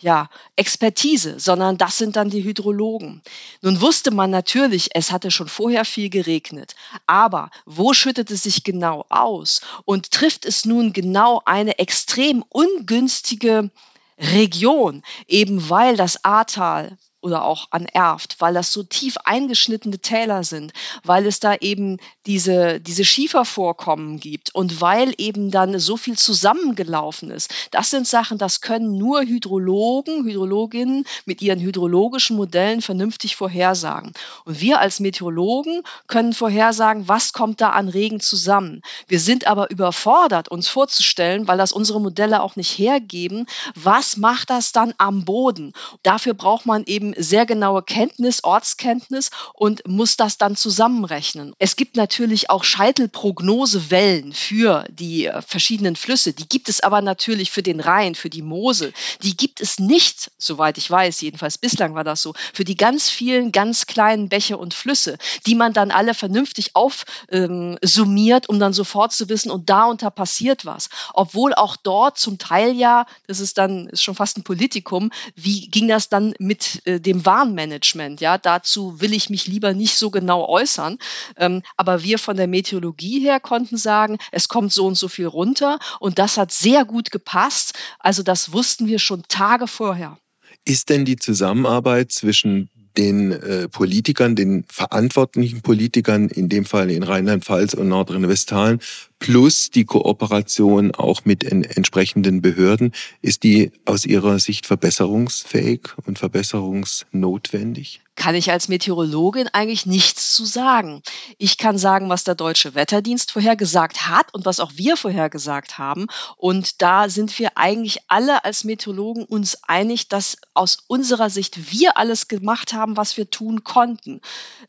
ja, 0.00 0.28
Expertise, 0.56 1.40
sondern 1.40 1.76
das 1.76 1.98
sind 1.98 2.16
dann 2.16 2.30
die 2.30 2.44
Hydrologen. 2.44 3.22
Nun 3.62 3.80
wusste 3.80 4.10
man 4.10 4.30
natürlich, 4.30 4.90
es 4.94 5.10
hatte 5.10 5.30
schon 5.30 5.48
vorher 5.48 5.84
viel 5.84 6.08
geregnet, 6.08 6.76
aber 7.06 7.50
wo 7.66 7.92
schüttet 7.92 8.30
es 8.30 8.44
sich 8.44 8.62
genau 8.64 9.06
aus 9.08 9.60
und 9.84 10.10
trifft 10.12 10.44
es 10.44 10.64
nun 10.64 10.92
genau 10.92 11.42
eine 11.44 11.78
extrem 11.78 12.44
ungünstige 12.48 13.70
Region, 14.18 15.02
eben 15.26 15.68
weil 15.68 15.96
das 15.96 16.24
Ahrtal 16.24 16.96
oder 17.20 17.44
auch 17.44 17.68
an 17.70 17.86
Erft, 17.86 18.40
weil 18.40 18.54
das 18.54 18.72
so 18.72 18.82
tief 18.82 19.16
eingeschnittene 19.24 19.98
Täler 19.98 20.44
sind, 20.44 20.72
weil 21.04 21.26
es 21.26 21.40
da 21.40 21.54
eben 21.56 21.98
diese, 22.26 22.80
diese 22.80 23.04
Schiefervorkommen 23.04 24.20
gibt 24.20 24.54
und 24.54 24.80
weil 24.80 25.12
eben 25.18 25.50
dann 25.50 25.78
so 25.78 25.96
viel 25.96 26.16
zusammengelaufen 26.16 27.30
ist. 27.30 27.52
Das 27.72 27.90
sind 27.90 28.06
Sachen, 28.06 28.38
das 28.38 28.60
können 28.60 28.96
nur 28.96 29.22
Hydrologen, 29.22 30.24
Hydrologinnen 30.24 31.04
mit 31.24 31.42
ihren 31.42 31.60
hydrologischen 31.60 32.36
Modellen 32.36 32.82
vernünftig 32.82 33.34
vorhersagen. 33.36 34.12
Und 34.44 34.60
wir 34.60 34.78
als 34.78 35.00
Meteorologen 35.00 35.82
können 36.06 36.32
vorhersagen, 36.32 37.08
was 37.08 37.32
kommt 37.32 37.60
da 37.60 37.70
an 37.70 37.88
Regen 37.88 38.20
zusammen. 38.20 38.82
Wir 39.08 39.20
sind 39.20 39.46
aber 39.46 39.70
überfordert, 39.70 40.48
uns 40.48 40.68
vorzustellen, 40.68 41.48
weil 41.48 41.58
das 41.58 41.72
unsere 41.72 42.00
Modelle 42.00 42.42
auch 42.42 42.56
nicht 42.56 42.78
hergeben, 42.78 43.46
was 43.74 44.16
macht 44.16 44.50
das 44.50 44.72
dann 44.72 44.94
am 44.98 45.24
Boden. 45.24 45.72
Dafür 46.02 46.34
braucht 46.34 46.66
man 46.66 46.84
eben 46.84 47.07
eben 47.08 47.22
sehr 47.22 47.46
genaue 47.46 47.82
Kenntnis, 47.82 48.44
Ortskenntnis 48.44 49.30
und 49.54 49.86
muss 49.86 50.16
das 50.16 50.38
dann 50.38 50.56
zusammenrechnen. 50.56 51.54
Es 51.58 51.76
gibt 51.76 51.96
natürlich 51.96 52.50
auch 52.50 52.64
Scheitelprognosewellen 52.64 54.32
für 54.32 54.84
die 54.90 55.26
äh, 55.26 55.42
verschiedenen 55.42 55.96
Flüsse. 55.96 56.32
Die 56.32 56.48
gibt 56.48 56.68
es 56.68 56.80
aber 56.80 57.00
natürlich 57.02 57.50
für 57.50 57.62
den 57.62 57.80
Rhein, 57.80 58.14
für 58.14 58.30
die 58.30 58.42
Mosel. 58.42 58.92
Die 59.22 59.36
gibt 59.36 59.60
es 59.60 59.78
nicht, 59.78 60.30
soweit 60.38 60.78
ich 60.78 60.90
weiß, 60.90 61.20
jedenfalls 61.20 61.58
bislang 61.58 61.94
war 61.94 62.04
das 62.04 62.22
so, 62.22 62.34
für 62.52 62.64
die 62.64 62.76
ganz 62.76 63.08
vielen 63.08 63.52
ganz 63.52 63.86
kleinen 63.86 64.28
Bäche 64.28 64.56
und 64.56 64.74
Flüsse, 64.74 65.18
die 65.46 65.54
man 65.54 65.72
dann 65.72 65.90
alle 65.90 66.14
vernünftig 66.14 66.74
aufsummiert, 66.74 68.44
ähm, 68.48 68.54
um 68.54 68.60
dann 68.60 68.72
sofort 68.72 69.12
zu 69.12 69.28
wissen, 69.28 69.50
und 69.50 69.70
da 69.70 69.84
unter 69.84 70.10
passiert 70.10 70.64
was. 70.64 70.88
Obwohl 71.14 71.54
auch 71.54 71.76
dort 71.76 72.18
zum 72.18 72.38
Teil 72.38 72.74
ja, 72.74 73.06
das 73.26 73.40
ist 73.40 73.58
dann 73.58 73.88
ist 73.88 74.02
schon 74.02 74.14
fast 74.14 74.36
ein 74.36 74.44
Politikum, 74.44 75.10
wie 75.34 75.68
ging 75.68 75.88
das 75.88 76.08
dann 76.08 76.34
mit 76.38 76.86
äh, 76.86 76.97
dem 77.00 77.24
Warnmanagement. 77.24 78.20
Ja, 78.20 78.38
dazu 78.38 79.00
will 79.00 79.12
ich 79.12 79.30
mich 79.30 79.46
lieber 79.46 79.74
nicht 79.74 79.96
so 79.96 80.10
genau 80.10 80.46
äußern. 80.48 80.98
Ähm, 81.36 81.62
aber 81.76 82.02
wir 82.02 82.18
von 82.18 82.36
der 82.36 82.46
Meteorologie 82.46 83.20
her 83.20 83.40
konnten 83.40 83.76
sagen, 83.76 84.18
es 84.32 84.48
kommt 84.48 84.72
so 84.72 84.86
und 84.86 84.96
so 84.96 85.08
viel 85.08 85.26
runter 85.26 85.78
und 86.00 86.18
das 86.18 86.36
hat 86.36 86.52
sehr 86.52 86.84
gut 86.84 87.10
gepasst. 87.10 87.74
Also 87.98 88.22
das 88.22 88.52
wussten 88.52 88.86
wir 88.86 88.98
schon 88.98 89.22
Tage 89.28 89.66
vorher. 89.66 90.18
Ist 90.64 90.88
denn 90.88 91.04
die 91.04 91.16
Zusammenarbeit 91.16 92.12
zwischen 92.12 92.68
den 92.98 93.30
äh, 93.32 93.68
Politikern, 93.68 94.34
den 94.34 94.64
verantwortlichen 94.68 95.62
Politikern, 95.62 96.28
in 96.28 96.48
dem 96.48 96.64
Fall 96.64 96.90
in 96.90 97.04
Rheinland-Pfalz 97.04 97.74
und 97.74 97.88
Nordrhein-Westfalen, 97.88 98.80
plus 99.18 99.70
die 99.70 99.84
Kooperation 99.84 100.94
auch 100.94 101.24
mit 101.24 101.44
en 101.44 101.64
entsprechenden 101.64 102.42
Behörden, 102.42 102.92
ist 103.20 103.42
die 103.42 103.72
aus 103.84 104.04
Ihrer 104.06 104.38
Sicht 104.38 104.66
verbesserungsfähig 104.66 105.88
und 106.06 106.18
verbesserungsnotwendig? 106.18 108.00
kann 108.18 108.34
ich 108.34 108.50
als 108.50 108.68
Meteorologin 108.68 109.48
eigentlich 109.52 109.86
nichts 109.86 110.34
zu 110.34 110.44
sagen. 110.44 111.02
Ich 111.38 111.56
kann 111.56 111.78
sagen, 111.78 112.08
was 112.08 112.24
der 112.24 112.34
deutsche 112.34 112.74
Wetterdienst 112.74 113.30
vorhergesagt 113.30 114.08
hat 114.08 114.34
und 114.34 114.44
was 114.44 114.58
auch 114.60 114.72
wir 114.74 114.96
vorhergesagt 114.96 115.78
haben. 115.78 116.08
Und 116.36 116.82
da 116.82 117.08
sind 117.08 117.38
wir 117.38 117.56
eigentlich 117.56 118.00
alle 118.08 118.44
als 118.44 118.64
Meteorologen 118.64 119.24
uns 119.24 119.62
einig, 119.62 120.08
dass 120.08 120.36
aus 120.52 120.78
unserer 120.88 121.30
Sicht 121.30 121.70
wir 121.72 121.96
alles 121.96 122.26
gemacht 122.26 122.72
haben, 122.72 122.96
was 122.96 123.16
wir 123.16 123.30
tun 123.30 123.62
konnten. 123.62 124.20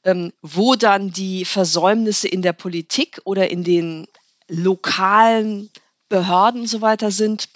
Ähm, 0.04 0.32
wo 0.44 0.76
dann 0.76 1.12
die 1.12 1.44
Versäumnisse 1.44 2.28
in 2.28 2.44
der 2.44 2.54
Politik 2.54 3.20
oder 3.26 3.50
in 3.50 3.64
den 3.64 4.08
lokalen 4.50 5.70
Behörden 6.10 6.62
und 6.62 6.68
so 6.68 6.82
weiter 6.82 7.12
sind, 7.12 7.50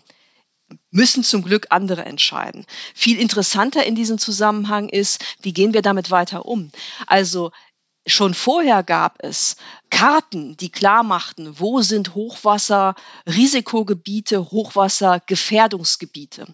müssen 0.91 1.23
zum 1.23 1.43
Glück 1.43 1.67
andere 1.69 2.05
entscheiden. 2.05 2.65
Viel 2.95 3.19
interessanter 3.19 3.85
in 3.85 3.95
diesem 3.95 4.17
Zusammenhang 4.17 4.89
ist, 4.89 5.23
wie 5.41 5.53
gehen 5.53 5.73
wir 5.73 5.81
damit 5.81 6.11
weiter 6.11 6.45
um? 6.45 6.71
Also 7.07 7.51
Schon 8.05 8.33
vorher 8.33 8.83
gab 8.83 9.23
es 9.23 9.55
Karten, 9.89 10.57
die 10.57 10.69
klar 10.69 11.03
machten, 11.03 11.57
wo 11.57 11.81
sind 11.81 12.15
Hochwasser-Risikogebiete, 12.15 14.51
Hochwasser-Gefährdungsgebiete. 14.51 16.47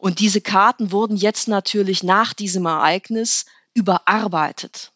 Und 0.00 0.18
diese 0.18 0.40
Karten 0.40 0.90
wurden 0.90 1.16
jetzt 1.16 1.46
natürlich 1.46 2.02
nach 2.02 2.32
diesem 2.32 2.66
Ereignis 2.66 3.46
überarbeitet. 3.72 4.90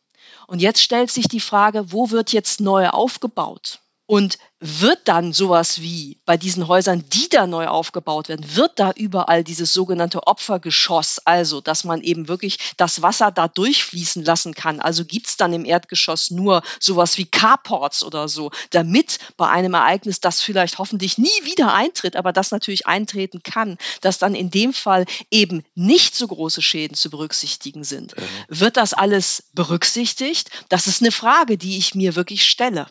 Und 0.49 0.61
jetzt 0.61 0.83
stellt 0.83 1.13
sich 1.13 1.29
die 1.29 1.39
Frage, 1.39 1.93
wo 1.93 2.11
wird 2.11 2.33
jetzt 2.33 2.61
neu 2.61 2.89
aufgebaut? 2.89 3.79
Und 4.11 4.39
wird 4.59 5.07
dann 5.07 5.33
sowas 5.33 5.81
wie 5.83 6.19
bei 6.27 6.37
diesen 6.37 6.67
Häusern, 6.67 7.05
die 7.13 7.29
da 7.29 7.47
neu 7.47 7.69
aufgebaut 7.69 8.29
werden, 8.29 8.57
wird 8.57 8.81
da 8.81 8.91
überall 8.91 9.45
dieses 9.45 9.73
sogenannte 9.73 10.27
Opfergeschoss, 10.27 11.21
also 11.25 11.61
dass 11.61 11.85
man 11.85 12.03
eben 12.03 12.27
wirklich 12.27 12.59
das 12.77 13.03
Wasser 13.03 13.31
da 13.31 13.47
durchfließen 13.47 14.25
lassen 14.25 14.53
kann. 14.53 14.81
Also 14.81 15.05
gibt 15.05 15.29
es 15.29 15.37
dann 15.37 15.53
im 15.53 15.65
Erdgeschoss 15.65 16.33
nur 16.33 16.63
sowas 16.81 17.19
wie 17.19 17.25
Carports 17.25 18.03
oder 18.03 18.27
so, 18.29 18.51
damit 18.71 19.21
bei 19.37 19.49
einem 19.49 19.75
Ereignis, 19.75 20.19
das 20.19 20.41
vielleicht 20.41 20.79
hoffentlich 20.79 21.17
nie 21.17 21.29
wieder 21.45 21.73
eintritt, 21.73 22.17
aber 22.17 22.33
das 22.33 22.51
natürlich 22.51 22.89
eintreten 22.89 23.45
kann, 23.45 23.79
dass 24.01 24.19
dann 24.19 24.35
in 24.35 24.51
dem 24.51 24.73
Fall 24.73 25.07
eben 25.31 25.63
nicht 25.77 26.17
so 26.17 26.27
große 26.27 26.63
Schäden 26.63 26.97
zu 26.97 27.11
berücksichtigen 27.11 27.85
sind. 27.85 28.17
Mhm. 28.19 28.25
Wird 28.49 28.77
das 28.77 28.93
alles 28.93 29.45
berücksichtigt? 29.53 30.51
Das 30.69 30.89
ist 30.89 31.01
eine 31.01 31.13
Frage, 31.13 31.57
die 31.57 31.79
ich 31.79 31.95
mir 31.95 32.17
wirklich 32.17 32.45
stelle. 32.45 32.89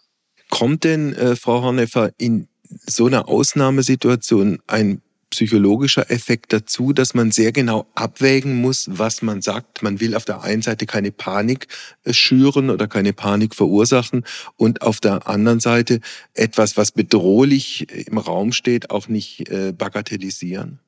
Kommt 0.49 0.83
denn, 0.83 1.13
äh, 1.13 1.35
Frau 1.35 1.61
Horneffer, 1.61 2.11
in 2.17 2.47
so 2.85 3.07
einer 3.07 3.27
Ausnahmesituation 3.27 4.59
ein 4.67 5.01
psychologischer 5.29 6.09
Effekt 6.09 6.53
dazu, 6.53 6.91
dass 6.91 7.13
man 7.13 7.31
sehr 7.31 7.51
genau 7.51 7.85
abwägen 7.93 8.59
muss, 8.61 8.87
was 8.89 9.21
man 9.21 9.41
sagt. 9.41 9.83
Man 9.83 9.99
will 9.99 10.15
auf 10.15 10.25
der 10.25 10.41
einen 10.41 10.61
Seite 10.61 10.85
keine 10.85 11.11
Panik 11.11 11.67
äh, 12.03 12.13
schüren 12.13 12.69
oder 12.69 12.87
keine 12.87 13.13
Panik 13.13 13.55
verursachen 13.55 14.25
und 14.55 14.81
auf 14.81 14.99
der 14.99 15.27
anderen 15.27 15.59
Seite 15.59 15.99
etwas, 16.33 16.77
was 16.77 16.91
bedrohlich 16.91 17.87
im 18.07 18.17
Raum 18.17 18.51
steht, 18.51 18.89
auch 18.89 19.07
nicht 19.07 19.49
äh, 19.49 19.71
bagatellisieren. 19.71 20.79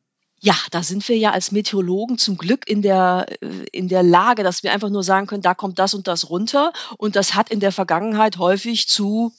Ja, 0.43 0.55
da 0.71 0.81
sind 0.81 1.07
wir 1.07 1.17
ja 1.17 1.31
als 1.31 1.51
Meteorologen 1.51 2.17
zum 2.17 2.35
Glück 2.35 2.67
in 2.67 2.81
der, 2.81 3.27
äh, 3.41 3.47
in 3.71 3.87
der 3.87 4.01
Lage, 4.01 4.43
dass 4.43 4.63
wir 4.63 4.73
einfach 4.73 4.89
nur 4.89 5.03
sagen 5.03 5.27
können, 5.27 5.43
da 5.43 5.53
kommt 5.53 5.77
das 5.77 5.93
und 5.93 6.07
das 6.07 6.31
runter. 6.31 6.73
Und 6.97 7.15
das 7.15 7.35
hat 7.35 7.51
in 7.51 7.59
der 7.59 7.71
Vergangenheit 7.71 8.39
häufig 8.39 8.87
zu 8.87 9.33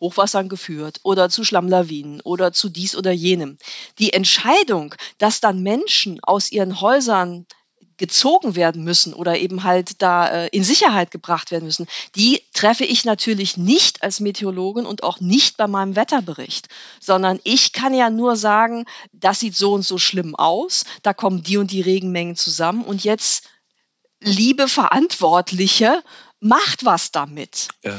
Hochwassern 0.00 0.48
geführt 0.48 1.00
oder 1.02 1.28
zu 1.28 1.44
Schlammlawinen 1.44 2.20
oder 2.20 2.52
zu 2.52 2.68
dies 2.68 2.96
oder 2.96 3.12
jenem. 3.12 3.58
Die 3.98 4.12
Entscheidung, 4.12 4.94
dass 5.18 5.40
dann 5.40 5.62
Menschen 5.62 6.20
aus 6.22 6.52
ihren 6.52 6.80
Häusern 6.80 7.46
gezogen 7.96 8.56
werden 8.56 8.84
müssen 8.84 9.14
oder 9.14 9.38
eben 9.38 9.64
halt 9.64 10.02
da 10.02 10.28
äh, 10.28 10.48
in 10.48 10.64
Sicherheit 10.64 11.10
gebracht 11.10 11.50
werden 11.50 11.64
müssen, 11.64 11.86
die 12.14 12.42
treffe 12.52 12.84
ich 12.84 13.04
natürlich 13.04 13.56
nicht 13.56 14.02
als 14.02 14.20
Meteorologin 14.20 14.86
und 14.86 15.02
auch 15.02 15.20
nicht 15.20 15.56
bei 15.56 15.66
meinem 15.66 15.96
Wetterbericht, 15.96 16.68
sondern 17.00 17.40
ich 17.44 17.72
kann 17.72 17.94
ja 17.94 18.10
nur 18.10 18.36
sagen, 18.36 18.84
das 19.12 19.40
sieht 19.40 19.56
so 19.56 19.72
und 19.72 19.82
so 19.82 19.98
schlimm 19.98 20.34
aus, 20.34 20.84
da 21.02 21.14
kommen 21.14 21.42
die 21.42 21.56
und 21.56 21.70
die 21.70 21.80
Regenmengen 21.80 22.36
zusammen 22.36 22.84
und 22.84 23.04
jetzt, 23.04 23.48
liebe 24.20 24.68
Verantwortliche, 24.68 26.02
macht 26.40 26.84
was 26.84 27.12
damit. 27.12 27.68
Ja. 27.82 27.98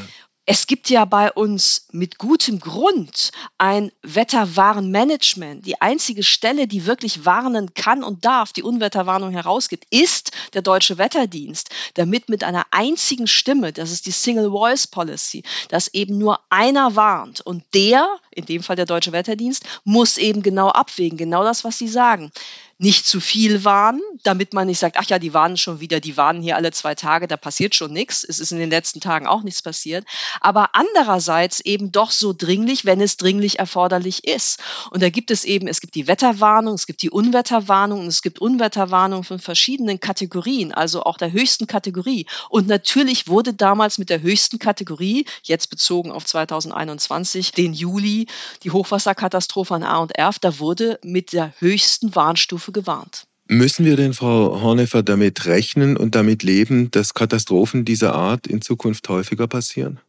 Es 0.50 0.66
gibt 0.66 0.90
ja 0.90 1.04
bei 1.04 1.30
uns 1.30 1.88
mit 1.92 2.20
gutem 2.20 2.62
Grund 2.62 3.34
ein 3.58 3.92
Wetterwarnmanagement. 4.02 5.66
Die 5.66 5.82
einzige 5.82 6.24
Stelle, 6.24 6.68
die 6.68 6.86
wirklich 6.86 7.26
warnen 7.26 7.74
kann 7.74 8.02
und 8.02 8.24
darf, 8.24 8.54
die 8.54 8.64
Unwetterwarnung 8.64 9.32
herausgibt, 9.32 9.84
ist 9.90 10.32
der 10.54 10.62
Deutsche 10.62 10.98
Wetterdienst, 10.98 11.70
damit 11.96 12.30
mit 12.30 12.46
einer 12.46 12.66
einzigen 12.72 13.28
Stimme, 13.28 13.74
das 13.74 13.92
ist 13.92 14.06
die 14.06 14.12
Single 14.12 14.52
Voice 14.52 14.88
Policy, 14.88 15.44
dass 15.68 15.90
eben 15.90 16.18
nur 16.18 16.40
einer 16.50 16.96
warnt 16.96 17.42
und 17.42 17.66
der, 17.74 18.08
in 18.32 18.46
dem 18.46 18.64
Fall 18.64 18.78
der 18.78 18.86
Deutsche 18.86 19.12
Wetterdienst, 19.12 19.66
muss 19.84 20.18
eben 20.18 20.44
genau 20.44 20.70
abwägen, 20.70 21.18
genau 21.18 21.44
das, 21.44 21.66
was 21.66 21.78
Sie 21.78 21.90
sagen 21.90 22.32
nicht 22.80 23.08
zu 23.08 23.20
viel 23.20 23.64
warnen, 23.64 24.02
damit 24.24 24.54
man 24.54 24.68
nicht 24.68 24.78
sagt, 24.78 24.98
ach 25.00 25.06
ja, 25.06 25.18
die 25.18 25.34
warnen 25.34 25.58
schon 25.58 25.80
wieder, 25.80 26.00
die 26.00 26.16
warnen 26.16 26.44
hier 26.44 26.56
alle 26.56 26.72
zwei 26.72 26.94
Tage, 26.94 27.28
da 27.28 27.36
passiert 27.36 27.74
schon 27.74 27.92
nichts. 27.92 28.24
Es 28.24 28.40
ist 28.40 28.52
in 28.52 28.60
den 28.60 28.70
letzten 28.70 29.02
Tagen 29.02 29.26
auch 29.26 29.42
nichts 29.42 29.64
passiert. 29.64 30.06
Aber 30.42 30.70
andererseits 30.74 31.60
eben 31.62 31.92
doch 31.92 32.12
so 32.12 32.34
dringlich, 32.38 32.86
wenn 32.86 33.02
es 33.02 33.18
dringlich 33.18 33.58
erforderlich 33.58 34.28
ist. 34.28 34.60
Und 34.92 35.02
da 35.02 35.10
gibt 35.10 35.32
es 35.32 35.44
eben, 35.44 35.68
es 35.68 35.82
gibt 35.82 35.96
die 35.96 36.08
Wetterwarnung, 36.08 36.76
es 36.76 36.86
gibt 36.86 37.02
die 37.02 37.10
Unwetterwarnung 37.10 38.02
und 38.02 38.08
es 38.08 38.22
gibt 38.22 38.40
Unwetterwarnung 38.40 39.24
von 39.24 39.40
verschiedenen 39.40 40.00
Kategorien, 40.00 40.72
also 40.72 41.02
auch 41.02 41.18
der 41.18 41.32
höchsten 41.32 41.66
Kategorie. 41.66 42.28
Und 42.50 42.68
natürlich 42.68 43.28
wurde 43.28 43.56
damals 43.56 43.98
mit 43.98 44.12
der 44.12 44.22
höchsten 44.22 44.60
Kategorie, 44.60 45.26
jetzt 45.42 45.72
bezogen 45.72 46.12
auf 46.12 46.26
2021, 46.26 47.54
den 47.54 47.74
Juli, 47.74 48.28
die 48.64 48.72
Hochwasserkatastrophe 48.72 49.74
an 49.74 49.84
A 49.84 49.98
und 49.98 50.16
Erf, 50.16 50.38
da 50.38 50.60
wurde 50.60 51.00
mit 51.04 51.34
der 51.34 51.54
höchsten 51.60 52.16
Warnstufe 52.16 52.67
Katastrophe 52.68 52.72
gewarnt. 52.72 53.24
Müssen 53.50 53.86
wir 53.86 53.96
denn, 53.96 54.14
Frau 54.14 54.62
Hornefer, 54.62 55.04
damit 55.04 55.46
rechnen 55.46 55.96
und 55.96 56.16
damit 56.16 56.44
leben, 56.44 56.92
dass 56.92 57.14
Katastrophen 57.14 57.86
dieser 57.86 58.14
Art 58.14 58.46
in 58.46 58.62
Zukunft 58.62 59.08
häufiger 59.08 59.48
passieren? 59.48 60.00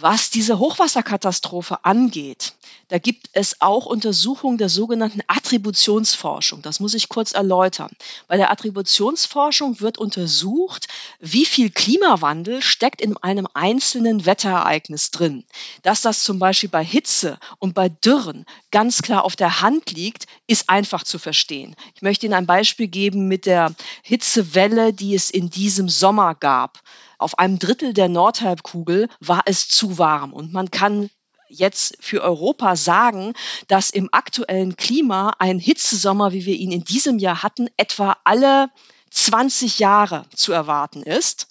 Was 0.00 0.30
diese 0.30 0.58
Hochwasserkatastrophe 0.58 1.84
angeht, 1.84 2.54
da 2.88 2.98
gibt 2.98 3.28
es 3.32 3.60
auch 3.60 3.86
Untersuchungen 3.86 4.58
der 4.58 4.68
sogenannten 4.68 5.20
Attributionsforschung. 5.28 6.62
Das 6.62 6.80
muss 6.80 6.94
ich 6.94 7.08
kurz 7.08 7.32
erläutern. 7.32 7.90
Bei 8.26 8.36
der 8.36 8.50
Attributionsforschung 8.50 9.80
wird 9.80 9.98
untersucht, 9.98 10.88
wie 11.20 11.44
viel 11.44 11.70
Klimawandel 11.70 12.60
steckt 12.60 13.00
in 13.00 13.16
einem 13.18 13.46
einzelnen 13.54 14.26
Wetterereignis 14.26 15.12
drin. 15.12 15.44
Dass 15.82 16.00
das 16.00 16.24
zum 16.24 16.40
Beispiel 16.40 16.70
bei 16.70 16.84
Hitze 16.84 17.38
und 17.58 17.74
bei 17.74 17.88
Dürren 17.88 18.46
ganz 18.72 19.00
klar 19.00 19.24
auf 19.24 19.36
der 19.36 19.60
Hand 19.60 19.92
liegt, 19.92 20.26
ist 20.48 20.70
einfach 20.70 21.04
zu 21.04 21.20
verstehen. 21.20 21.76
Ich 21.94 22.02
möchte 22.02 22.26
Ihnen 22.26 22.34
ein 22.34 22.46
Beispiel 22.46 22.88
geben 22.88 23.28
mit 23.28 23.46
der 23.46 23.72
Hitzewelle, 24.02 24.92
die 24.92 25.14
es 25.14 25.30
in 25.30 25.50
diesem 25.50 25.88
Sommer 25.88 26.34
gab. 26.34 26.82
Auf 27.18 27.38
einem 27.38 27.58
Drittel 27.58 27.94
der 27.94 28.08
Nordhalbkugel 28.08 29.08
war 29.20 29.42
es 29.46 29.68
zu 29.68 29.98
warm 29.98 30.32
und 30.32 30.52
man 30.52 30.70
kann 30.70 31.10
jetzt 31.48 31.96
für 32.00 32.22
Europa 32.22 32.76
sagen, 32.76 33.34
dass 33.68 33.90
im 33.90 34.08
aktuellen 34.12 34.76
Klima 34.76 35.34
ein 35.38 35.58
Hitzesommer, 35.58 36.32
wie 36.32 36.46
wir 36.46 36.54
ihn 36.54 36.72
in 36.72 36.84
diesem 36.84 37.18
Jahr 37.18 37.42
hatten, 37.42 37.68
etwa 37.76 38.16
alle 38.24 38.70
20 39.10 39.78
Jahre 39.78 40.26
zu 40.34 40.52
erwarten 40.52 41.02
ist. 41.02 41.46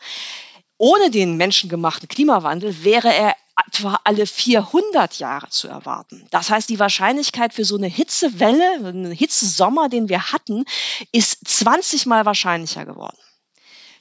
Ohne 0.78 1.10
den 1.12 1.38
menschengemachten 1.38 2.10
Klimawandel 2.10 2.84
wäre 2.84 3.13
er 3.13 3.36
etwa 3.67 3.99
alle 4.04 4.26
400 4.26 5.19
Jahre 5.19 5.49
zu 5.49 5.67
erwarten. 5.67 6.28
Das 6.32 6.49
heißt, 6.49 6.69
die 6.69 6.80
Wahrscheinlichkeit 6.80 7.54
für 7.54 7.65
so 7.65 7.78
eine 7.78 7.88
Hitzewelle, 7.88 8.88
einen 8.88 9.12
Hitzesommer, 9.12 9.89
den 9.89 10.10
wir 10.10 10.32
hatten, 10.32 10.65
ist 11.12 11.47
20 11.47 12.06
mal 12.08 12.26
wahrscheinlicher 12.26 12.86
geworden. 12.86 13.17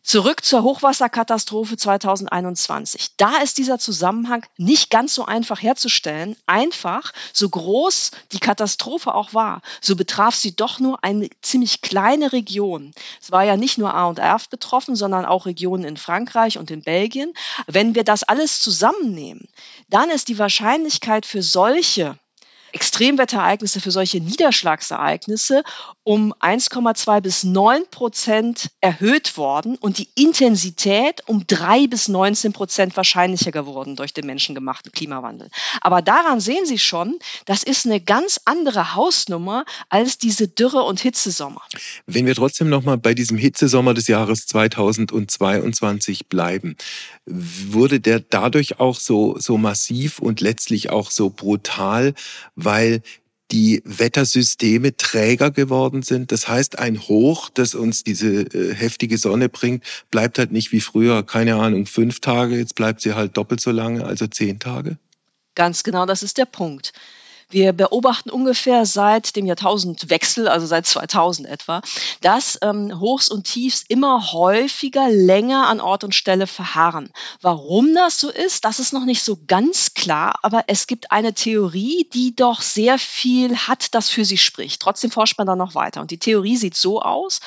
Zurück 0.04 0.44
zur 0.44 0.64
Hochwasserkatastrophe 0.64 1.76
2021. 1.76 3.10
Da 3.18 3.36
ist 3.36 3.56
dieser 3.56 3.78
Zusammenhang 3.78 4.44
nicht 4.56 4.90
ganz 4.90 5.14
so 5.14 5.26
einfach 5.26 5.62
herzustellen. 5.62 6.34
Einfach, 6.46 7.12
so 7.32 7.48
groß 7.48 8.10
die 8.32 8.40
Katastrophe 8.40 9.14
auch 9.14 9.32
war, 9.32 9.62
so 9.80 9.94
betraf 9.94 10.34
sie 10.34 10.56
doch 10.56 10.80
nur 10.80 11.04
eine 11.04 11.30
ziemlich 11.40 11.82
kleine 11.82 12.32
Region. 12.32 12.92
Es 13.20 13.30
war 13.30 13.44
ja 13.44 13.56
nicht 13.56 13.78
nur 13.78 13.94
A 13.94 14.06
und 14.06 14.18
Erft 14.18 14.50
betroffen, 14.50 14.96
sondern 14.96 15.24
auch 15.24 15.46
Regionen 15.46 15.84
in 15.84 15.96
Frankreich 15.96 16.58
und 16.58 16.72
in 16.72 16.82
Belgien. 16.82 17.32
Wenn 17.68 17.94
wir 17.94 18.02
das 18.02 18.24
alles 18.24 18.60
zusammennehmen, 18.60 19.46
dann 19.88 20.10
ist 20.10 20.26
die 20.26 20.38
Wahrscheinlichkeit 20.38 21.26
für 21.26 21.44
solche 21.44 22.18
Extremwetterereignisse, 22.72 23.80
für 23.80 23.90
solche 23.90 24.20
Niederschlagsereignisse 24.20 25.62
um 26.04 26.32
1,2 26.34 27.20
bis 27.20 27.44
9 27.44 27.84
Prozent 27.90 28.70
erhöht 28.80 29.36
worden 29.36 29.76
und 29.76 29.98
die 29.98 30.08
Intensität 30.14 31.22
um 31.26 31.46
3 31.46 31.86
bis 31.86 32.08
19 32.08 32.52
Prozent 32.52 32.96
wahrscheinlicher 32.96 33.52
geworden 33.52 33.96
durch 33.96 34.12
den 34.12 34.26
menschengemachten 34.26 34.92
Klimawandel. 34.92 35.48
Aber 35.80 36.02
daran 36.02 36.40
sehen 36.40 36.66
Sie 36.66 36.78
schon, 36.78 37.18
das 37.44 37.62
ist 37.62 37.86
eine 37.86 38.00
ganz 38.00 38.40
andere 38.44 38.94
Hausnummer 38.94 39.64
als 39.88 40.18
diese 40.18 40.48
Dürre- 40.48 40.82
und 40.82 41.00
Hitzesommer. 41.00 41.62
Wenn 42.06 42.26
wir 42.26 42.34
trotzdem 42.34 42.68
nochmal 42.68 42.98
bei 42.98 43.14
diesem 43.14 43.38
Hitzesommer 43.38 43.94
des 43.94 44.08
Jahres 44.08 44.46
2022 44.46 46.28
bleiben, 46.28 46.76
wurde 47.26 48.00
der 48.00 48.20
dadurch 48.20 48.80
auch 48.80 48.98
so, 48.98 49.36
so 49.38 49.58
massiv 49.58 50.18
und 50.18 50.40
letztlich 50.40 50.90
auch 50.90 51.10
so 51.10 51.30
brutal, 51.30 52.14
weil 52.64 53.02
die 53.52 53.82
Wettersysteme 53.84 54.96
träger 54.96 55.50
geworden 55.50 56.02
sind. 56.02 56.32
Das 56.32 56.48
heißt, 56.48 56.78
ein 56.78 57.00
Hoch, 57.00 57.50
das 57.50 57.74
uns 57.74 58.02
diese 58.02 58.42
äh, 58.42 58.74
heftige 58.74 59.18
Sonne 59.18 59.48
bringt, 59.50 59.84
bleibt 60.10 60.38
halt 60.38 60.52
nicht 60.52 60.72
wie 60.72 60.80
früher, 60.80 61.22
keine 61.22 61.56
Ahnung, 61.56 61.86
fünf 61.86 62.20
Tage, 62.20 62.56
jetzt 62.56 62.74
bleibt 62.74 63.02
sie 63.02 63.14
halt 63.14 63.36
doppelt 63.36 63.60
so 63.60 63.70
lange, 63.70 64.04
also 64.04 64.26
zehn 64.26 64.58
Tage. 64.58 64.96
Ganz 65.54 65.84
genau, 65.84 66.06
das 66.06 66.22
ist 66.22 66.38
der 66.38 66.46
Punkt. 66.46 66.94
Wir 67.52 67.74
beobachten 67.74 68.30
ungefähr 68.30 68.86
seit 68.86 69.36
dem 69.36 69.44
Jahrtausendwechsel, 69.44 70.48
also 70.48 70.66
seit 70.66 70.86
2000 70.86 71.46
etwa, 71.46 71.82
dass 72.22 72.58
ähm, 72.62 72.98
Hochs 72.98 73.28
und 73.28 73.44
Tiefs 73.44 73.84
immer 73.86 74.32
häufiger 74.32 75.10
länger 75.10 75.68
an 75.68 75.80
Ort 75.80 76.02
und 76.02 76.14
Stelle 76.14 76.46
verharren. 76.46 77.10
Warum 77.42 77.94
das 77.94 78.18
so 78.18 78.30
ist, 78.30 78.64
das 78.64 78.80
ist 78.80 78.94
noch 78.94 79.04
nicht 79.04 79.22
so 79.22 79.38
ganz 79.46 79.92
klar, 79.92 80.38
aber 80.42 80.64
es 80.68 80.86
gibt 80.86 81.12
eine 81.12 81.34
Theorie, 81.34 82.08
die 82.14 82.34
doch 82.34 82.62
sehr 82.62 82.98
viel 82.98 83.54
hat, 83.56 83.94
das 83.94 84.08
für 84.08 84.24
sie 84.24 84.38
spricht. 84.38 84.80
Trotzdem 84.80 85.10
forscht 85.10 85.36
man 85.36 85.46
da 85.46 85.54
noch 85.54 85.74
weiter. 85.74 86.00
Und 86.00 86.10
die 86.10 86.18
Theorie 86.18 86.56
sieht 86.56 86.76
so 86.76 87.02
aus, 87.02 87.40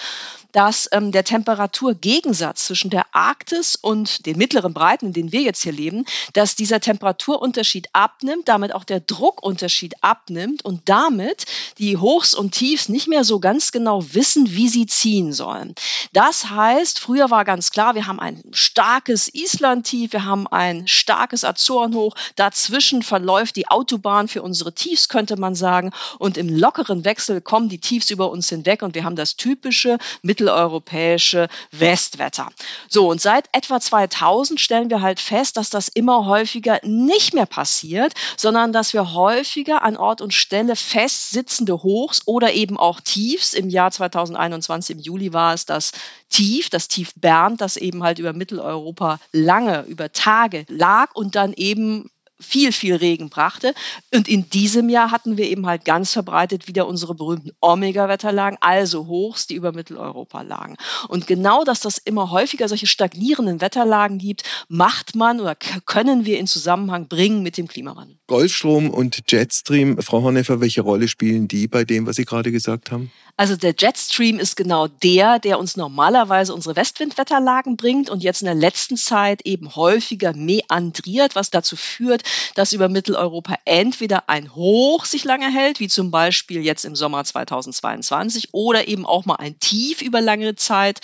dass 0.55 0.87
ähm, 0.93 1.11
der 1.11 1.25
Temperaturgegensatz 1.25 2.67
zwischen 2.67 2.89
der 2.89 3.13
Arktis 3.13 3.75
und 3.75 4.25
den 4.25 4.37
mittleren 4.37 4.73
Breiten, 4.73 5.07
in 5.07 5.13
denen 5.13 5.31
wir 5.33 5.41
jetzt 5.41 5.63
hier 5.63 5.73
leben, 5.73 6.05
dass 6.31 6.55
dieser 6.55 6.79
Temperaturunterschied 6.79 7.89
abnimmt, 7.91 8.47
damit 8.47 8.73
auch 8.73 8.85
der 8.85 9.01
Druckunterschied 9.01 9.95
abnimmt 9.99 10.63
und 10.63 10.83
damit 10.85 11.45
die 11.77 11.97
Hochs 11.97 12.33
und 12.33 12.53
Tiefs 12.53 12.87
nicht 12.87 13.09
mehr 13.09 13.25
so 13.25 13.41
ganz 13.41 13.73
genau 13.73 14.01
wissen, 14.13 14.49
wie 14.49 14.69
sie 14.69 14.85
ziehen 14.85 15.33
sollen. 15.33 15.75
Das 16.13 16.49
heißt, 16.49 16.99
früher 16.99 17.29
war 17.29 17.43
ganz 17.43 17.71
klar, 17.71 17.95
wir 17.95 18.07
haben 18.07 18.21
ein 18.21 18.41
starkes 18.53 19.33
Island-Tief, 19.33 20.13
wir 20.13 20.23
haben 20.23 20.47
ein 20.47 20.87
starkes 20.87 21.43
Azorenhoch, 21.43 22.15
dazwischen 22.37 23.01
verläuft 23.01 23.57
die 23.57 23.67
Autobahn 23.67 24.29
für 24.29 24.41
unsere 24.41 24.73
Tiefs, 24.73 25.09
könnte 25.09 25.35
man 25.35 25.53
sagen, 25.53 25.91
und 26.17 26.37
im 26.37 26.47
lockeren 26.47 27.03
Wechsel 27.03 27.41
kommen 27.41 27.67
die 27.67 27.79
Tiefs 27.79 28.09
über 28.09 28.31
uns 28.31 28.47
hinweg 28.47 28.83
und 28.83 28.95
wir 28.95 29.03
haben 29.03 29.17
das 29.17 29.35
typische 29.35 29.97
mittel 30.21 30.44
mitteleuropäische 30.45 31.47
Westwetter. 31.71 32.49
So, 32.87 33.09
und 33.09 33.19
seit 33.19 33.49
etwa 33.51 33.79
2000 33.79 34.59
stellen 34.59 34.89
wir 34.89 35.01
halt 35.01 35.19
fest, 35.19 35.57
dass 35.57 35.69
das 35.69 35.87
immer 35.87 36.25
häufiger 36.25 36.79
nicht 36.83 37.33
mehr 37.33 37.45
passiert, 37.45 38.13
sondern 38.37 38.71
dass 38.71 38.93
wir 38.93 39.13
häufiger 39.13 39.83
an 39.83 39.97
Ort 39.97 40.21
und 40.21 40.33
Stelle 40.33 40.75
festsitzende 40.75 41.81
Hochs 41.81 42.21
oder 42.25 42.53
eben 42.53 42.77
auch 42.77 43.01
Tiefs, 43.01 43.53
im 43.53 43.69
Jahr 43.69 43.91
2021 43.91 44.97
im 44.97 45.01
Juli 45.01 45.33
war 45.33 45.53
es 45.53 45.65
das 45.65 45.91
Tief, 46.29 46.69
das 46.69 46.87
Tief 46.87 47.13
Bernd, 47.15 47.61
das 47.61 47.77
eben 47.77 48.03
halt 48.03 48.19
über 48.19 48.33
Mitteleuropa 48.33 49.19
lange, 49.31 49.83
über 49.87 50.11
Tage 50.11 50.65
lag 50.69 51.13
und 51.15 51.35
dann 51.35 51.53
eben 51.53 52.11
viel, 52.39 52.71
viel 52.71 52.95
Regen 52.95 53.29
brachte. 53.29 53.73
Und 54.13 54.27
in 54.27 54.49
diesem 54.49 54.89
Jahr 54.89 55.11
hatten 55.11 55.37
wir 55.37 55.49
eben 55.49 55.65
halt 55.65 55.85
ganz 55.85 56.11
verbreitet 56.13 56.67
wieder 56.67 56.87
unsere 56.87 57.15
berühmten 57.15 57.51
Omega-Wetterlagen, 57.61 58.57
also 58.61 59.07
Hochs, 59.07 59.47
die 59.47 59.55
über 59.55 59.71
Mitteleuropa 59.71 60.41
lagen. 60.41 60.77
Und 61.07 61.27
genau, 61.27 61.63
dass 61.63 61.79
das 61.79 61.97
immer 61.97 62.31
häufiger 62.31 62.67
solche 62.67 62.87
stagnierenden 62.87 63.61
Wetterlagen 63.61 64.17
gibt, 64.17 64.43
macht 64.67 65.15
man 65.15 65.39
oder 65.39 65.55
können 65.55 66.25
wir 66.25 66.39
in 66.39 66.47
Zusammenhang 66.47 67.07
bringen 67.07 67.43
mit 67.43 67.57
dem 67.57 67.67
Klimawandel. 67.67 68.17
Golfstrom 68.27 68.89
und 68.89 69.31
Jetstream, 69.31 70.01
Frau 70.01 70.23
Horneffer, 70.23 70.59
welche 70.59 70.81
Rolle 70.81 71.07
spielen 71.07 71.47
die 71.47 71.67
bei 71.67 71.83
dem, 71.83 72.07
was 72.07 72.15
Sie 72.15 72.25
gerade 72.25 72.51
gesagt 72.51 72.91
haben? 72.91 73.11
Also 73.37 73.55
der 73.55 73.75
Jetstream 73.77 74.39
ist 74.39 74.55
genau 74.55 74.87
der, 74.87 75.39
der 75.39 75.59
uns 75.59 75.77
normalerweise 75.77 76.53
unsere 76.53 76.75
Westwindwetterlagen 76.75 77.75
bringt 77.75 78.09
und 78.09 78.23
jetzt 78.23 78.41
in 78.41 78.45
der 78.45 78.55
letzten 78.55 78.97
Zeit 78.97 79.41
eben 79.43 79.75
häufiger 79.75 80.33
meandriert, 80.33 81.35
was 81.35 81.51
dazu 81.51 81.75
führt, 81.75 82.23
dass 82.55 82.73
über 82.73 82.89
Mitteleuropa 82.89 83.55
entweder 83.65 84.29
ein 84.29 84.55
Hoch 84.55 85.05
sich 85.05 85.23
lange 85.23 85.51
hält, 85.51 85.79
wie 85.79 85.89
zum 85.89 86.09
Beispiel 86.09 86.63
jetzt 86.63 86.85
im 86.85 86.95
Sommer 86.95 87.23
2022, 87.23 88.53
oder 88.53 88.87
eben 88.87 89.05
auch 89.05 89.25
mal 89.25 89.35
ein 89.35 89.59
Tief 89.59 90.01
über 90.01 90.21
lange 90.21 90.55
Zeit 90.55 91.01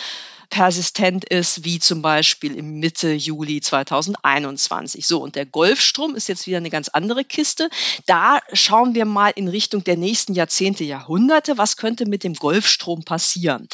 persistent 0.52 1.24
ist, 1.24 1.64
wie 1.64 1.80
zum 1.80 2.02
Beispiel 2.02 2.56
im 2.56 2.80
Mitte 2.80 3.14
Juli 3.14 3.62
2021. 3.62 5.08
So, 5.08 5.24
und 5.24 5.36
der 5.36 5.46
Golfstrom 5.46 6.14
ist 6.14 6.28
jetzt 6.28 6.46
wieder 6.46 6.58
eine 6.58 6.70
ganz 6.70 6.90
andere 6.90 7.24
Kiste. 7.24 7.70
Da 8.06 8.42
schauen 8.52 8.94
wir 8.94 9.06
mal 9.06 9.30
in 9.30 9.48
Richtung 9.48 9.84
der 9.84 9.96
nächsten 9.96 10.34
Jahrzehnte, 10.34 10.84
Jahrhunderte, 10.84 11.58
was 11.58 11.78
könnte 11.78 12.06
mit 12.06 12.24
dem 12.24 12.36
Golfstrom 12.36 13.04
passieren. 13.04 13.70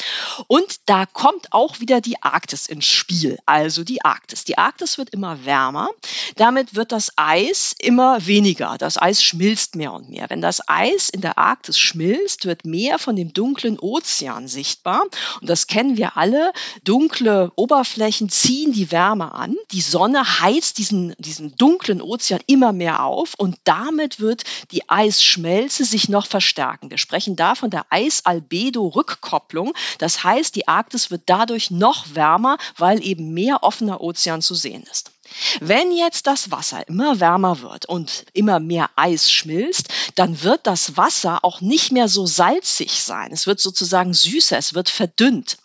Und 0.46 0.76
da 0.86 1.04
kommt 1.04 1.52
auch 1.52 1.80
wieder 1.80 2.00
die 2.00 2.22
Arktis 2.22 2.66
ins 2.66 2.86
Spiel, 2.86 3.38
also 3.44 3.82
die 3.82 4.04
Arktis. 4.04 4.44
Die 4.44 4.56
Arktis 4.56 4.98
wird 4.98 5.10
immer 5.10 5.44
wärmer, 5.44 5.90
damit 6.36 6.76
wird 6.76 6.92
das 6.92 7.12
Eis 7.16 7.74
immer 7.80 8.24
weniger. 8.24 8.78
Das 8.78 9.02
Eis 9.02 9.22
schmilzt 9.22 9.74
mehr 9.74 9.92
und 9.92 10.10
mehr. 10.10 10.30
Wenn 10.30 10.40
das 10.40 10.60
Eis 10.68 11.08
in 11.08 11.22
der 11.22 11.38
Arktis 11.38 11.76
schmilzt, 11.76 12.44
wird 12.44 12.64
mehr 12.64 13.00
von 13.00 13.16
dem 13.16 13.32
dunklen 13.32 13.80
Ozean 13.80 14.46
sichtbar. 14.46 15.02
Und 15.40 15.50
das 15.50 15.66
kennen 15.66 15.96
wir 15.96 16.16
alle. 16.16 16.52
Dunkle 16.84 17.52
Oberflächen 17.56 18.28
ziehen 18.28 18.72
die 18.72 18.90
Wärme 18.90 19.32
an. 19.32 19.56
Die 19.72 19.80
Sonne 19.80 20.40
heizt 20.40 20.78
diesen, 20.78 21.14
diesen 21.18 21.56
dunklen 21.56 22.00
Ozean 22.00 22.40
immer 22.46 22.72
mehr 22.72 23.04
auf 23.04 23.34
und 23.34 23.56
damit 23.64 24.20
wird 24.20 24.44
die 24.70 24.88
Eisschmelze 24.88 25.84
sich 25.84 26.08
noch 26.08 26.26
verstärken. 26.26 26.90
Wir 26.90 26.98
sprechen 26.98 27.36
da 27.36 27.54
von 27.54 27.70
der 27.70 27.86
Eisalbedo-Rückkopplung. 27.90 29.72
Das 29.98 30.24
heißt, 30.24 30.54
die 30.56 30.68
Arktis 30.68 31.10
wird 31.10 31.22
dadurch 31.26 31.70
noch 31.70 32.14
wärmer, 32.14 32.58
weil 32.76 33.04
eben 33.04 33.34
mehr 33.34 33.62
offener 33.62 34.00
Ozean 34.00 34.42
zu 34.42 34.54
sehen 34.54 34.84
ist. 34.90 35.12
Wenn 35.60 35.92
jetzt 35.92 36.26
das 36.26 36.50
Wasser 36.50 36.86
immer 36.88 37.20
wärmer 37.20 37.60
wird 37.60 37.86
und 37.86 38.24
immer 38.32 38.60
mehr 38.60 38.90
Eis 38.96 39.30
schmilzt, 39.30 39.88
dann 40.14 40.42
wird 40.42 40.66
das 40.66 40.96
Wasser 40.96 41.44
auch 41.44 41.60
nicht 41.60 41.92
mehr 41.92 42.08
so 42.08 42.26
salzig 42.26 43.02
sein. 43.02 43.30
Es 43.32 43.46
wird 43.46 43.60
sozusagen 43.60 44.14
süßer, 44.14 44.58
es 44.58 44.74
wird 44.74 44.88
verdünnt. 44.88 45.58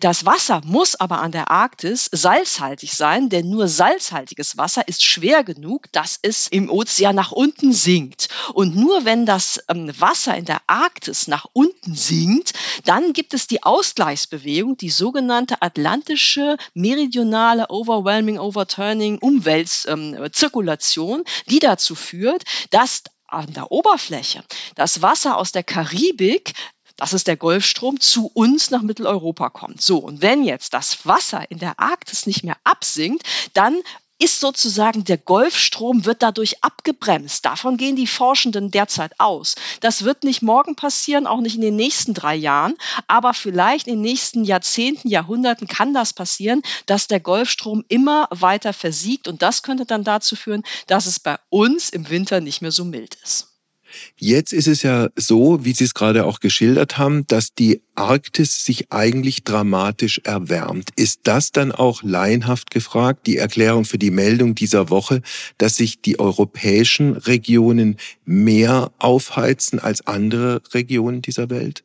Das 0.00 0.26
Wasser 0.26 0.60
muss 0.64 0.94
aber 0.94 1.20
an 1.20 1.32
der 1.32 1.50
Arktis 1.50 2.08
salzhaltig 2.12 2.92
sein, 2.92 3.28
denn 3.28 3.48
nur 3.48 3.68
salzhaltiges 3.68 4.56
Wasser 4.58 4.86
ist 4.88 5.04
schwer 5.04 5.44
genug, 5.44 5.90
dass 5.92 6.18
es 6.20 6.48
im 6.48 6.70
Ozean 6.70 7.16
nach 7.16 7.32
unten 7.32 7.72
sinkt. 7.72 8.28
Und 8.52 8.76
nur 8.76 9.04
wenn 9.04 9.26
das 9.26 9.60
ähm, 9.68 9.90
Wasser 9.98 10.36
in 10.36 10.44
der 10.44 10.60
Arktis 10.66 11.28
nach 11.28 11.46
unten 11.52 11.94
sinkt, 11.94 12.52
dann 12.84 13.12
gibt 13.12 13.34
es 13.34 13.46
die 13.46 13.62
Ausgleichsbewegung, 13.62 14.76
die 14.76 14.90
sogenannte 14.90 15.62
atlantische 15.62 16.56
meridionale 16.74 17.70
Overwhelming 17.70 18.38
Overturning 18.38 18.95
Learning, 18.96 19.18
Umweltzirkulation, 19.18 21.20
ähm, 21.20 21.24
die 21.48 21.58
dazu 21.58 21.94
führt, 21.94 22.44
dass 22.70 23.02
an 23.26 23.52
der 23.52 23.70
Oberfläche 23.72 24.42
das 24.74 25.02
Wasser 25.02 25.36
aus 25.36 25.52
der 25.52 25.64
Karibik 25.64 26.54
das 26.98 27.12
ist 27.12 27.26
der 27.26 27.36
Golfstrom, 27.36 28.00
zu 28.00 28.30
uns 28.32 28.70
nach 28.70 28.80
Mitteleuropa 28.80 29.50
kommt. 29.50 29.82
So, 29.82 29.98
und 29.98 30.22
wenn 30.22 30.44
jetzt 30.44 30.72
das 30.72 31.04
Wasser 31.04 31.50
in 31.50 31.58
der 31.58 31.78
Arktis 31.78 32.24
nicht 32.24 32.42
mehr 32.42 32.56
absinkt, 32.64 33.22
dann 33.52 33.82
ist 34.18 34.40
sozusagen 34.40 35.04
der 35.04 35.18
Golfstrom 35.18 36.06
wird 36.06 36.22
dadurch 36.22 36.62
abgebremst. 36.62 37.44
Davon 37.44 37.76
gehen 37.76 37.96
die 37.96 38.06
Forschenden 38.06 38.70
derzeit 38.70 39.18
aus. 39.18 39.56
Das 39.80 40.04
wird 40.04 40.24
nicht 40.24 40.42
morgen 40.42 40.76
passieren, 40.76 41.26
auch 41.26 41.40
nicht 41.40 41.56
in 41.56 41.60
den 41.60 41.76
nächsten 41.76 42.14
drei 42.14 42.34
Jahren, 42.34 42.76
aber 43.06 43.34
vielleicht 43.34 43.86
in 43.86 43.94
den 43.94 44.02
nächsten 44.02 44.44
Jahrzehnten, 44.44 45.08
Jahrhunderten 45.08 45.66
kann 45.66 45.92
das 45.92 46.12
passieren, 46.12 46.62
dass 46.86 47.08
der 47.08 47.20
Golfstrom 47.20 47.84
immer 47.88 48.28
weiter 48.30 48.72
versiegt 48.72 49.28
und 49.28 49.42
das 49.42 49.62
könnte 49.62 49.86
dann 49.86 50.04
dazu 50.04 50.36
führen, 50.36 50.62
dass 50.86 51.06
es 51.06 51.20
bei 51.20 51.38
uns 51.50 51.90
im 51.90 52.08
Winter 52.08 52.40
nicht 52.40 52.62
mehr 52.62 52.72
so 52.72 52.84
mild 52.84 53.16
ist. 53.22 53.55
Jetzt 54.16 54.52
ist 54.52 54.68
es 54.68 54.82
ja 54.82 55.08
so, 55.16 55.64
wie 55.64 55.72
Sie 55.72 55.84
es 55.84 55.94
gerade 55.94 56.24
auch 56.24 56.40
geschildert 56.40 56.98
haben, 56.98 57.26
dass 57.26 57.54
die 57.54 57.80
Arktis 57.94 58.64
sich 58.64 58.92
eigentlich 58.92 59.44
dramatisch 59.44 60.20
erwärmt. 60.24 60.90
Ist 60.96 61.20
das 61.24 61.52
dann 61.52 61.72
auch 61.72 62.02
laienhaft 62.02 62.70
gefragt, 62.70 63.26
die 63.26 63.36
Erklärung 63.36 63.84
für 63.84 63.98
die 63.98 64.10
Meldung 64.10 64.54
dieser 64.54 64.90
Woche, 64.90 65.22
dass 65.58 65.76
sich 65.76 66.00
die 66.00 66.18
europäischen 66.18 67.16
Regionen 67.16 67.96
mehr 68.24 68.92
aufheizen 68.98 69.78
als 69.78 70.06
andere 70.06 70.62
Regionen 70.72 71.22
dieser 71.22 71.50
Welt? 71.50 71.84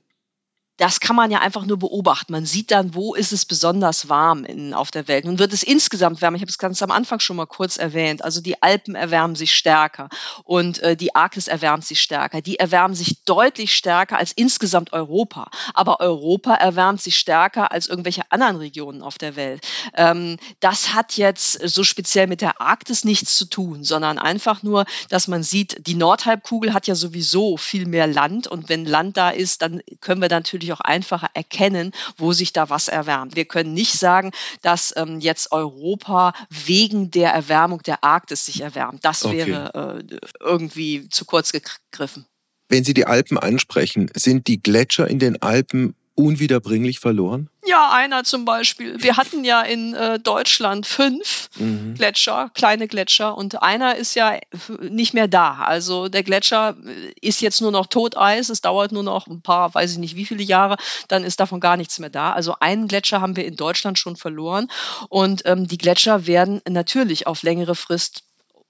Das 0.81 0.99
kann 0.99 1.15
man 1.15 1.29
ja 1.29 1.41
einfach 1.41 1.67
nur 1.67 1.77
beobachten. 1.77 2.33
Man 2.33 2.47
sieht 2.47 2.71
dann, 2.71 2.95
wo 2.95 3.13
ist 3.13 3.31
es 3.31 3.45
besonders 3.45 4.09
warm 4.09 4.43
in, 4.45 4.73
auf 4.73 4.89
der 4.89 5.07
Welt. 5.07 5.25
Nun 5.25 5.37
wird 5.37 5.53
es 5.53 5.61
insgesamt 5.61 6.21
wärmer. 6.21 6.37
Ich 6.37 6.41
habe 6.41 6.49
es 6.49 6.57
ganz 6.57 6.81
am 6.81 6.89
Anfang 6.89 7.19
schon 7.19 7.35
mal 7.35 7.45
kurz 7.45 7.77
erwähnt. 7.77 8.23
Also 8.25 8.41
die 8.41 8.63
Alpen 8.63 8.95
erwärmen 8.95 9.35
sich 9.35 9.53
stärker 9.53 10.09
und 10.43 10.79
äh, 10.79 10.97
die 10.97 11.13
Arktis 11.13 11.47
erwärmt 11.47 11.85
sich 11.85 12.01
stärker. 12.01 12.41
Die 12.41 12.57
erwärmen 12.57 12.95
sich 12.95 13.23
deutlich 13.25 13.75
stärker 13.75 14.17
als 14.17 14.31
insgesamt 14.31 14.91
Europa. 14.91 15.51
Aber 15.75 15.99
Europa 15.99 16.55
erwärmt 16.55 16.99
sich 16.99 17.15
stärker 17.15 17.71
als 17.71 17.85
irgendwelche 17.85 18.23
anderen 18.31 18.55
Regionen 18.55 19.03
auf 19.03 19.19
der 19.19 19.35
Welt. 19.35 19.63
Ähm, 19.93 20.37
das 20.61 20.95
hat 20.95 21.15
jetzt 21.15 21.61
so 21.69 21.83
speziell 21.83 22.25
mit 22.25 22.41
der 22.41 22.59
Arktis 22.59 23.03
nichts 23.03 23.37
zu 23.37 23.45
tun, 23.45 23.83
sondern 23.83 24.17
einfach 24.17 24.63
nur, 24.63 24.85
dass 25.09 25.27
man 25.27 25.43
sieht, 25.43 25.85
die 25.85 25.93
Nordhalbkugel 25.93 26.73
hat 26.73 26.87
ja 26.87 26.95
sowieso 26.95 27.55
viel 27.55 27.85
mehr 27.85 28.07
Land 28.07 28.47
und 28.47 28.67
wenn 28.67 28.85
Land 28.85 29.17
da 29.17 29.29
ist, 29.29 29.61
dann 29.61 29.83
können 29.99 30.23
wir 30.23 30.29
natürlich 30.29 30.70
auch 30.73 30.79
einfacher 30.81 31.29
erkennen, 31.33 31.91
wo 32.17 32.33
sich 32.33 32.53
da 32.53 32.69
was 32.69 32.87
erwärmt. 32.87 33.35
Wir 33.35 33.45
können 33.45 33.73
nicht 33.73 33.93
sagen, 33.93 34.31
dass 34.61 34.93
ähm, 34.97 35.19
jetzt 35.19 35.51
Europa 35.51 36.33
wegen 36.49 37.11
der 37.11 37.31
Erwärmung 37.31 37.81
der 37.83 38.03
Arktis 38.03 38.45
sich 38.45 38.61
erwärmt. 38.61 39.03
Das 39.05 39.25
okay. 39.25 39.47
wäre 39.47 40.03
äh, 40.09 40.17
irgendwie 40.39 41.09
zu 41.09 41.25
kurz 41.25 41.51
gegriffen. 41.51 42.25
Wenn 42.69 42.83
Sie 42.83 42.93
die 42.93 43.05
Alpen 43.05 43.37
ansprechen, 43.37 44.09
sind 44.15 44.47
die 44.47 44.61
Gletscher 44.61 45.07
in 45.07 45.19
den 45.19 45.41
Alpen 45.41 45.93
unwiederbringlich 46.15 46.99
verloren? 46.99 47.49
Ja, 47.63 47.91
einer 47.91 48.23
zum 48.23 48.43
Beispiel. 48.43 49.03
Wir 49.03 49.17
hatten 49.17 49.43
ja 49.43 49.61
in 49.61 49.93
äh, 49.93 50.19
Deutschland 50.19 50.87
fünf 50.87 51.49
mhm. 51.57 51.93
Gletscher, 51.93 52.49
kleine 52.55 52.87
Gletscher, 52.87 53.37
und 53.37 53.61
einer 53.61 53.95
ist 53.95 54.15
ja 54.15 54.39
nicht 54.79 55.13
mehr 55.13 55.27
da. 55.27 55.55
Also 55.55 56.07
der 56.07 56.23
Gletscher 56.23 56.75
äh, 56.83 57.13
ist 57.21 57.39
jetzt 57.41 57.61
nur 57.61 57.71
noch 57.71 57.85
Toteis. 57.85 58.49
Es 58.49 58.61
dauert 58.61 58.91
nur 58.91 59.03
noch 59.03 59.27
ein 59.27 59.41
paar, 59.41 59.73
weiß 59.75 59.91
ich 59.91 59.97
nicht 59.99 60.15
wie 60.15 60.25
viele 60.25 60.43
Jahre, 60.43 60.77
dann 61.07 61.23
ist 61.23 61.39
davon 61.39 61.59
gar 61.59 61.77
nichts 61.77 61.99
mehr 61.99 62.09
da. 62.09 62.31
Also 62.31 62.55
einen 62.59 62.87
Gletscher 62.87 63.21
haben 63.21 63.35
wir 63.35 63.45
in 63.45 63.55
Deutschland 63.55 63.99
schon 63.99 64.15
verloren. 64.15 64.67
Und 65.09 65.43
ähm, 65.45 65.67
die 65.67 65.77
Gletscher 65.77 66.25
werden 66.25 66.61
natürlich 66.67 67.27
auf 67.27 67.43
längere 67.43 67.75
Frist 67.75 68.23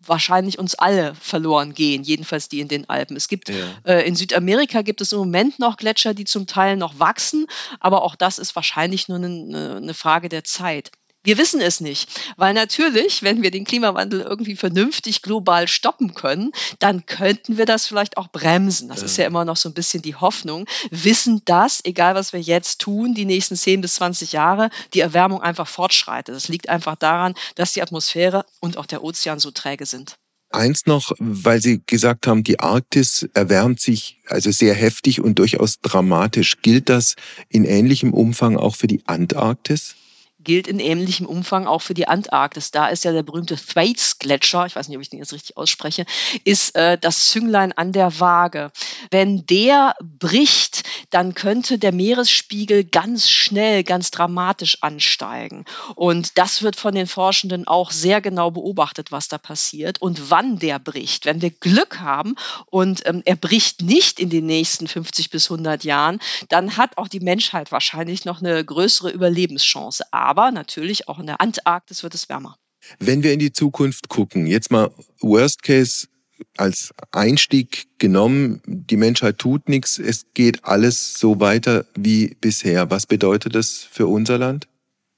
wahrscheinlich 0.05 0.59
uns 0.59 0.75
alle 0.75 1.15
verloren 1.15 1.73
gehen, 1.73 2.03
jedenfalls 2.03 2.49
die 2.49 2.59
in 2.59 2.67
den 2.67 2.89
Alpen. 2.89 3.15
Es 3.15 3.27
gibt 3.27 3.49
ja. 3.49 3.55
äh, 3.83 4.07
in 4.07 4.15
Südamerika 4.15 4.81
gibt 4.81 5.01
es 5.01 5.11
im 5.11 5.19
Moment 5.19 5.59
noch 5.59 5.77
Gletscher, 5.77 6.13
die 6.13 6.25
zum 6.25 6.47
Teil 6.47 6.77
noch 6.77 6.99
wachsen, 6.99 7.45
aber 7.79 8.03
auch 8.03 8.15
das 8.15 8.39
ist 8.39 8.55
wahrscheinlich 8.55 9.07
nur 9.07 9.17
eine, 9.17 9.77
eine 9.77 9.93
Frage 9.93 10.29
der 10.29 10.43
Zeit. 10.43 10.91
Wir 11.23 11.37
wissen 11.37 11.61
es 11.61 11.81
nicht, 11.81 12.09
weil 12.35 12.55
natürlich, 12.55 13.21
wenn 13.21 13.43
wir 13.43 13.51
den 13.51 13.63
Klimawandel 13.63 14.21
irgendwie 14.21 14.55
vernünftig 14.55 15.21
global 15.21 15.67
stoppen 15.67 16.15
können, 16.15 16.51
dann 16.79 17.05
könnten 17.05 17.59
wir 17.59 17.67
das 17.67 17.85
vielleicht 17.85 18.17
auch 18.17 18.29
bremsen. 18.29 18.89
Das 18.89 19.01
ja. 19.01 19.05
ist 19.05 19.17
ja 19.17 19.27
immer 19.27 19.45
noch 19.45 19.57
so 19.57 19.69
ein 19.69 19.75
bisschen 19.75 20.01
die 20.01 20.15
Hoffnung. 20.15 20.65
Wissen, 20.89 21.41
dass, 21.45 21.85
egal 21.85 22.15
was 22.15 22.33
wir 22.33 22.41
jetzt 22.41 22.81
tun, 22.81 23.13
die 23.13 23.25
nächsten 23.25 23.55
10 23.55 23.81
bis 23.81 23.95
20 23.95 24.31
Jahre 24.31 24.71
die 24.95 25.01
Erwärmung 25.01 25.41
einfach 25.41 25.67
fortschreitet. 25.67 26.35
Das 26.35 26.47
liegt 26.47 26.69
einfach 26.69 26.95
daran, 26.95 27.35
dass 27.53 27.73
die 27.73 27.83
Atmosphäre 27.83 28.43
und 28.59 28.77
auch 28.77 28.87
der 28.87 29.03
Ozean 29.03 29.39
so 29.39 29.51
träge 29.51 29.85
sind. 29.85 30.15
Eins 30.49 30.85
noch, 30.85 31.13
weil 31.19 31.61
Sie 31.61 31.81
gesagt 31.85 32.27
haben, 32.27 32.43
die 32.43 32.59
Arktis 32.59 33.29
erwärmt 33.33 33.79
sich 33.79 34.17
also 34.25 34.51
sehr 34.51 34.73
heftig 34.73 35.21
und 35.21 35.39
durchaus 35.39 35.79
dramatisch. 35.81 36.61
Gilt 36.61 36.89
das 36.89 37.15
in 37.47 37.63
ähnlichem 37.63 38.11
Umfang 38.13 38.57
auch 38.57 38.75
für 38.75 38.87
die 38.87 39.01
Antarktis? 39.05 39.95
Gilt 40.43 40.67
in 40.67 40.79
ähnlichem 40.79 41.25
Umfang 41.25 41.67
auch 41.67 41.81
für 41.81 41.93
die 41.93 42.07
Antarktis. 42.07 42.71
Da 42.71 42.87
ist 42.87 43.03
ja 43.03 43.11
der 43.11 43.23
berühmte 43.23 43.55
Thwaites-Gletscher, 43.55 44.65
ich 44.65 44.75
weiß 44.75 44.87
nicht, 44.87 44.97
ob 44.97 45.01
ich 45.01 45.09
den 45.09 45.19
jetzt 45.19 45.33
richtig 45.33 45.57
ausspreche, 45.57 46.05
ist 46.43 46.75
äh, 46.75 46.97
das 46.97 47.29
Zünglein 47.29 47.71
an 47.71 47.91
der 47.91 48.19
Waage. 48.19 48.71
Wenn 49.09 49.45
der 49.45 49.95
bricht, 50.01 50.83
dann 51.09 51.33
könnte 51.33 51.77
der 51.77 51.91
Meeresspiegel 51.91 52.83
ganz 52.83 53.29
schnell, 53.29 53.83
ganz 53.83 54.11
dramatisch 54.11 54.77
ansteigen. 54.81 55.65
Und 55.95 56.37
das 56.37 56.61
wird 56.61 56.75
von 56.75 56.95
den 56.95 57.07
Forschenden 57.07 57.67
auch 57.67 57.91
sehr 57.91 58.21
genau 58.21 58.51
beobachtet, 58.51 59.11
was 59.11 59.27
da 59.27 59.37
passiert 59.37 60.01
und 60.01 60.29
wann 60.29 60.59
der 60.59 60.79
bricht. 60.79 61.25
Wenn 61.25 61.41
wir 61.41 61.51
Glück 61.51 61.99
haben 61.99 62.35
und 62.67 63.05
ähm, 63.05 63.21
er 63.25 63.35
bricht 63.35 63.81
nicht 63.81 64.19
in 64.19 64.29
den 64.29 64.45
nächsten 64.45 64.87
50 64.87 65.29
bis 65.29 65.51
100 65.51 65.83
Jahren, 65.83 66.19
dann 66.49 66.77
hat 66.77 66.97
auch 66.97 67.07
die 67.07 67.19
Menschheit 67.19 67.71
wahrscheinlich 67.71 68.25
noch 68.25 68.41
eine 68.41 68.63
größere 68.63 69.09
Überlebenschance. 69.09 70.05
Aber 70.11 70.30
aber 70.31 70.51
natürlich 70.51 71.09
auch 71.09 71.19
in 71.19 71.25
der 71.25 71.41
Antarktis 71.41 72.03
wird 72.03 72.15
es 72.15 72.29
wärmer. 72.29 72.55
Wenn 72.99 73.21
wir 73.21 73.33
in 73.33 73.39
die 73.39 73.51
Zukunft 73.51 74.07
gucken, 74.07 74.47
jetzt 74.47 74.71
mal 74.71 74.89
Worst 75.19 75.61
Case 75.61 76.07
als 76.55 76.93
Einstieg 77.11 77.89
genommen, 77.99 78.61
die 78.65 78.95
Menschheit 78.95 79.39
tut 79.39 79.67
nichts, 79.67 79.99
es 79.99 80.25
geht 80.33 80.63
alles 80.63 81.15
so 81.19 81.41
weiter 81.41 81.85
wie 81.95 82.37
bisher. 82.39 82.89
Was 82.89 83.07
bedeutet 83.07 83.55
das 83.55 83.79
für 83.91 84.07
unser 84.07 84.37
Land, 84.37 84.69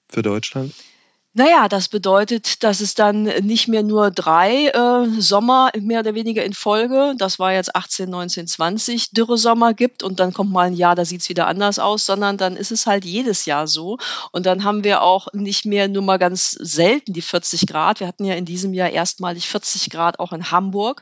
für 0.09 0.23
Deutschland? 0.23 0.73
Naja, 1.35 1.67
das 1.67 1.87
bedeutet, 1.87 2.63
dass 2.63 2.79
es 2.79 2.93
dann 2.93 3.23
nicht 3.23 3.67
mehr 3.67 3.81
nur 3.81 4.11
drei 4.11 4.67
äh, 4.67 5.19
Sommer 5.19 5.71
mehr 5.79 6.01
oder 6.01 6.13
weniger 6.13 6.45
in 6.45 6.53
Folge, 6.53 7.15
das 7.17 7.39
war 7.39 7.51
jetzt 7.51 7.75
18, 7.75 8.07
19, 8.07 8.45
20, 8.45 9.11
Dürresommer 9.13 9.73
gibt 9.73 10.03
und 10.03 10.19
dann 10.19 10.31
kommt 10.31 10.51
mal 10.51 10.67
ein 10.67 10.75
Jahr, 10.75 10.93
da 10.93 11.05
sieht's 11.05 11.29
wieder 11.29 11.47
anders 11.47 11.79
aus, 11.79 12.05
sondern 12.05 12.37
dann 12.37 12.55
ist 12.55 12.71
es 12.71 12.85
halt 12.85 13.03
jedes 13.03 13.45
Jahr 13.45 13.65
so. 13.65 13.97
Und 14.31 14.45
dann 14.45 14.63
haben 14.63 14.83
wir 14.83 15.01
auch 15.01 15.25
nicht 15.33 15.65
mehr 15.65 15.87
nur 15.87 16.03
mal 16.03 16.19
ganz 16.19 16.51
selten 16.51 17.13
die 17.13 17.23
40 17.23 17.65
Grad. 17.65 17.99
Wir 17.99 18.05
hatten 18.05 18.25
ja 18.25 18.35
in 18.35 18.45
diesem 18.45 18.71
Jahr 18.71 18.91
erstmalig 18.91 19.47
40 19.47 19.89
Grad 19.89 20.19
auch 20.19 20.33
in 20.33 20.51
Hamburg. 20.51 21.01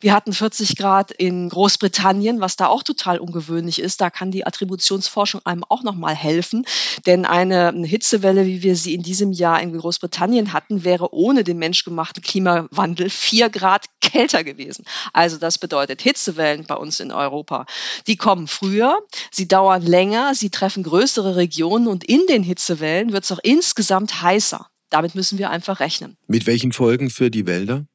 Wir 0.00 0.12
hatten 0.12 0.32
40 0.32 0.74
Grad 0.74 1.12
in 1.12 1.48
Großbritannien, 1.50 2.40
was 2.40 2.56
da 2.56 2.66
auch 2.66 2.82
total 2.82 3.20
ungewöhnlich 3.20 3.80
ist. 3.80 4.00
Da 4.00 4.10
kann 4.10 4.32
die 4.32 4.44
Attributionsforschung 4.44 5.42
einem 5.44 5.62
auch 5.62 5.84
nochmal 5.84 6.16
helfen, 6.16 6.66
denn 7.06 7.24
eine 7.24 7.72
Hitzewelle, 7.84 8.44
wie 8.44 8.64
wir 8.64 8.74
sie 8.74 8.94
in 8.94 9.04
diesem 9.04 9.30
Jahr 9.30 9.60
in 9.60 9.67
in 9.74 9.80
Großbritannien 9.80 10.52
hatten, 10.52 10.84
wäre 10.84 11.12
ohne 11.14 11.44
den 11.44 11.58
menschgemachten 11.58 12.22
Klimawandel 12.22 13.10
vier 13.10 13.50
Grad 13.50 13.86
kälter 14.00 14.44
gewesen. 14.44 14.84
Also 15.12 15.36
das 15.36 15.58
bedeutet 15.58 16.02
Hitzewellen 16.02 16.64
bei 16.66 16.74
uns 16.74 17.00
in 17.00 17.12
Europa. 17.12 17.66
Die 18.06 18.16
kommen 18.16 18.46
früher, 18.46 18.98
sie 19.30 19.48
dauern 19.48 19.82
länger, 19.82 20.34
sie 20.34 20.50
treffen 20.50 20.82
größere 20.82 21.36
Regionen 21.36 21.86
und 21.86 22.04
in 22.04 22.26
den 22.28 22.42
Hitzewellen 22.42 23.12
wird 23.12 23.24
es 23.24 23.32
auch 23.32 23.40
insgesamt 23.42 24.22
heißer. 24.22 24.66
Damit 24.90 25.14
müssen 25.14 25.38
wir 25.38 25.50
einfach 25.50 25.80
rechnen. 25.80 26.16
Mit 26.26 26.46
welchen 26.46 26.72
Folgen 26.72 27.10
für 27.10 27.30
die 27.30 27.46
Wälder? 27.46 27.86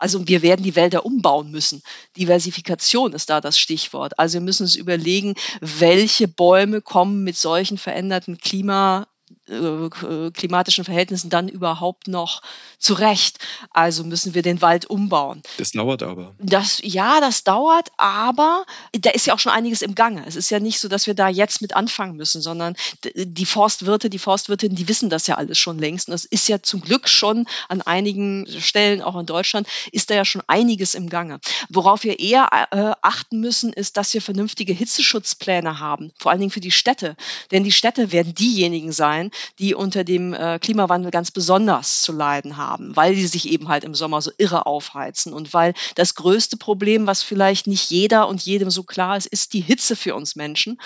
Also 0.00 0.26
wir 0.26 0.40
werden 0.40 0.62
die 0.62 0.76
Wälder 0.76 1.04
umbauen 1.04 1.50
müssen. 1.50 1.82
Diversifikation 2.16 3.12
ist 3.12 3.28
da 3.28 3.42
das 3.42 3.58
Stichwort. 3.58 4.18
Also 4.18 4.34
wir 4.34 4.40
müssen 4.40 4.62
uns 4.62 4.74
überlegen, 4.74 5.34
welche 5.60 6.26
Bäume 6.26 6.80
kommen 6.80 7.22
mit 7.22 7.36
solchen 7.36 7.76
veränderten 7.76 8.38
Klima 8.38 9.08
äh, 9.50 10.30
klimatischen 10.30 10.84
Verhältnissen 10.84 11.30
dann 11.30 11.48
überhaupt 11.48 12.08
noch 12.08 12.42
zurecht. 12.78 13.38
Also 13.70 14.04
müssen 14.04 14.34
wir 14.34 14.42
den 14.42 14.62
Wald 14.62 14.86
umbauen. 14.86 15.42
Das 15.58 15.72
dauert 15.72 16.02
aber. 16.02 16.34
Das, 16.38 16.80
ja, 16.82 17.20
das 17.20 17.44
dauert, 17.44 17.88
aber 17.96 18.64
da 18.92 19.10
ist 19.10 19.26
ja 19.26 19.34
auch 19.34 19.38
schon 19.38 19.52
einiges 19.52 19.82
im 19.82 19.94
Gange. 19.94 20.24
Es 20.26 20.36
ist 20.36 20.50
ja 20.50 20.60
nicht 20.60 20.80
so, 20.80 20.88
dass 20.88 21.06
wir 21.06 21.14
da 21.14 21.28
jetzt 21.28 21.62
mit 21.62 21.74
anfangen 21.74 22.16
müssen, 22.16 22.40
sondern 22.40 22.76
die 23.14 23.46
Forstwirte, 23.46 24.08
die 24.08 24.18
Forstwirtinnen, 24.18 24.76
die 24.76 24.88
wissen 24.88 25.10
das 25.10 25.26
ja 25.26 25.36
alles 25.36 25.58
schon 25.58 25.78
längst. 25.78 26.08
Und 26.08 26.14
es 26.14 26.24
ist 26.24 26.48
ja 26.48 26.62
zum 26.62 26.80
Glück 26.80 27.08
schon 27.08 27.46
an 27.68 27.82
einigen 27.82 28.46
Stellen, 28.60 29.02
auch 29.02 29.18
in 29.18 29.26
Deutschland, 29.26 29.66
ist 29.92 30.10
da 30.10 30.14
ja 30.14 30.24
schon 30.24 30.42
einiges 30.46 30.94
im 30.94 31.08
Gange. 31.08 31.40
Worauf 31.68 32.04
wir 32.04 32.18
eher 32.18 32.48
äh, 32.70 32.92
achten 33.02 33.40
müssen, 33.40 33.72
ist, 33.72 33.96
dass 33.96 34.14
wir 34.14 34.22
vernünftige 34.22 34.72
Hitzeschutzpläne 34.72 35.80
haben, 35.80 36.12
vor 36.18 36.30
allen 36.30 36.40
Dingen 36.40 36.52
für 36.52 36.60
die 36.60 36.70
Städte. 36.70 37.16
Denn 37.50 37.64
die 37.64 37.72
Städte 37.72 38.12
werden 38.12 38.34
diejenigen 38.34 38.92
sein, 38.92 39.30
die 39.58 39.74
unter 39.74 40.04
dem 40.04 40.34
äh, 40.34 40.58
Klimawandel 40.58 41.10
ganz 41.10 41.30
besonders 41.30 42.02
zu 42.02 42.12
leiden 42.12 42.56
haben, 42.56 42.94
weil 42.96 43.14
sie 43.14 43.26
sich 43.26 43.48
eben 43.48 43.68
halt 43.68 43.84
im 43.84 43.94
Sommer 43.94 44.22
so 44.22 44.30
irre 44.38 44.66
aufheizen 44.66 45.32
und 45.32 45.52
weil 45.54 45.74
das 45.94 46.14
größte 46.14 46.56
Problem, 46.56 47.06
was 47.06 47.22
vielleicht 47.22 47.66
nicht 47.66 47.90
jeder 47.90 48.28
und 48.28 48.42
jedem 48.42 48.70
so 48.70 48.82
klar 48.82 49.16
ist, 49.16 49.26
ist 49.26 49.52
die 49.52 49.60
Hitze 49.60 49.96
für 49.96 50.14
uns 50.14 50.36
Menschen, 50.36 50.80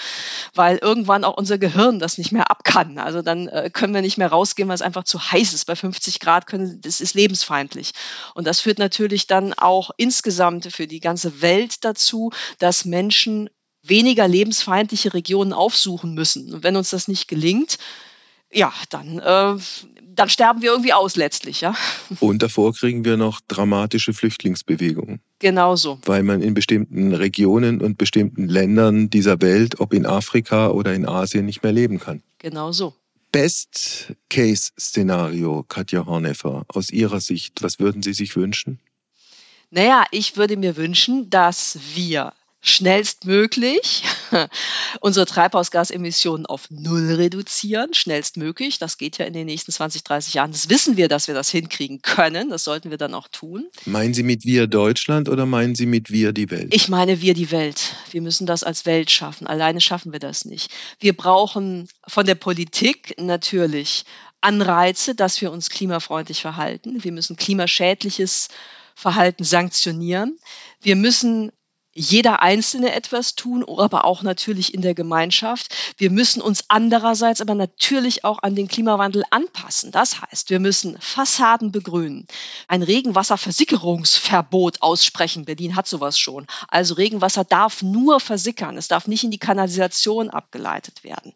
weil 0.55 0.79
irgendwann 0.79 1.25
auch 1.25 1.37
unser 1.37 1.59
Gehirn 1.59 1.99
das 1.99 2.19
nicht 2.19 2.33
mehr 2.33 2.51
ab 2.51 2.65
kann. 2.65 2.99
Also 2.99 3.23
dann 3.23 3.49
äh, 3.49 3.71
können 3.73 3.95
wir 3.95 4.03
nicht 4.03 4.19
mehr 4.19 4.29
rausgehen, 4.29 4.69
weil 4.69 4.75
es 4.75 4.83
einfach 4.83 5.05
zu 5.05 5.21
heiß 5.31 5.53
ist. 5.53 5.67
Bei 5.67 5.77
50 5.77 6.21
Grad 6.21 6.47
können, 6.47 6.81
das 6.81 7.01
ist 7.01 7.15
lebensfeindlich. 7.15 7.93
Und 8.35 8.47
das 8.47 8.61
führt 8.61 8.79
natürlich 8.79 9.27
dann 9.27 9.53
auch 9.55 9.91
insgesamt 9.97 10.73
für 10.73 10.87
die 10.87 11.01
ganze 11.01 11.41
Welt 11.43 11.85
dazu, 11.85 12.31
dass 12.59 12.85
Menschen 12.85 13.51
weniger 13.83 14.27
lebensfeindliche 14.27 15.15
Regionen 15.15 15.53
aufsuchen 15.53 16.15
müssen. 16.15 16.53
Und 16.55 16.63
wenn 16.63 16.77
uns 16.77 16.91
das 16.91 17.07
nicht 17.09 17.29
gelingt, 17.29 17.79
ja, 18.55 18.73
dann, 18.91 19.19
äh, 19.19 19.57
dann 20.15 20.29
sterben 20.29 20.63
wir 20.63 20.71
irgendwie 20.71 20.93
aus 20.93 21.17
letztlich, 21.17 21.61
ja. 21.61 21.75
Und 22.21 22.41
davor 22.43 22.73
kriegen 22.73 23.05
wir 23.05 23.17
noch 23.17 23.41
dramatische 23.49 24.15
Flüchtlingsbewegungen. 24.15 25.21
Genauso. 25.41 25.99
Weil 26.07 26.23
man 26.23 26.41
in 26.41 26.55
bestimmten 26.55 27.13
Regionen 27.13 27.83
und 27.83 27.99
bestimmten 27.99 28.47
Ländern 28.49 29.11
dieser 29.11 29.43
Welt, 29.43 29.81
ob 29.81 29.93
in 29.93 30.07
Afrika 30.07 30.69
oder 30.69 30.95
in 30.95 31.05
Asien, 31.07 31.47
nicht 31.47 31.63
mehr 31.63 31.73
leben 31.73 31.99
kann. 31.99 32.23
Genau 32.39 32.73
so. 32.73 32.95
Best-Case-Szenario, 33.33 35.65
Katja 35.65 36.07
Horneffer, 36.07 36.65
aus 36.69 36.91
Ihrer 36.91 37.21
Sicht, 37.21 37.65
was 37.65 37.81
würden 37.81 38.01
Sie 38.01 38.13
sich 38.13 38.37
wünschen? 38.37 38.79
Naja, 39.71 40.05
ich 40.13 40.37
würde 40.37 40.57
mir 40.57 40.77
wünschen, 40.77 41.31
dass 41.31 41.81
wir 41.97 42.33
schnellstmöglich 42.65 44.05
unsere 45.01 45.27
Treibhausgasemissionen 45.27 46.47
auf 46.47 46.71
Null 46.71 47.13
reduzieren, 47.13 47.93
schnellstmöglich. 47.93 48.79
Das 48.79 48.97
geht 48.97 49.19
ja 49.19 49.27
in 49.27 49.35
den 49.35 49.45
nächsten 49.45 49.71
20, 49.71 50.03
30 50.03 50.35
Jahren. 50.35 50.51
Das 50.51 50.71
wissen 50.71 50.97
wir, 50.97 51.09
dass 51.09 51.29
wir 51.29 51.35
das 51.35 51.51
hinkriegen 51.51 52.01
können. 52.01 52.49
Das 52.49 52.65
sollten 52.65 52.91
wir 52.91 52.97
dann 52.97 53.13
auch 53.13 53.29
tun. 53.29 53.69
Meinen 53.85 54.15
Sie 54.15 54.23
mit 54.23 54.47
wir 54.47 54.67
Deutschland 54.67 55.29
oder 55.29 55.45
meinen 55.45 55.75
Sie 55.75 55.85
mit 55.85 56.11
wir 56.11 56.33
die 56.33 56.51
Welt? 56.51 56.75
Ich 56.75 56.89
meine 56.89 57.21
wir 57.21 57.35
die 57.35 57.51
Welt. 57.51 57.95
Wir 58.11 58.23
müssen 58.23 58.47
das 58.47 58.65
als 58.65 58.87
Welt 58.87 59.11
schaffen. 59.11 59.47
Alleine 59.47 59.83
schaffen 59.83 60.13
wir 60.13 60.21
das 60.21 60.47
nicht. 60.47 60.71
Wir 60.99 61.15
brauchen 61.15 61.89
von 62.09 62.25
der 62.25 62.35
Politik 62.35 63.15
natürlich 63.19 64.05
Anreize, 64.41 65.15
dass 65.15 65.43
wir 65.43 65.53
uns 65.53 65.69
klimafreundlich 65.69 66.41
verhalten. 66.41 67.05
Wir 67.05 67.13
müssen 67.13 67.37
klimaschädliches 67.37 68.49
Verhalten 68.95 69.45
sanktionieren. 69.45 70.39
Wir 70.81 70.97
müssen 70.97 71.53
jeder 71.95 72.43
Einzelne 72.43 72.93
etwas 72.93 73.37
tun, 73.37 73.65
aber 73.65 74.05
auch 74.05 74.23
natürlich 74.23 74.75
in 74.75 74.83
der 74.83 74.95
Gemeinschaft. 74.95 75.75
Wir 75.97 76.11
müssen 76.11 76.43
uns 76.43 76.65
andererseits 76.69 77.41
aber 77.41 77.55
natürlich 77.55 78.25
auch 78.25 78.43
an 78.43 78.57
den 78.57 78.69
Klimawandel 78.69 79.23
anpassen. 79.31 79.93
Das 79.93 80.21
heißt, 80.21 80.51
wir 80.51 80.59
müssen 80.59 80.99
Fassaden 81.01 81.71
begrünen, 81.71 82.27
ein 82.67 82.83
Regenwasserversickerungsverbot 82.83 84.83
aussprechen. 84.83 85.45
Berlin 85.45 85.77
hat 85.77 85.87
sowas 85.87 86.19
schon. 86.19 86.47
Also 86.69 86.95
Regenwasser 86.95 87.45
darf 87.45 87.83
nur 87.83 88.19
versickern. 88.19 88.77
Es 88.77 88.89
darf 88.89 89.07
nicht 89.07 89.23
in 89.23 89.31
die 89.31 89.39
Kanalisation 89.39 90.31
abgeleitet 90.31 91.05
werden. 91.05 91.33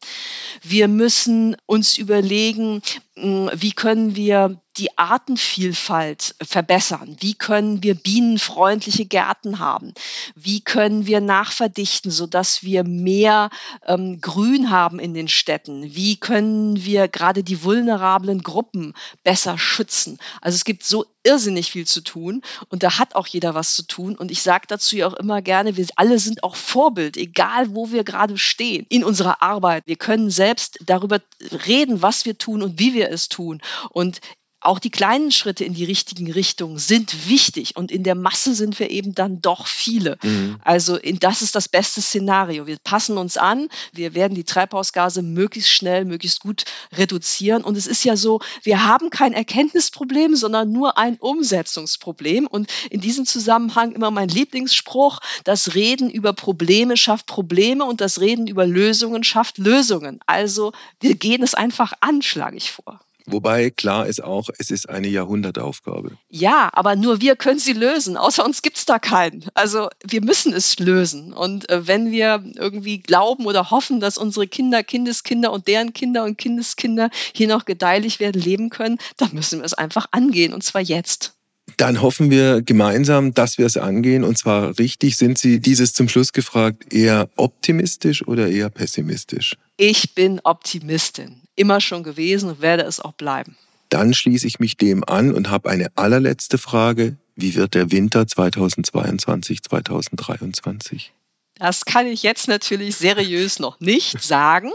Wir 0.63 0.89
müssen 0.89 1.57
uns 1.67 1.99
überlegen, 1.99 2.83
wie 3.21 3.73
können 3.73 4.14
wir 4.14 4.61
die 4.77 4.97
Artenvielfalt 4.97 6.37
verbessern? 6.41 7.16
Wie 7.21 7.35
können 7.35 7.83
wir 7.83 7.95
bienenfreundliche 7.95 9.07
Gärten 9.07 9.59
haben? 9.59 9.93
Wie 10.37 10.61
können 10.61 11.07
wir 11.07 11.21
nachverdichten, 11.21 12.11
sodass 12.12 12.62
wir 12.62 12.85
mehr 12.85 13.51
ähm, 13.87 14.21
Grün 14.21 14.71
haben 14.71 15.01
in 15.01 15.14
den 15.14 15.29
Städten? 15.29 15.95
Wie 15.95 16.16
können 16.16 16.85
wir 16.85 17.09
gerade 17.09 17.43
die 17.43 17.64
vulnerablen 17.64 18.43
Gruppen 18.43 18.95
besser 19.25 19.59
schützen? 19.59 20.19
Also 20.41 20.55
es 20.55 20.64
gibt 20.64 20.85
so 20.85 21.05
irrsinnig 21.29 21.70
viel 21.70 21.87
zu 21.87 22.01
tun 22.01 22.41
und 22.70 22.83
da 22.83 22.99
hat 22.99 23.14
auch 23.14 23.26
jeder 23.26 23.55
was 23.55 23.74
zu 23.74 23.83
tun. 23.83 24.16
Und 24.16 24.31
ich 24.31 24.41
sage 24.41 24.64
dazu 24.66 24.97
ja 24.97 25.07
auch 25.07 25.12
immer 25.12 25.43
gerne, 25.43 25.76
wir 25.76 25.87
alle 25.97 26.18
sind 26.18 26.43
auch 26.43 26.57
Vorbild, 26.57 27.18
egal 27.18 27.74
wo 27.74 27.93
wir 27.93 28.03
gerade 28.03 28.39
stehen 28.39 28.87
in 28.89 29.05
unserer 29.05 29.43
Arbeit. 29.43 29.83
Wir 29.87 29.97
können 29.97 30.31
selbst 30.31 30.79
darüber 30.87 31.20
reden, 31.66 32.01
was 32.01 32.24
wir 32.24 32.39
tun 32.39 32.62
und 32.62 32.79
wie 32.79 32.95
wir 32.95 33.11
es 33.11 33.29
tun. 33.29 33.61
Und 33.91 34.20
auch 34.61 34.79
die 34.81 34.91
kleinen 34.91 35.31
Schritte 35.31 35.65
in 35.65 35.75
die 35.75 35.85
richtigen 35.85 36.31
Richtungen 36.33 36.79
sind 36.79 37.29
wichtig 37.29 37.77
und 37.77 37.93
in 37.93 38.03
der 38.03 38.17
Masse 38.17 38.55
sind 38.55 38.79
wir 38.81 38.91
eben 38.91 39.15
dann 39.15 39.41
doch 39.41 39.67
viele. 39.67 40.19
Mhm. 40.23 40.59
Also 40.65 40.97
in, 40.97 41.19
das 41.21 41.43
ist 41.43 41.55
das 41.55 41.69
beste 41.69 42.03
Szenario. 42.03 42.67
Wir 42.67 42.77
passen 42.83 43.19
uns 43.19 43.37
an, 43.37 43.69
wir 43.93 44.15
werden 44.15 44.35
die 44.35 44.45
Treibhausgase 44.45 45.23
möglichst 45.23 45.71
schnell, 45.71 46.05
möglichst 46.05 46.41
gut 46.41 46.65
reduzieren 46.93 47.63
und 47.63 47.77
es 47.77 47.87
ist 47.87 48.05
ja 48.05 48.17
so, 48.17 48.41
wir 48.63 48.85
haben 48.85 49.11
kein 49.11 49.33
Erkenntnisproblem, 49.33 50.35
sondern 50.35 50.73
nur 50.73 50.99
ein 50.99 51.17
Umsetzungsproblem 51.19 52.47
und 52.47 52.69
in 52.91 53.01
diesem 53.01 53.27
Zusammenhang 53.27 53.93
immer 53.93 54.11
mein 54.11 54.29
Lieblingsspruch, 54.29 55.21
das 55.45 55.75
Reden 55.75 56.11
über 56.11 56.33
Probleme 56.33 56.97
schafft 56.97 57.27
Probleme 57.27 57.85
und 57.85 58.01
das 58.01 58.21
Reden 58.21 58.49
über 58.49 58.67
Lösungen 58.67 59.23
schafft 59.23 59.59
Lösungen. 59.59 60.19
Also 60.27 60.73
wir 61.01 61.15
gehen 61.15 61.43
es 61.43 61.55
einfach 61.55 61.93
an, 62.01 62.23
schlage 62.23 62.57
ich 62.57 62.73
vor. 62.73 63.01
Wobei 63.31 63.70
klar 63.70 64.07
ist 64.07 64.22
auch, 64.22 64.49
es 64.59 64.70
ist 64.70 64.89
eine 64.89 65.09
Jahrhundertaufgabe. 65.09 66.16
Ja, 66.31 66.70
aber 66.72 66.97
nur 66.97 67.20
wir 67.20 67.37
können 67.37 67.59
sie 67.59 67.74
lösen. 67.74 68.16
Außer 68.16 68.45
uns 68.45 68.62
gibt 68.62 68.79
es 68.79 68.87
da 68.87 68.99
keinen. 68.99 69.45
Also 69.55 69.89
wir 70.05 70.22
müssen 70.22 70.53
es 70.53 70.79
lösen. 70.79 71.33
Und 71.33 71.68
äh, 71.68 71.87
wenn 71.87 72.11
wir 72.11 72.43
irgendwie 72.57 73.01
glauben 73.01 73.47
oder 73.47 73.70
hoffen, 73.70 74.01
dass 74.01 74.18
unsere 74.18 74.47
Kinder, 74.47 74.83
Kindeskinder 74.83 75.53
und 75.53 75.68
deren 75.68 75.93
Kinder 75.93 76.24
und 76.24 76.39
Kindeskinder 76.39 77.11
hier 77.35 77.49
noch 77.49 77.64
gedeihlich 77.64 78.20
werden 78.20 78.41
leben 78.41 78.70
können, 78.70 78.99
dann 79.16 79.31
müssen 79.33 79.61
wir 79.61 79.66
es 79.66 79.74
einfach 79.74 80.07
angehen. 80.11 80.55
Und 80.55 80.62
zwar 80.64 80.81
jetzt. 80.81 81.35
Dann 81.76 82.01
hoffen 82.01 82.31
wir 82.31 82.62
gemeinsam, 82.62 83.35
dass 83.35 83.59
wir 83.59 83.66
es 83.66 83.76
angehen. 83.76 84.24
Und 84.24 84.39
zwar 84.39 84.79
richtig. 84.79 85.16
Sind 85.16 85.39
Sie 85.39 85.61
dieses 85.61 85.93
zum 85.93 86.09
Schluss 86.09 86.33
gefragt 86.33 86.93
eher 86.93 87.29
optimistisch 87.37 88.26
oder 88.26 88.49
eher 88.49 88.70
pessimistisch? 88.70 89.57
Ich 89.76 90.14
bin 90.14 90.41
Optimistin 90.43 91.43
immer 91.59 91.81
schon 91.81 92.03
gewesen 92.03 92.51
und 92.51 92.61
werde 92.61 92.85
es 92.85 93.01
auch 93.01 93.13
bleiben. 93.13 93.57
Dann 93.89 94.13
schließe 94.13 94.47
ich 94.47 94.61
mich 94.61 94.77
dem 94.77 95.03
an 95.05 95.33
und 95.33 95.51
habe 95.51 95.71
eine 95.71 95.89
allerletzte 95.97 96.59
Frage. 96.59 97.17
Wie 97.37 97.55
wird 97.55 97.75
der 97.75 97.91
Winter 97.91 98.27
2022, 98.27 99.63
2023? 99.63 101.13
Das 101.59 101.85
kann 101.85 102.07
ich 102.07 102.23
jetzt 102.23 102.49
natürlich 102.49 102.97
seriös 102.97 103.59
noch 103.59 103.81
nicht 103.81 104.23
sagen. 104.23 104.71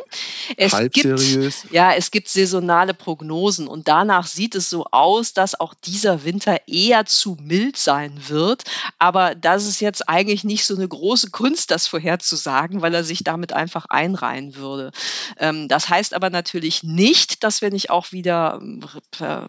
Es 0.58 0.74
Halb 0.74 0.94
gibt, 0.94 1.20
seriös. 1.20 1.66
Ja, 1.72 1.94
es 1.94 2.12
gibt 2.12 2.28
saisonale 2.28 2.94
Prognosen 2.94 3.68
und 3.68 3.88
danach 3.88 4.28
sieht 4.28 4.56
es 4.56 4.70
so 4.70 4.86
aus, 4.92 5.34
dass 5.34 5.60
auch 5.60 5.74
dieser 5.74 6.26
Winter 6.26 6.60
eher 6.68 7.06
zu 7.06 7.38
mild 7.42 7.78
sein 7.78 8.14
wird. 8.28 8.64
Aber 9.00 9.36
das 9.36 9.66
ist 9.66 9.80
jetzt 9.80 10.10
eigentlich 10.10 10.44
nicht 10.44 10.66
so 10.66 10.76
eine 10.76 10.88
große 10.88 11.32
Kunst, 11.32 11.72
das 11.72 11.88
vorherzusagen, 11.88 12.82
weil 12.82 12.94
er 12.94 13.04
sich 13.04 13.24
damit 13.24 13.54
einfach 13.54 13.86
einreihen 13.90 14.56
würde. 14.56 14.92
Ähm, 15.38 15.68
das 15.68 15.88
heißt 15.90 16.14
aber 16.14 16.30
natürlich 16.30 16.84
nicht, 16.84 17.44
dass 17.44 17.62
wir 17.62 17.72
nicht 17.72 17.90
auch 17.90 18.12
wieder 18.12 18.60
ähm, 18.62 18.82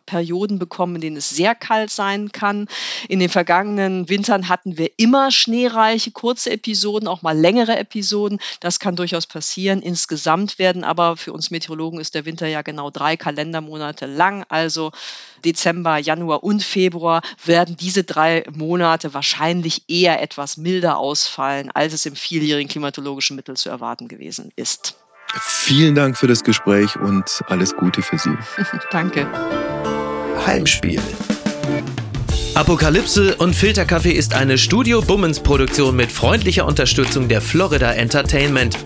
Perioden 0.07 0.59
bekommen, 0.59 0.97
in 0.97 1.01
denen 1.01 1.17
es 1.17 1.31
sehr 1.31 1.55
kalt 1.55 1.91
sein 1.91 2.31
kann. 2.31 2.69
In 3.09 3.19
den 3.19 3.29
vergangenen 3.29 4.09
Wintern 4.09 4.49
hatten 4.49 4.79
wir 4.79 4.91
immer 4.99 5.31
schneereiche, 5.31 6.13
kurze 6.13 6.53
Episoden, 6.53 7.09
auch 7.09 7.24
mal 7.25 7.37
längere 7.37 7.77
Episoden. 7.77 8.39
Das 8.61 8.79
kann 8.79 8.95
durchaus 8.95 9.27
passieren. 9.27 9.83
Insgesamt 9.83 10.61
werden 10.61 10.85
aber 10.85 11.17
für 11.17 11.33
uns 11.33 11.51
Meteorologen 11.51 11.99
ist 11.99 12.15
der 12.15 12.25
Winter 12.25 12.47
ja 12.47 12.63
genau 12.63 12.91
drei 12.91 13.17
Kalendermonate 13.17 14.07
lang. 14.07 14.45
Also 14.49 14.93
Dezember, 15.45 15.99
Januar 15.99 16.45
und 16.45 16.63
Februar 16.63 17.23
werden 17.45 17.77
diese 17.77 18.05
drei 18.05 18.45
Monate 18.53 19.13
wahrscheinlich 19.13 19.83
eher 19.89 20.23
etwas 20.23 20.57
milder 20.57 20.99
ausfallen, 20.99 21.71
als 21.73 21.93
es 21.93 22.07
im 22.07 22.15
vieljährigen 22.15 22.69
klimatologischen 22.69 23.35
Mittel 23.35 23.57
zu 23.57 23.69
erwarten 23.69 24.07
gewesen 24.07 24.53
ist. 24.55 24.97
Vielen 25.41 25.95
Dank 25.95 26.17
für 26.17 26.29
das 26.29 26.45
Gespräch 26.45 26.97
und 26.97 27.43
alles 27.49 27.75
Gute 27.77 28.03
für 28.03 28.19
Sie. 28.19 28.37
Danke. 28.91 29.27
Heimspiel. 30.47 31.01
Apokalypse 32.55 33.35
und 33.35 33.53
Filterkaffee 33.53 34.13
ist 34.13 34.33
eine 34.33 34.59
Studio 34.59 35.03
Bummens 35.03 35.41
Produktion 35.41 35.97
mit 35.97 36.13
freundlicher 36.13 36.65
Unterstützung 36.65 37.27
der 37.27 37.41
Florida 37.41 37.93
Entertainment. 37.95 38.79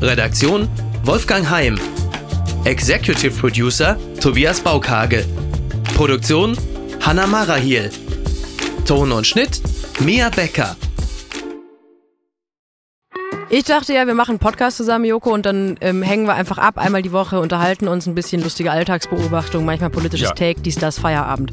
Redaktion 0.00 0.68
Wolfgang 1.02 1.50
Heim. 1.50 1.80
Executive 2.64 3.32
Producer 3.32 3.98
Tobias 4.20 4.60
Baukage. 4.60 5.24
Produktion 5.96 6.56
Hanna 7.00 7.26
Marahiel. 7.26 7.90
Ton 8.86 9.10
und 9.10 9.26
Schnitt 9.26 9.62
Mia 9.98 10.28
Becker. 10.30 10.76
Ich 13.50 13.64
dachte 13.64 13.94
ja, 13.94 14.06
wir 14.06 14.14
machen 14.14 14.32
einen 14.32 14.38
Podcast 14.38 14.76
zusammen, 14.76 15.06
Joko, 15.06 15.32
und 15.32 15.44
dann 15.44 15.76
ähm, 15.80 16.02
hängen 16.02 16.26
wir 16.26 16.34
einfach 16.34 16.58
ab, 16.58 16.78
einmal 16.78 17.02
die 17.02 17.12
Woche, 17.12 17.40
unterhalten 17.40 17.88
uns 17.88 18.06
ein 18.06 18.14
bisschen 18.14 18.42
lustige 18.42 18.70
Alltagsbeobachtung, 18.70 19.64
manchmal 19.64 19.88
politisches 19.90 20.28
ja. 20.28 20.34
Take, 20.34 20.60
dies, 20.60 20.76
das, 20.76 20.98
Feierabend. 20.98 21.52